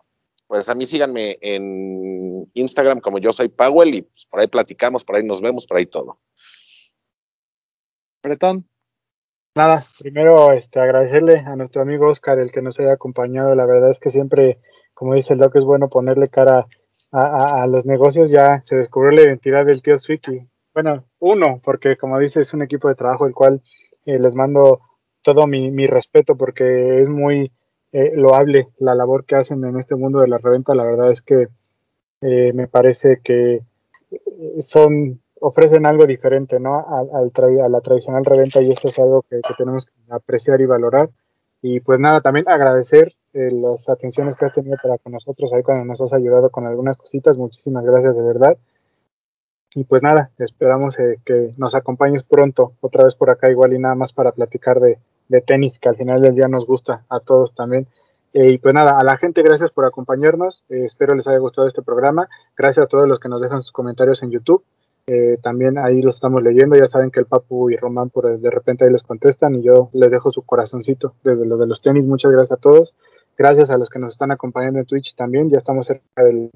[0.54, 5.02] Pues a mí síganme en Instagram como yo soy Powell y pues, por ahí platicamos,
[5.02, 6.20] por ahí nos vemos, por ahí todo.
[8.22, 8.64] Bretón.
[9.56, 13.56] Nada, primero este, agradecerle a nuestro amigo Oscar el que nos haya acompañado.
[13.56, 14.60] La verdad es que siempre,
[14.94, 16.68] como dice el Doc, es bueno ponerle cara
[17.10, 18.30] a, los negocios.
[18.30, 20.46] Ya se descubrió la identidad del tío Swiki.
[20.72, 23.60] Bueno, uno, porque como dice, es un equipo de trabajo el cual
[24.06, 24.82] eh, les mando
[25.22, 27.50] todo mi, respeto porque es muy
[27.94, 30.74] eh, loable la labor que hacen en este mundo de la reventa.
[30.74, 31.46] La verdad es que
[32.20, 33.62] eh, me parece que
[34.60, 36.74] son ofrecen algo diferente, ¿no?
[36.74, 41.10] A, a la tradicional reventa y esto es algo que, tenemos que apreciar y valorar.
[41.62, 45.62] Y pues nada, también agradecer eh, las atenciones que has tenido para con nosotros ahí
[45.62, 47.38] cuando nos has ayudado con algunas cositas.
[47.38, 48.56] Muchísimas gracias de verdad.
[49.74, 53.78] Y pues nada, esperamos eh, que nos acompañes pronto otra vez por acá igual y
[53.78, 54.98] nada más para platicar de,
[55.28, 57.86] de tenis, que al final del día nos gusta a todos también.
[58.32, 60.64] Eh, y pues nada, a la gente, gracias por acompañarnos.
[60.68, 62.28] espero les haya gustado este programa.
[62.56, 64.64] Gracias a todos los que nos dejan sus comentarios en YouTube.
[65.06, 68.50] Eh, también ahí lo estamos leyendo, ya saben que el Papu y Román por de
[68.50, 72.06] repente ahí les contestan y yo les dejo su corazoncito desde los de los tenis.
[72.06, 72.94] Muchas gracias a todos.
[73.36, 75.50] Gracias a los que nos están acompañando en Twitch también.
[75.50, 76.50] Ya estamos cerca de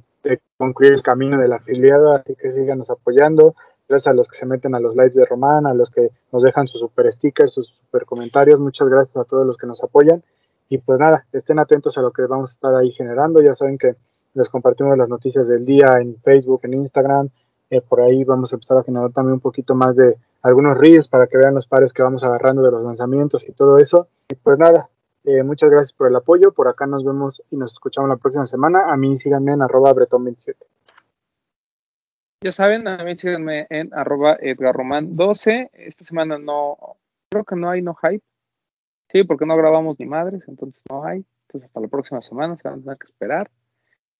[0.56, 3.54] concluir el camino del afiliado, así que síganos apoyando.
[3.88, 6.42] Gracias a los que se meten a los lives de Román, a los que nos
[6.42, 8.60] dejan sus super stickers, sus super comentarios.
[8.60, 10.22] Muchas gracias a todos los que nos apoyan.
[10.68, 13.40] Y pues nada, estén atentos a lo que vamos a estar ahí generando.
[13.40, 13.96] Ya saben que
[14.34, 17.30] les compartimos las noticias del día en Facebook, en Instagram,
[17.70, 21.08] eh, por ahí vamos a empezar a generar también un poquito más de algunos reels
[21.08, 24.08] para que vean los pares que vamos agarrando de los lanzamientos y todo eso.
[24.28, 24.88] Y pues nada,
[25.24, 26.52] eh, muchas gracias por el apoyo.
[26.52, 28.90] Por acá nos vemos y nos escuchamos la próxima semana.
[28.92, 30.56] A mí síganme en arroba bretón27.
[32.40, 35.70] Ya saben, a mí síganme en arroba edgarroman12.
[35.72, 36.96] Esta semana no,
[37.28, 38.24] creo que no hay no hype.
[39.10, 41.24] Sí, porque no grabamos ni madres, entonces no hay.
[41.46, 43.50] Entonces hasta la próxima semana se van a tener que esperar.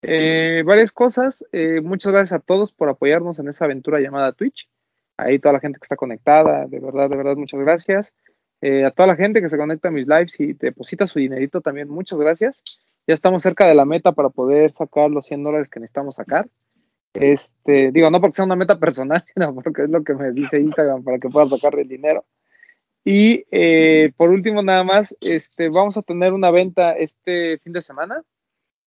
[0.01, 1.45] Eh, varias cosas.
[1.53, 4.67] Eh, muchas gracias a todos por apoyarnos en esa aventura llamada Twitch.
[5.15, 8.13] Ahí toda la gente que está conectada, de verdad, de verdad, muchas gracias.
[8.61, 11.61] Eh, a toda la gente que se conecta a mis lives y deposita su dinerito
[11.61, 12.61] también, muchas gracias.
[13.07, 16.47] Ya estamos cerca de la meta para poder sacar los 100 dólares que necesitamos sacar.
[17.13, 20.59] Este, digo, no porque sea una meta personal, sino porque es lo que me dice
[20.59, 22.25] Instagram para que pueda sacar el dinero.
[23.03, 23.43] Y
[24.11, 28.23] por último, nada más, este, vamos a tener una venta este fin de semana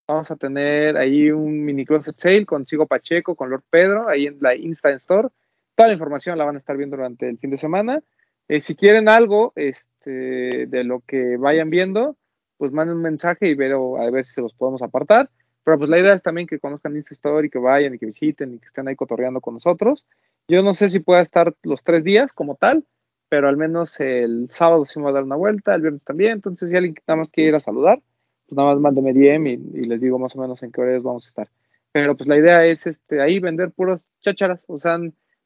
[0.05, 4.27] Vamos a tener ahí un mini closet sale con Sigo Pacheco, con Lord Pedro, ahí
[4.27, 5.29] en la Insta Store.
[5.75, 8.03] Toda la información la van a estar viendo durante el fin de semana.
[8.49, 12.17] Eh, si quieren algo este, de lo que vayan viendo,
[12.57, 15.29] pues manden un mensaje y ver, a ver si se los podemos apartar.
[15.63, 18.05] Pero pues la idea es también que conozcan Insta Store y que vayan y que
[18.05, 20.05] visiten y que estén ahí cotorreando con nosotros.
[20.47, 22.85] Yo no sé si pueda estar los tres días como tal,
[23.29, 26.33] pero al menos el sábado sí me va a dar una vuelta, el viernes también.
[26.33, 28.01] Entonces, si alguien nada más quiere ir a saludar,
[28.45, 31.01] pues nada más mándeme DM y, y, les digo más o menos en qué horas
[31.01, 31.49] vamos a estar.
[31.91, 34.99] Pero pues la idea es este ahí vender puros chácharas, o sea,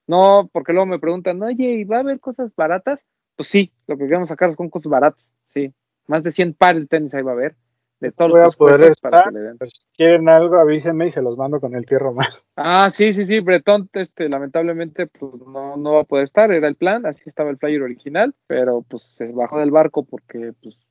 [0.07, 3.05] no, porque luego me preguntan, oye, ¿y va a haber cosas baratas?
[3.35, 5.73] Pues sí, lo que queremos sacar son cosas baratas, sí,
[6.07, 7.55] Más de 100 pares de tenis ahí va a haber.
[7.99, 9.57] De todos Voy a los poder presupuestos para que le den.
[9.57, 12.27] Pues, si quieren algo, avísenme y se los mando con el tío Román.
[12.55, 16.67] Ah, sí, sí, sí, Bretón, este, lamentablemente, pues no, no va a poder estar, era
[16.67, 20.89] el plan, así estaba el flyer original, pero pues se bajó del barco porque pues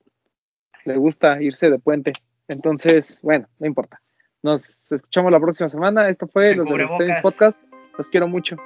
[0.84, 2.12] le gusta irse de puente.
[2.48, 4.00] Entonces, bueno, no importa.
[4.42, 6.08] Nos escuchamos la próxima semana.
[6.08, 6.86] Esto fue los de.
[6.98, 7.62] Tenis Podcast.
[7.98, 8.56] Los quiero mucho.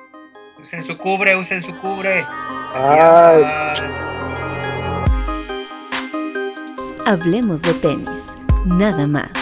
[0.60, 2.22] Usen su cubre, usen su cubre.
[2.74, 3.42] Ay.
[7.06, 8.19] Hablemos de tenis,
[8.66, 9.39] nada más.